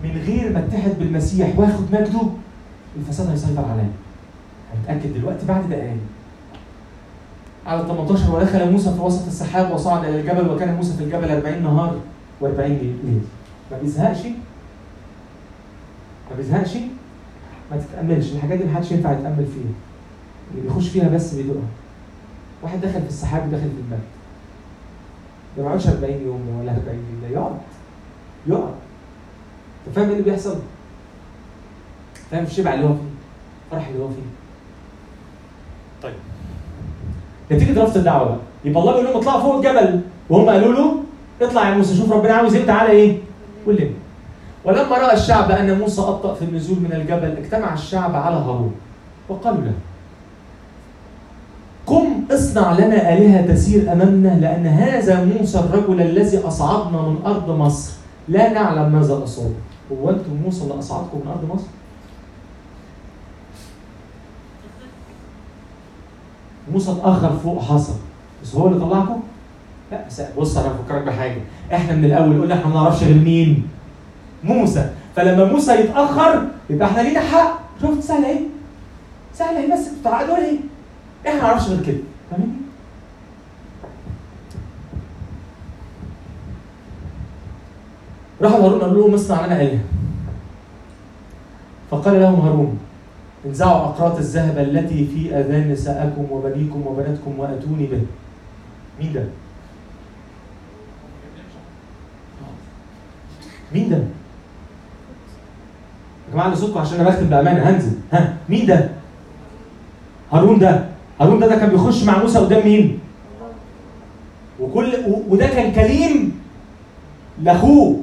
[0.03, 2.22] من غير ما اتحد بالمسيح واخد مجده
[2.99, 3.89] الفساد هيسيطر عليا
[4.76, 5.97] هنتأكد دلوقتي بعد دقايق.
[7.65, 11.64] على 18 ودخل موسى في وسط السحاب وصعد إلى الجبل وكان موسى في الجبل 40
[11.64, 11.99] نهار
[12.41, 13.22] و40 ليل.
[13.72, 14.26] ما بيزهقش؟
[16.31, 16.76] ما بيزهقش؟
[17.72, 18.31] ما تتأملش.
[18.31, 19.72] الحاجات دي محدش ينفع يتأمل فيها.
[20.51, 21.61] اللي بيخش فيها بس بيدوقها
[22.64, 24.03] واحد دخل في السحاب ودخل في المجد.
[25.57, 27.34] ده ما يقعدش 40 يوم ولا 40 ليلة.
[27.34, 27.57] يقعد.
[28.48, 28.74] يقعد
[29.88, 30.56] انت فاهم إيه اللي بيحصل؟
[32.32, 33.02] فاهم الشبع اللي هو فيه
[33.72, 34.16] الفرح اللي هو فيه.
[36.03, 36.14] طيب.
[37.52, 38.38] نتيجة رفض الدعوة بقى.
[38.66, 40.02] يبقى الله بيقول لهم اطلعوا فوق الجبل.
[40.30, 41.03] وهم قالوا له
[41.41, 43.18] اطلع يا موسى شوف ربنا عاوز إيه تعالى إيه؟
[43.66, 43.90] قول لنا
[44.66, 48.74] ولما رأى الشعب أن موسى ابطا في النزول من الجبل اجتمع الشعب على هارون
[49.30, 49.74] وقالوا له
[51.86, 57.91] قم اصنع لنا آلهة تسير أمامنا لأن هذا موسى الرجل الذي أصعدنا من أرض مصر.
[58.30, 59.53] لا نعلم ماذا أصاب
[59.91, 61.68] هو أنتم موسى اللي أصعدكم من أرض مصر؟
[66.72, 67.93] موسى اتأخر فوق حصل
[68.43, 69.19] بس هو اللي طلعكم؟
[69.91, 70.06] لا
[70.38, 71.41] بص أنا بفكرك بحاجة
[71.73, 73.68] إحنا من الأول قلنا إحنا ما نعرفش غير مين؟
[74.43, 78.39] موسى فلما موسى يتأخر يبقى إحنا لينا حق شفت سهلة إيه؟
[79.34, 80.60] سهلة إيه بس بتعقدوا ليه؟
[81.27, 81.97] إحنا ما نعرفش غير كده
[82.31, 82.61] فاهمين
[88.41, 89.80] راح هارون قال لهم اصنع لنا آلهة
[91.91, 92.78] فقال لهم هارون
[93.45, 98.02] انزعوا أقراط الذهب التي في آذان نسائكم وبنيكم وبناتكم وأتوني به
[98.99, 99.24] مين ده؟
[103.74, 104.03] مين ده؟ يا
[106.34, 108.90] جماعة صوتكم عشان أنا بختم بأمانة هنزل ها مين ده؟
[110.34, 110.86] هارون ده
[111.22, 112.99] هارون ده, ده كان بيخش مع موسى قدام مين؟
[114.60, 116.40] وكل و- وده كان كليم
[117.44, 117.99] لأخوه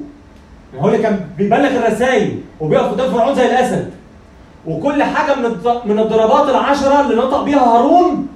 [0.74, 3.90] هو اللي كان بيبلغ الرسائل وبيقف قدام فرعون زي الأسد.
[4.66, 5.44] وكل حاجة من
[5.84, 8.28] من الضربات العشرة اللي نطق بيها هارون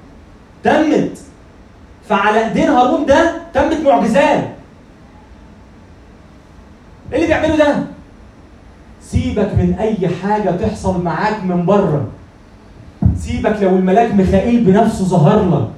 [0.64, 1.18] تمت.
[2.08, 4.48] فعلى إيدين هارون ده تمت معجزات.
[7.12, 7.76] إيه اللي بيعمله ده؟
[9.02, 12.06] سيبك من أي حاجة تحصل معاك من بره.
[13.16, 15.70] سيبك لو الملاك ميخائيل بنفسه ظهر لك.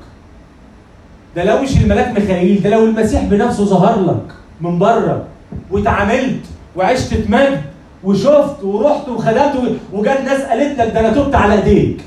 [1.37, 5.25] ده لو مش الملاك ميخائيل ده لو المسيح بنفسه ظهر لك من بره.
[5.73, 6.41] واتعاملت
[6.77, 7.63] وعشت في مجد
[8.05, 12.01] وشفت ورحت وخدمت وجت ناس قالت لك ده أنا تبت على إيديك.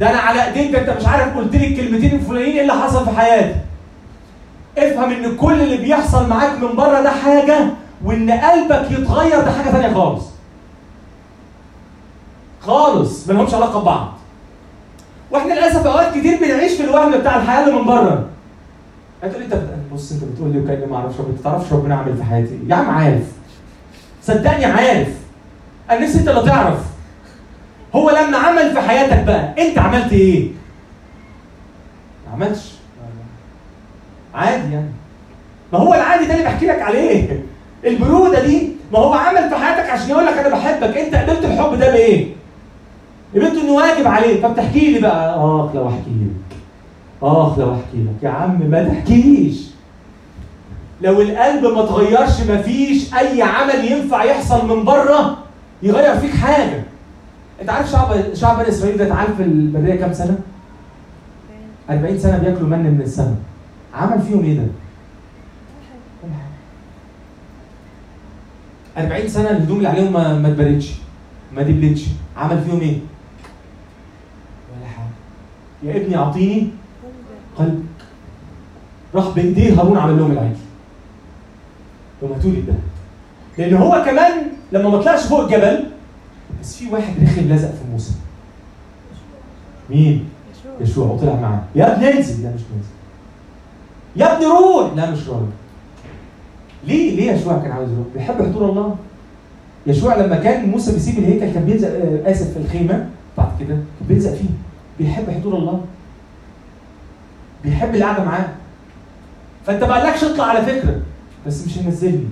[0.00, 3.04] ده أنا على إيديك ده أنت مش عارف قلت لي الكلمتين الفلانيين إيه اللي حصل
[3.04, 3.54] في حياتي.
[4.78, 7.58] افهم إن كل اللي بيحصل معاك من بره ده حاجة
[8.04, 10.24] وإن قلبك يتغير ده حاجة ثانية خالص.
[12.60, 14.12] خالص ما لهمش علاقة ببعض.
[15.30, 18.24] وإحنا للأسف أوقات كتير بنعيش في الوهم بتاع الحياة اللي من بره.
[19.22, 19.54] هتقول انت.
[19.92, 22.68] بص انت بتقول لي وكأني ما أعرفش ربنا انت تعرفش ربنا عامل في حياتي إيه؟
[22.70, 23.22] يا عم عارف.
[24.22, 25.08] صدقني عارف.
[25.90, 26.78] أنا نفسي انت اللي تعرف.
[27.94, 30.48] هو لما عمل في حياتك بقى انت عملت إيه؟
[32.26, 32.72] ما عملتش.
[34.34, 34.90] عادي يعني.
[35.72, 37.42] ما هو العادي ده اللي بحكي لك عليه.
[37.84, 40.96] البرودة دي ما هو عمل في حياتك عشان يقول لك أنا بحبك.
[40.96, 42.26] انت قبلت الحب ده بإيه؟
[43.34, 44.40] قبلته إنه واجب عليك.
[44.40, 45.34] فبتحكي لي بقى.
[45.36, 46.56] آخ لو أحكي لك.
[47.22, 48.22] آخ لو أحكي لك.
[48.22, 49.75] يا عم ما تحكيش.
[51.00, 55.38] لو القلب ما اتغيرش مفيش أي عمل ينفع يحصل من بره
[55.82, 56.82] يغير فيك حاجة.
[57.60, 60.38] أنت عارف شعب شعب بني إسرائيل ده اتعال في البريه كام سنة؟
[61.90, 63.36] 40 سنة بياكلوا من من السماء.
[63.94, 64.64] عمل فيهم إيه ده؟
[68.98, 70.92] 40 سنة الهدوم اللي عليهم ما ما اتبردش
[71.56, 72.04] ما دبلتش.
[72.36, 72.98] عمل فيهم إيه؟
[74.72, 75.12] ولا حاجة.
[75.82, 76.68] يا ابني أعطيني
[77.56, 77.82] قلبك
[79.14, 80.56] راح بايديه هارون عمل لهم العجل.
[82.22, 82.80] هاتوا لي الذهب
[83.58, 84.32] لأن هو كمان
[84.72, 85.84] لما ما طلعش فوق الجبل
[86.60, 88.12] بس في واحد رخم لزق في موسى.
[89.90, 90.28] مين؟
[90.80, 91.62] يشوع وطلع معاه.
[91.74, 92.96] يا ابني انزل لا مش نازل
[94.16, 94.92] يا ابني روح.
[94.96, 95.46] لا مش راجل
[96.86, 98.96] ليه؟ ليه يشوع كان عاوز يروح؟ بيحب حضور الله.
[99.86, 103.08] يشوع لما كان موسى بيسيب الهيكل كان بيلزق آه، آسف في الخيمة.
[103.38, 104.48] بعد كده كان بيلزق فيه.
[104.98, 105.84] بيحب حضور الله.
[107.64, 108.48] بيحب القعدة معاه.
[109.66, 111.00] فأنت ما قالكش اطلع على فكرة.
[111.46, 112.28] بس مش هينزلني.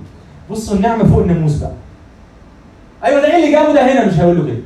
[0.51, 1.71] بصوا النعمة فوق الناموس بقى.
[3.03, 4.61] أيوه ده إيه اللي جابه ده هنا؟ مش هيقول له كده.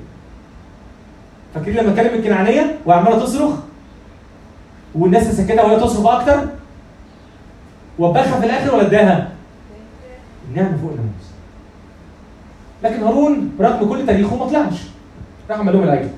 [1.56, 3.52] فاكرين لما كلم الكنعانيه وعمالة تصرخ؟
[4.96, 6.48] والناس سكتها وهي تصرخ أكتر؟
[8.00, 9.30] وبخها في الآخر ولا اداها؟
[10.50, 11.30] النعمة فوق الناموس.
[12.84, 14.82] لكن هارون برغم كل تاريخه ما طلعش.
[15.50, 16.10] عمل لهم العجل.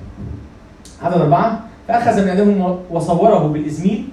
[1.03, 4.07] عدد أربعة فأخذ من أيديهم وصوره بالإزميل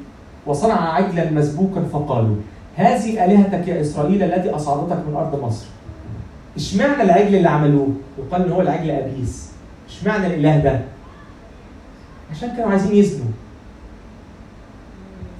[0.46, 2.36] وصنع عجلا مسبوكا فقالوا
[2.78, 5.66] هذه آلهتك يا إسرائيل التي أصعدتك من أرض مصر.
[6.56, 7.88] اشمعنى العجل اللي عملوه؟
[8.18, 9.50] يقال إن هو العجل أبيس.
[9.88, 10.80] اشمعنى الإله ده؟
[12.30, 13.30] عشان كانوا عايزين يزنوا.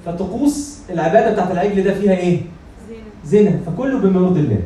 [0.05, 2.41] فطقوس العبادة بتاعت العجل ده فيها؟ زينة.
[3.25, 4.61] زنا فكله بما يرضي الله.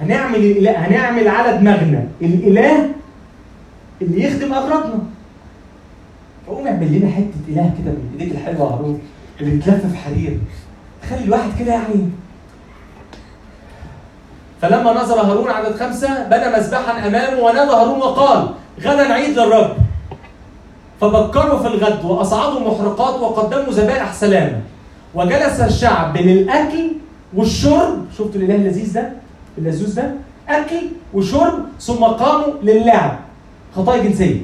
[0.00, 2.90] هنعمل الإله هنعمل على دماغنا الإله
[4.02, 4.98] اللي يخدم أغراضنا.
[6.64, 9.00] فقوم اعمل لنا حتة إله كده من إيديك الحلوة هارون
[9.40, 10.38] اللي بتلف في حرير.
[11.10, 12.08] خلي الواحد كده يعني.
[14.62, 18.48] فلما نظر هارون عدد خمسة بنى مذبحا أمامه ونادى هارون وقال
[18.80, 19.76] غدا عيد للرب.
[21.00, 24.60] فبكروا في الغد وأصعدوا محرقات وقدموا ذبائح سلامة
[25.14, 26.90] وجلس الشعب للأكل
[27.34, 28.06] والشرب.
[28.12, 29.12] شفتوا الإله اللذيذ ده؟
[29.58, 30.10] اللذوذ ده؟
[30.48, 33.18] أكل وشرب ثم قاموا للعب.
[33.76, 34.40] خطايا جنسية.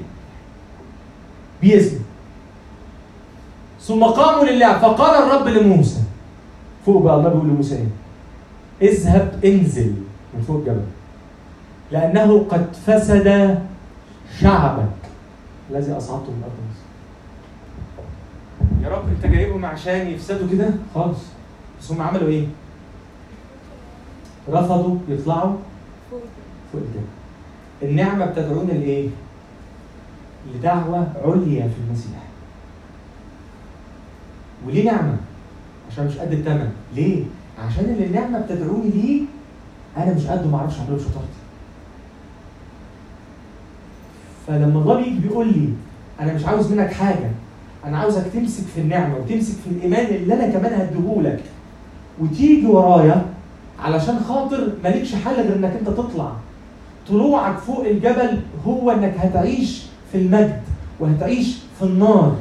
[1.63, 2.00] بيزنوا
[3.91, 6.01] ثم قاموا للعب فقال الرب لموسى
[6.87, 9.95] فوق بقى الله بيقول لموسى إيه؟ اذهب انزل
[10.35, 10.85] من فوق الجبل
[11.93, 13.59] لأنه قد فسد
[14.41, 14.89] شعبك
[15.71, 16.85] الذي أصعدته من أرض مصر.
[18.85, 21.19] يا رب أنت جايبهم عشان يفسدوا كده؟ خالص.
[21.81, 22.47] بس هم عملوا إيه؟
[24.51, 25.57] رفضوا يطلعوا
[26.73, 27.07] فوق الجبل.
[27.83, 29.09] النعمة بتدعونا لإيه؟
[30.55, 32.30] لدعوة عليا في المسيح.
[34.67, 35.17] وليه نعمة؟
[35.93, 37.23] عشان مش قد الثمن ليه؟
[37.67, 39.23] عشان اللي النعمة بتدعوني ليه
[39.97, 41.41] أنا مش قده معرفش أعمله بشطارتي.
[44.47, 45.69] فلما الله بيجي بيقول لي
[46.21, 47.31] أنا مش عاوز منك حاجة
[47.85, 51.41] أنا عاوزك تمسك في النعمة وتمسك في الإيمان اللي أنا كمان هديهولك.
[52.21, 53.27] وتيجي ورايا
[53.79, 56.33] علشان خاطر مالكش حل غير إنك أنت تطلع.
[57.09, 59.83] طلوعك فوق الجبل هو إنك هتعيش
[60.13, 60.61] في المجد
[61.01, 62.37] وهتعيش في النار.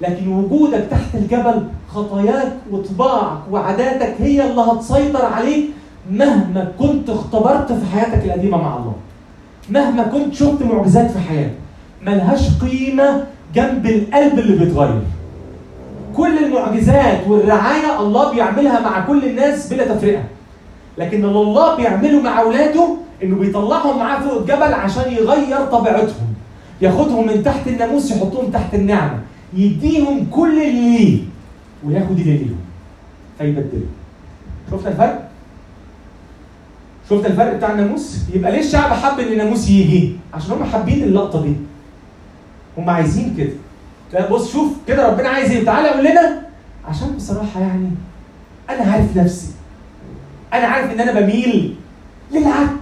[0.00, 1.62] لكن وجودك تحت الجبل
[1.94, 5.64] خطاياك وطباعك وعاداتك هي اللي هتسيطر عليك
[6.10, 8.92] مهما كنت اختبرت في حياتك القديمة مع الله.
[9.70, 11.54] مهما كنت شفت معجزات في حياتك
[12.02, 15.02] ملهاش قيمة جنب القلب اللي بيتغير.
[16.16, 20.22] كل المعجزات والرعاية الله بيعملها مع كل الناس بلا تفرقة.
[20.98, 22.88] لكن اللي الله بيعمله مع أولاده
[23.22, 26.34] إنه بيطلعهم معاه فوق الجبل عشان يغير طبيعتهم
[26.80, 29.18] ياخدهم من تحت الناموس يحطهم تحت النعمة.
[29.54, 31.18] يديهم كل اللي ليه
[31.84, 32.56] وياخد اللي ليهم
[33.38, 33.86] فيبدله
[34.70, 35.28] شفت الفرق؟
[37.10, 41.42] شفت الفرق بتاع الناموس؟ يبقى ليه الشعب حب إن الناموس يجي؟ عشان هم حابين اللقطة
[41.42, 41.52] دي.
[42.78, 43.52] هم عايزين كده.
[44.12, 46.42] لا بص شوف كده ربنا عايز إيه؟ تعالى قول لنا.
[46.88, 47.88] عشان بصراحة يعني
[48.70, 49.52] أنا عارف نفسي.
[50.52, 51.74] أنا عارف إن أنا بميل
[52.32, 52.80] للعك.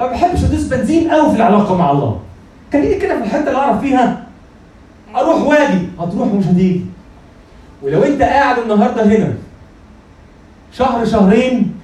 [0.00, 2.20] ما بحبش أدوس بنزين قوي في العلاقة مع الله.
[2.72, 4.23] خليني كده في الحتة اللي أعرف فيها.
[5.14, 5.88] أروح واجي.
[6.00, 6.80] هتروح ومش هتيجي.
[7.82, 9.32] ولو أنت قاعد النهارده هنا
[10.72, 11.74] شهر شهرين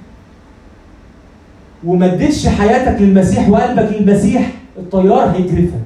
[1.83, 5.85] وما اديتش حياتك للمسيح وقلبك للمسيح الطيار هيجرفك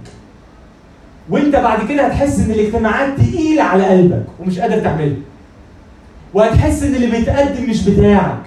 [1.30, 5.16] وأنت بعد كده هتحس إن الاجتماعات تقيلة على قلبك ومش قادر تعملها
[6.34, 8.38] وهتحس إن اللي بيتقدم مش بتاعك.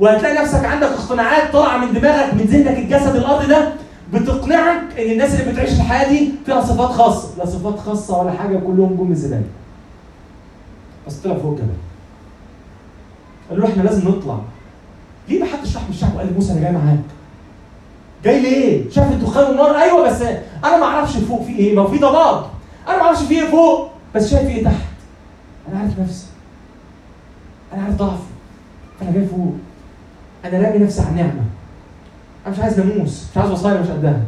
[0.00, 3.68] وهتلاقي نفسك عندك اقتناعات طالعة من دماغك من ذهنك الجسد الأرضي ده
[4.12, 7.38] بتقنعك إن الناس اللي بتعيش الحياة دي فيها صفات خاصة.
[7.38, 9.42] لا صفات خاصة ولا حاجة كلهم جم من الزباله
[11.06, 11.68] بس طلع فوق الجبل
[13.50, 14.38] قالوا له إحنا لازم نطلع.
[15.28, 16.98] ليه ما حدش راح من الشعب وقال لموسى أنا جاي معاك؟
[18.24, 20.22] جاي ليه؟ شاف الدخان والنار؟ أيوه بس
[20.64, 21.76] أنا ما أعرفش فوق في إيه.
[21.76, 22.46] ما في ضباب
[22.88, 23.90] أنا ما أعرفش في إيه فوق.
[24.14, 24.84] بس شايف إيه تحت.
[25.68, 26.26] أنا عارف نفسي.
[27.72, 28.22] أنا عارف ضعفي.
[29.02, 29.52] أنا جاي فوق.
[30.44, 31.44] أنا راجع نفسي على النعمة.
[32.46, 34.22] أنا مش عايز ناموس مش عايز وصايا مش قدها.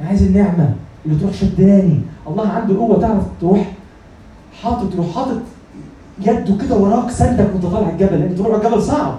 [0.00, 0.74] أنا عايز النعمة
[1.06, 2.00] اللي تروح شداني.
[2.26, 3.72] الله عنده قوة تعرف تروح
[4.62, 5.40] حاطط تروح حاطط
[6.20, 9.18] يده كده وراك سندك وأنت طالع الجبل لأن طلوع الجبل صعب.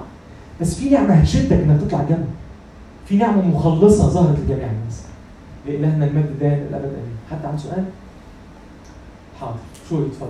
[0.61, 2.26] بس في نعمة هتشدك إنك تطلع الجبل.
[3.05, 5.01] في نعمة مخلصة ظهرت لجميع الناس.
[5.68, 7.18] لالهنا المجد دائم الابد أمين.
[7.31, 7.84] حد عنده سؤال؟
[9.39, 9.59] حاضر.
[9.89, 10.30] شو اتفضل.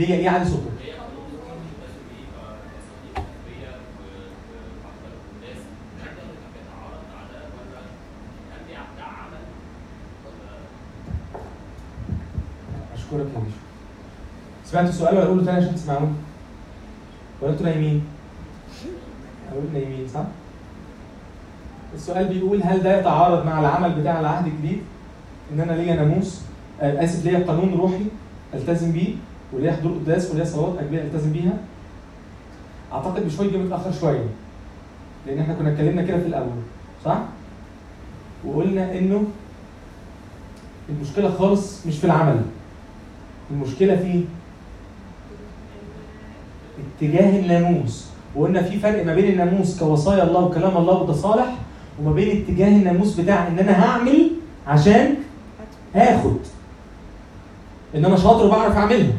[0.00, 0.70] ليه إيه عالي صوتك؟
[12.94, 13.56] أشكرك يا باشا
[14.64, 16.12] سمعتوا السؤال ولا اقوله تاني عشان تسمعوه؟
[17.42, 18.02] ولا أنتوا نايمين؟
[19.52, 20.24] أقول نايمين صح؟
[21.94, 24.80] السؤال بيقول هل ده يتعارض مع العمل بتاع العهد الجديد؟
[25.52, 26.40] إن أنا ليا ناموس
[26.80, 28.04] آه، آسف ليا قانون روحي
[28.54, 29.14] ألتزم بيه
[29.52, 31.52] وليا حضور قداس وليا صلوات اجبيه التزم بيها
[32.92, 34.24] أعتقد بشويه جه متأخر شوية
[35.26, 36.50] لأن إحنا كنا اتكلمنا كده في الأول
[37.04, 37.18] صح؟
[38.44, 39.24] وقلنا إنه
[40.88, 42.40] المشكلة خالص مش في العمل
[43.50, 44.24] المشكلة في
[46.98, 48.06] اتجاه الناموس
[48.36, 51.56] وقلنا في فرق ما بين الناموس كوصايا الله وكلام الله وتصالح
[52.02, 54.30] وما بين اتجاه الناموس بتاع إن أنا هعمل
[54.66, 55.14] عشان
[55.96, 56.36] اخد
[57.94, 59.12] إن أنا شاطر وبعرف أعملها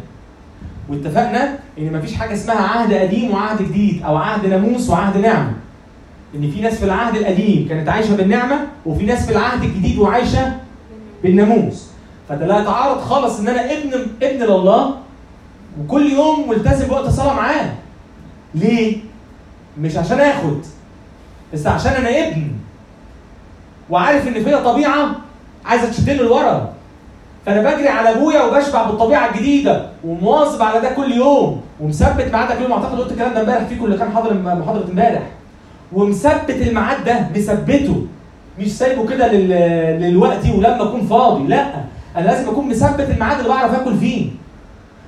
[0.92, 5.54] واتفقنا إن مفيش حاجة اسمها عهد قديم وعهد جديد أو عهد ناموس وعهد نعمة.
[6.36, 10.54] إن في ناس في العهد القديم كانت عايشة بالنعمة وفي ناس في العهد الجديد وعايشة
[11.24, 11.88] بالناموس.
[12.30, 13.94] فده لا يتعارض خالص إن أنا ابن
[14.24, 14.96] ابن لله
[15.82, 17.70] وكل يوم ملتزم بوقت الصلاة معاه.
[18.56, 18.98] ليه؟
[19.80, 20.58] مش عشان آخد
[21.54, 22.48] بس عشان أنا ابن.
[23.90, 25.16] وعارف إن فيا طبيعة
[25.66, 26.71] عايزة تشدني لورا.
[27.46, 32.64] فأنا بجري على أبويا وبشبع بالطبيعة الجديدة ومواظب على ده كل يوم ومثبت ميعاد كل
[32.64, 35.22] يوم أعتقد قلت الكلام ده امبارح فيكم اللي كان حاضر محاضرة امبارح.
[35.94, 38.06] ومثبت الميعاد ده مثبته.
[38.60, 39.50] مش سايبه كده لل...
[40.02, 41.48] للوقتي ولما أكون فاضي.
[41.48, 41.66] لا
[42.18, 44.28] أنا لازم أكون مثبت الميعاد اللي بعرف آكل فيه.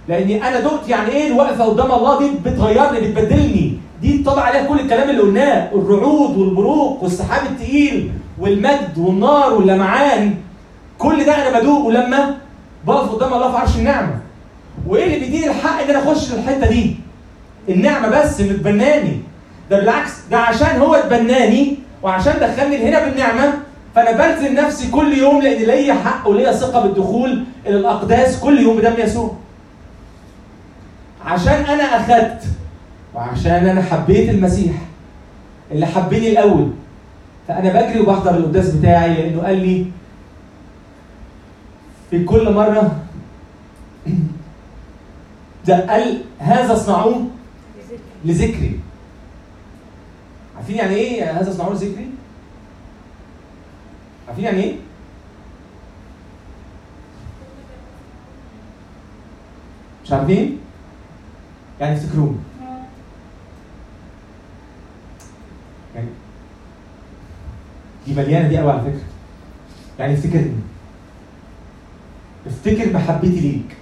[0.07, 3.77] لأني أنا دقت يعني إيه الوقفة قدام الله؟ دي بتغيرني بتبدلني.
[4.01, 5.69] دي طبع عليها كل الكلام اللي قلناه.
[5.75, 10.35] الرعود والبروق والسحاب التقيل والمجد والنار واللمعان.
[11.03, 12.37] كل ده أنا بدوقه لما
[12.87, 14.15] بقف قدام الله في عرش النعمة.
[14.87, 16.95] وايه اللي بيديني الحق ان أنا اخش الحتة دي؟
[17.69, 19.17] النعمة بس اللي تبناني.
[19.69, 23.53] ده بالعكس ده عشان هو اتبناني وعشان دخلني لهنا بالنعمة
[23.95, 28.77] فأنا بلزم نفسي كل يوم لأن ليا حق وليا ثقة بالدخول إلى الأقداس كل يوم
[28.77, 29.31] بدم يسوع.
[31.25, 32.43] عشان أنا أخدت
[33.15, 34.73] وعشان أنا حبيت المسيح
[35.71, 36.69] اللي حبني الأول
[37.47, 39.85] فأنا بجري وبحضر القداس بتاعي لأنه قال لي
[42.13, 42.99] في كل مرة
[45.67, 47.27] ده قال هذا اصنعوه
[48.25, 48.79] لذكري
[50.55, 52.09] عارفين يعني إيه هذا اصنعوه لذكري؟
[54.27, 54.75] عارفين يعني إيه؟
[60.03, 60.59] مش عارفين؟
[61.79, 62.37] يعني افتكروني
[65.95, 66.07] يعني
[68.07, 69.03] دي مليانة دي قوي على فكرة
[69.99, 70.72] يعني افتكرني
[72.47, 73.75] افتكر محبتي ليك.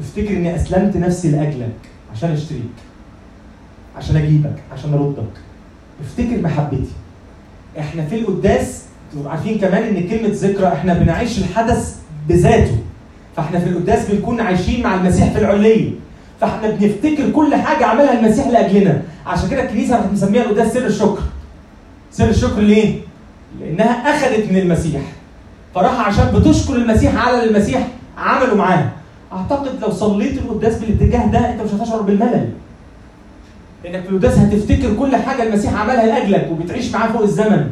[0.00, 1.76] افتكر اني أسلمت نفسي لأجلك
[2.14, 2.62] عشان أشتريك
[3.96, 5.32] عشان أجيبك عشان أردك.
[6.04, 6.90] افتكر محبتي
[7.78, 8.82] إحنا في القداس
[9.26, 11.96] عارفين كمان إن كلمة ذكرى إحنا بنعيش الحدث
[12.28, 12.78] بذاته.
[13.36, 15.90] فإحنا في القداس بنكون عايشين مع المسيح في العلية.
[16.40, 19.02] فإحنا بنفتكر كل حاجة عملها المسيح لأجلنا.
[19.26, 21.22] عشان كده الكنيسة راح مسميها القداس سر الشكر.
[22.12, 22.94] سر الشكر ليه؟
[23.60, 25.00] لأنها أخذت من المسيح.
[25.74, 27.86] فراح عشان بتشكر المسيح على اللي المسيح
[28.18, 28.90] عمله معاها
[29.32, 32.48] أعتقد لو صليت القداس بالاتجاه ده أنت مش هتشعر بالملل.
[33.84, 37.66] لانك في القداس هتفتكر كل حاجة المسيح عملها لأجلك وبتعيش معاه فوق الزمن.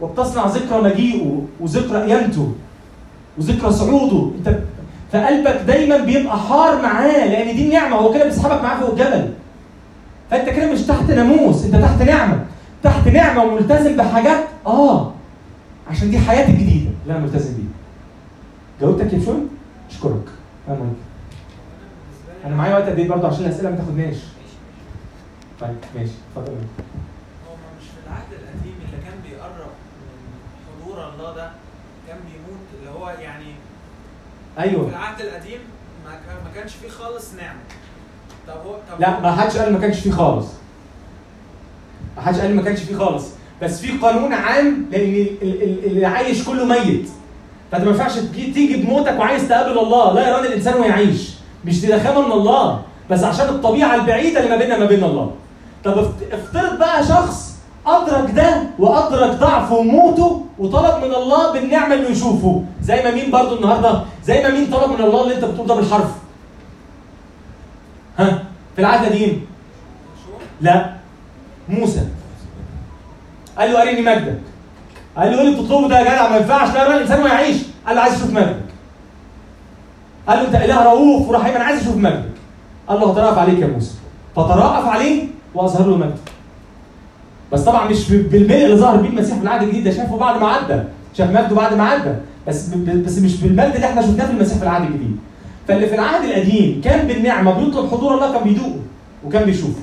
[0.00, 2.52] وبتصنع ذكرى مجيئه وذكرى قيامته
[3.38, 4.30] وذكرى صعوده.
[4.38, 4.58] أنت
[5.12, 7.96] فقلبك دايما بيبقى حار معاه لأن دي النعمة.
[7.96, 9.28] هو كده بيسحبك معاه فوق الجبل.
[10.30, 12.44] فأنت كده مش تحت ناموس أنت تحت نعمة.
[12.82, 15.12] تحت نعمة وملتزم بحاجات آه
[15.90, 16.81] عشان دي حياتي الجديدة.
[17.02, 17.66] اللي أنا ملتزم بيها
[18.80, 19.40] جاوبتك يا بشوي
[19.90, 20.24] اشكرك
[22.44, 24.16] أنا معايا وقت قد إيه برضه؟ عشان الأسئلة ما تاخدناش.
[25.60, 26.12] طيب ماشي.
[26.36, 26.52] اتفضل.
[26.52, 29.70] هو مش في العهد القديم اللي كان بيقرب
[30.00, 31.50] من حضور الله ده
[32.08, 33.44] كان بيموت؟ اللي هو يعني
[34.56, 35.58] في أيوه العهد القديم
[36.04, 37.60] ما كان ما كانش فيه خالص نعمة.
[38.48, 40.46] طب هو طب لا ما حدش قال ما كانش فيه خالص.
[42.16, 43.26] ما حدش قال ما كانش فيه خالص.
[43.62, 47.08] بس في قانون عام لأن ال- ال- اللي عايش كله ميت.
[47.72, 50.12] فانت ما ينفعش تيجي بموتك وعايز تقابل الله.
[50.14, 51.30] لا يراد الإنسان ويعيش.
[51.64, 52.80] مش دي رخامه من الله.
[53.10, 55.30] بس عشان الطبيعة البعيدة اللي ما بيننا ما بين الله.
[55.84, 57.52] طب افت- افترض بقى شخص
[57.86, 62.64] أدرك ده وأدرك ضعفه وموته وطلب من الله بالنعمة انه يشوفه.
[62.82, 65.74] زي ما مين برضو النهارده؟ زي ما مين طلب من الله اللي انت بتقول ده
[65.74, 66.10] بالحرف؟
[68.18, 68.42] ها؟
[68.76, 69.46] في العهد القديم؟
[70.60, 70.92] لا.
[71.68, 72.00] موسى.
[73.58, 74.38] قال له أريني مجدك.
[75.16, 76.74] قال له إيه اللي بتطلبه ده يا جدع؟ ما ينفعش.
[76.74, 77.56] لا يرى الإنسان ويعيش
[77.86, 78.56] قال له عايز أشوف مجدك.
[80.28, 82.30] قال له أنت إله رؤوف ورحيم أنا عايز أشوف مجدك.
[82.88, 83.94] قال له هترأف عليك يا موسى.
[84.36, 85.24] فترأف عليه
[85.54, 86.14] وأظهر له مجدك.
[87.52, 90.48] بس طبعا مش بالملء اللي ظهر بيه المسيح في العهد الجديد ده شافه بعد ما
[90.48, 90.82] عدى.
[91.18, 92.12] شاف مجده بعد ما عدى.
[92.48, 92.68] بس
[93.04, 95.16] بس مش بالمجد اللي إحنا شفناه في المسيح في العهد الجديد.
[95.68, 98.80] فاللي في العهد القديم كان بالنعمة بيطلب حضور الله كان بيدوقه
[99.26, 99.80] وكان بيشوفه.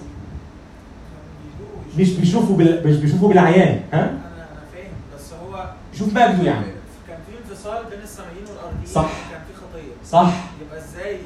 [1.97, 2.87] مش بيشوفوا بال...
[2.87, 6.65] مش بيشوفوا بالعيان ها؟ أنا أنا فاهم بس هو بيشوف مجده يعني
[7.07, 9.09] كان في انفصال بين السمائيين والأرضيين صح.
[9.31, 10.09] كان في خطية.
[10.11, 10.33] صح.
[10.61, 11.17] يبقى إزاي؟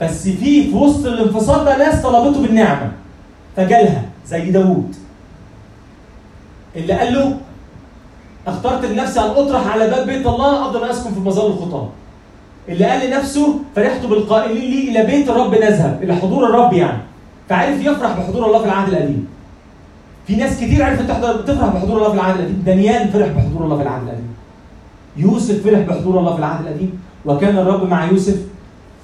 [0.00, 2.92] بس في في وسط الانفصال ده ناس طلبته بالنعمة
[3.56, 4.96] فجالها زي داوود.
[6.76, 7.36] اللي قال له
[8.46, 11.88] أخترت لنفسي أن أطرح على باب بيت الله أفضل أسكن في مظل الخطاة.
[12.68, 16.98] اللي قال لنفسه فرحت بالقائلين لي إلى بيت الرب نذهب إلى حضور الرب يعني.
[17.48, 19.28] فعرف يفرح بحضور الله في العهد القديم.
[20.30, 23.76] في ناس كتير عرفت تحضر تفرح بحضور الله في العهد القديم دانيال فرح بحضور الله
[23.76, 24.34] في العهد القديم
[25.16, 28.36] يوسف فرح بحضور الله في العهد القديم وكان الرب مع يوسف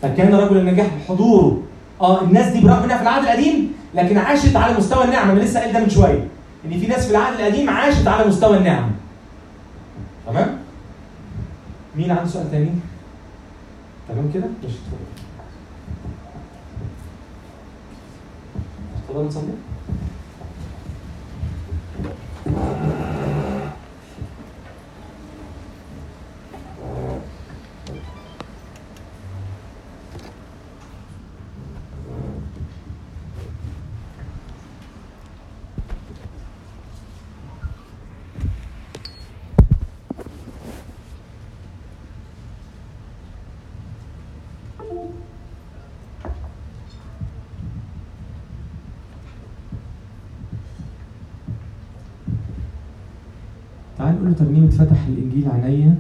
[0.03, 1.63] فكان رجل النجاح بحضوره.
[2.01, 5.33] آه الناس دي برغم إنها في العهد القديم لكن عاشت على مستوى النعمة.
[5.33, 6.29] أنا لسه قايل ده من شوية.
[6.65, 8.91] إن في ناس في العهد القديم عاشت على مستوى النعمة.
[10.27, 10.59] تمام؟
[11.97, 12.71] مين عنده سؤال تاني؟
[14.09, 15.07] تمام كده؟ ماشي اتفضل.
[19.09, 19.66] اتفضل نصلي
[22.47, 22.96] Thank you
[54.39, 55.95] ترنيمة فتح الإنجيل عينيا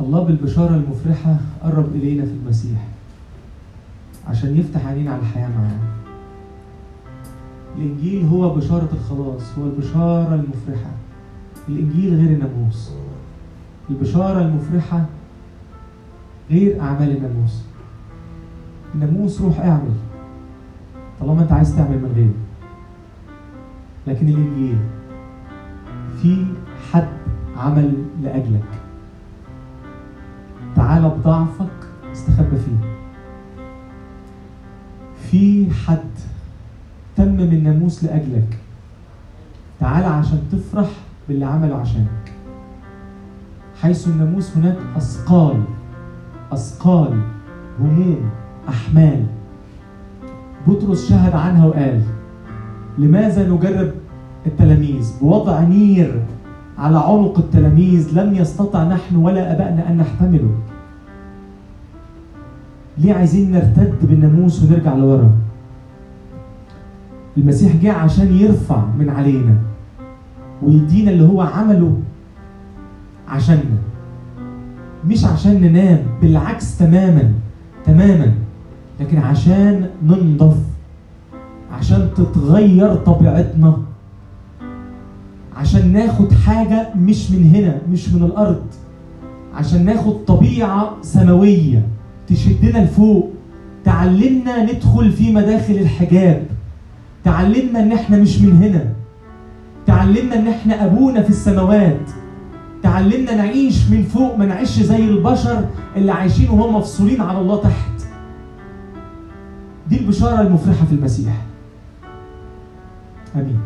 [0.00, 2.78] الله بالبشارة المفرحة قرب إلينا في المسيح
[4.28, 5.78] عشان يفتح عينينا على الحياة معاه.
[7.76, 10.90] الإنجيل هو بشارة الخلاص هو البشارة المفرحة.
[11.68, 12.90] الإنجيل غير الناموس.
[13.90, 15.04] البشارة المفرحة
[16.50, 17.62] غير أعمال الناموس.
[18.94, 19.94] الناموس روح اعمل.
[21.20, 22.51] طالما أنت عايز تعمل من غيره.
[24.06, 24.78] لكن الإنجيل
[26.22, 26.46] في
[26.92, 27.08] حد
[27.56, 28.68] عمل لأجلك.
[30.76, 32.92] تعال بضعفك استخبى فيه.
[35.30, 36.10] في حد
[37.16, 38.58] تمم الناموس لأجلك.
[39.80, 40.88] تعال عشان تفرح
[41.28, 42.32] باللي عمله عشانك.
[43.80, 45.62] حيث الناموس هناك أثقال
[46.52, 47.20] أثقال
[47.80, 48.30] هموم
[48.68, 49.26] أحمال.
[50.66, 52.02] بطرس شهد عنها وقال
[52.98, 53.90] لماذا نجرب
[54.46, 56.22] التلاميذ؟ بوضع نير
[56.78, 60.50] على عنق التلاميذ لم يستطع نحن ولا أبائنا أن نحتمله.
[62.98, 65.30] ليه عايزين نرتد بالناموس ونرجع لورا؟
[67.36, 69.56] المسيح جه عشان يرفع من علينا
[70.62, 71.98] ويدينا اللي هو عمله
[73.28, 73.78] عشاننا
[75.06, 77.32] مش عشان ننام بالعكس تماما
[77.84, 78.32] تماما
[79.00, 80.56] لكن عشان ننضف
[81.72, 83.76] عشان تتغير طبيعتنا.
[85.56, 88.66] عشان ناخد حاجة مش من هنا مش من الأرض.
[89.54, 91.88] عشان ناخد طبيعة سماوية
[92.26, 93.30] تشدنا لفوق
[93.84, 96.46] تعلمنا ندخل في مداخل الحجاب.
[97.24, 98.84] تعلمنا إن إحنا مش من هنا.
[99.86, 102.10] تعلمنا إن إحنا أبونا في السماوات.
[102.82, 105.64] تعلمنا نعيش من فوق ما نعيش زي البشر
[105.96, 108.02] اللي عايشين وهم مفصولين على الله تحت.
[109.88, 111.34] دي البشارة المفرحة في المسيح.
[113.36, 113.60] امين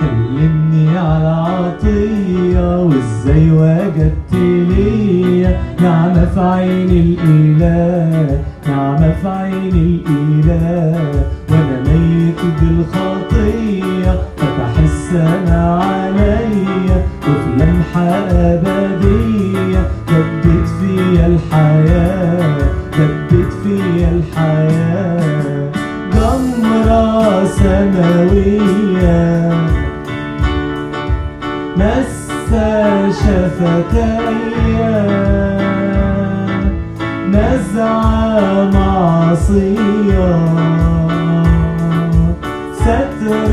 [0.00, 11.24] كلمني على عطية وإزاي وجدت ليا؟ نعمة في عين الإله نعمة في عين الإله.
[11.50, 15.43] وأنا ميت بالخطية فتح عليا
[17.96, 22.58] أبدية جدد فيا الحياة
[22.98, 25.70] جدد فيا الحياة.
[26.12, 29.22] جمرة سماوية
[31.76, 32.24] مس
[33.10, 34.96] شفتايا
[37.28, 40.34] نزعة معصية.
[42.74, 43.50] ستر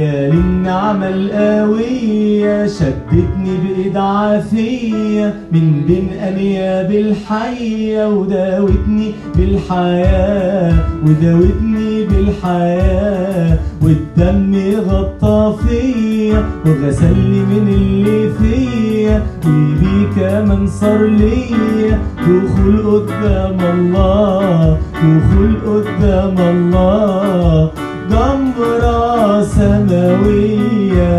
[0.00, 10.74] يا للنعمة القوية شدتني بإيد عافية من بين أنياب الحية وداوتني بالحياة
[11.06, 13.58] وداوتني بالحياة.
[13.82, 20.18] والدم غطى فيا وغسلني من اللي فيا وبيك
[20.48, 27.89] من صار ليا دخول قدام الله دخول قدام الله.
[28.10, 31.10] جمرة سماوية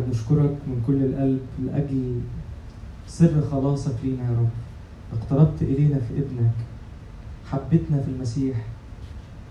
[0.00, 2.20] بنشكرك من كل القلب لأجل
[3.06, 4.48] سر خلاصك لينا يا رب.
[5.12, 6.52] اقتربت إلينا في ابنك
[7.46, 8.56] حبتنا في المسيح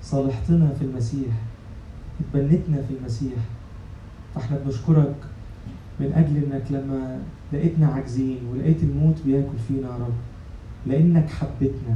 [0.03, 1.33] صالحتنا في المسيح
[2.19, 3.33] اتبنتنا في المسيح.
[4.35, 5.15] فاحنا بنشكرك
[5.99, 7.19] من أجل إنك لما
[7.53, 10.13] لقيتنا عاجزين ولقيت الموت بياكل فينا يا رب
[10.87, 11.95] لأنك حبتنا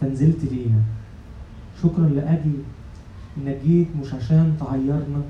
[0.00, 0.82] فنزلت لينا.
[1.82, 2.52] شكرا لأجل
[3.36, 5.22] إنك جيت مش عشان تعيرنا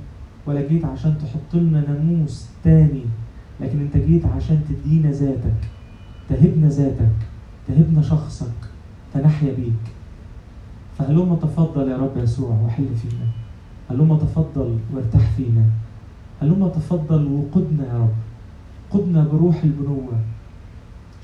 [0.49, 3.03] ولا جيت عشان تحط لنا ناموس تاني
[3.61, 5.61] لكن انت جيت عشان تدينا ذاتك
[6.29, 7.13] تهبنا ذاتك
[7.69, 8.53] تهبنا شخصك
[9.15, 9.85] فنحيا بيك.
[10.99, 13.27] فهلما تفضل يا رب يسوع وحل فينا؟
[13.91, 15.65] هلما تفضل وارتاح فينا؟
[16.43, 18.15] هلما تفضل وقدنا يا رب؟
[18.91, 20.19] قدنا بروح البنوة.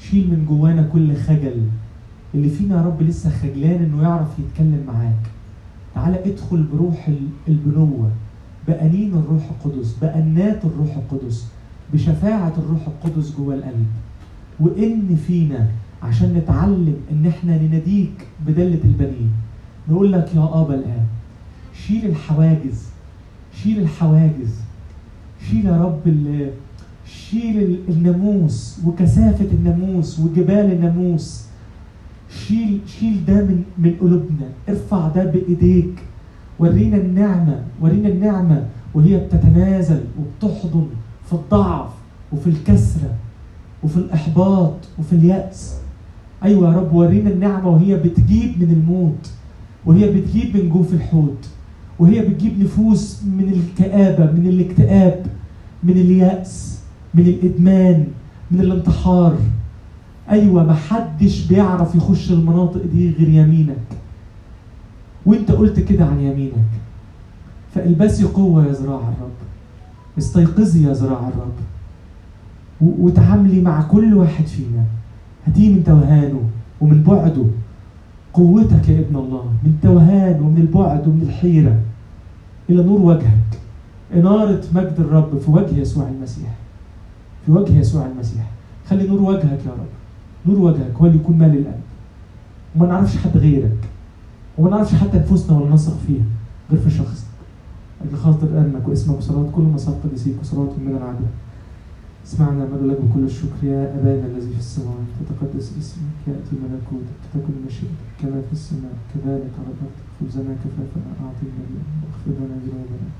[0.01, 1.69] شيل من جوانا كل خجل.
[2.35, 5.31] اللي فينا يا رب لسه خجلان إنه يعرف يتكلم معاك.
[5.95, 8.11] تعالى ادخل بروح ال- البنوة.
[8.69, 11.47] بأنين الروح القدس بأنات الروح القدس
[11.93, 13.87] بشفاعة الروح القدس جوه القلب.
[14.61, 15.69] وإن فينا
[16.03, 19.31] عشان نتعلم إن إحنا نناديك بدلة البنين
[19.89, 21.07] نقول لك يا أبا الآب
[21.87, 22.83] شيل الحواجز
[23.63, 24.55] شيل الحواجز
[25.51, 26.01] شيل يا رب
[27.07, 31.45] شيل ال- الناموس وكثافة الناموس وجبال الناموس.
[32.47, 35.99] شيل شيل ده من من قلوبنا ارفع ده بإيديك.
[36.59, 40.87] ورينا النعمة ورينا النعمة وهي بتتنازل وبتحضن
[41.27, 41.89] في الضعف
[42.33, 43.15] وفي الكسرة
[43.83, 45.77] وفي الإحباط وفي اليأس.
[46.43, 49.31] أيوه يا رب ورينا النعمة وهي بتجيب من الموت
[49.87, 51.49] وهي بتجيب من جوف الحوت
[51.99, 55.27] وهي بتجيب نفوس من الكآبة من الاكتئاب
[55.83, 56.81] من اليأس
[57.15, 58.07] من الإدمان
[58.51, 59.37] من الانتحار.
[60.31, 64.04] أيوه محدش بيعرف يخش المناطق دي غير يمينك.
[65.27, 66.71] وانت قلت كده عن يمينك.
[67.75, 69.31] فالبسي قوة يا ذراع الرب.
[70.19, 71.53] استيقظي يا ذراع الرب.
[72.81, 74.85] وتعاملي مع كل واحد فينا.
[75.47, 76.43] هاتيه من توهانه
[76.81, 77.45] ومن بعده.
[78.33, 79.53] قوتك يا ابن الله.
[79.63, 81.81] من توهان ومن البعد ومن الحيرة.
[82.71, 83.61] إلى نور وجهك.
[84.15, 86.55] إنارة مجد الرب في وجه يسوع المسيح.
[87.47, 88.51] في وجه يسوع المسيح.
[88.89, 89.93] خلي نور وجهك يا رب.
[90.47, 91.81] نور وجهك هو اللي يكون مالي القلب.
[92.77, 93.79] وما نعرفش حد غيرك.
[94.59, 96.25] وما نعرفش حتى نفوسنا ولا نثق فيها
[96.71, 97.27] غير في شخصك
[98.05, 101.27] أجل خاطر أمك واسمك وصلاة كل مصاب قدسيك وصلاة من العدل
[102.27, 105.09] اسمعنا مدعو لك بكل الشكر يا أبانا الذي في السماوات.
[105.21, 107.21] تتقدس اسمك يأتي ملكوتك.
[107.35, 108.97] تكن مشيئتك كما في السماء.
[109.15, 113.11] كذلك على الأرض خبزنا كفافنا أعطينا اليوم واغفر لنا ذنوبنا.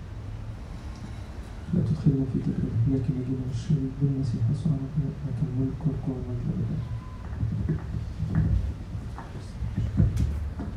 [1.75, 6.69] لا تدخلنا في تجربة لكن نجينا من الشرير بالمسيح يسوع ربنا لك الملك والقوة والمجد.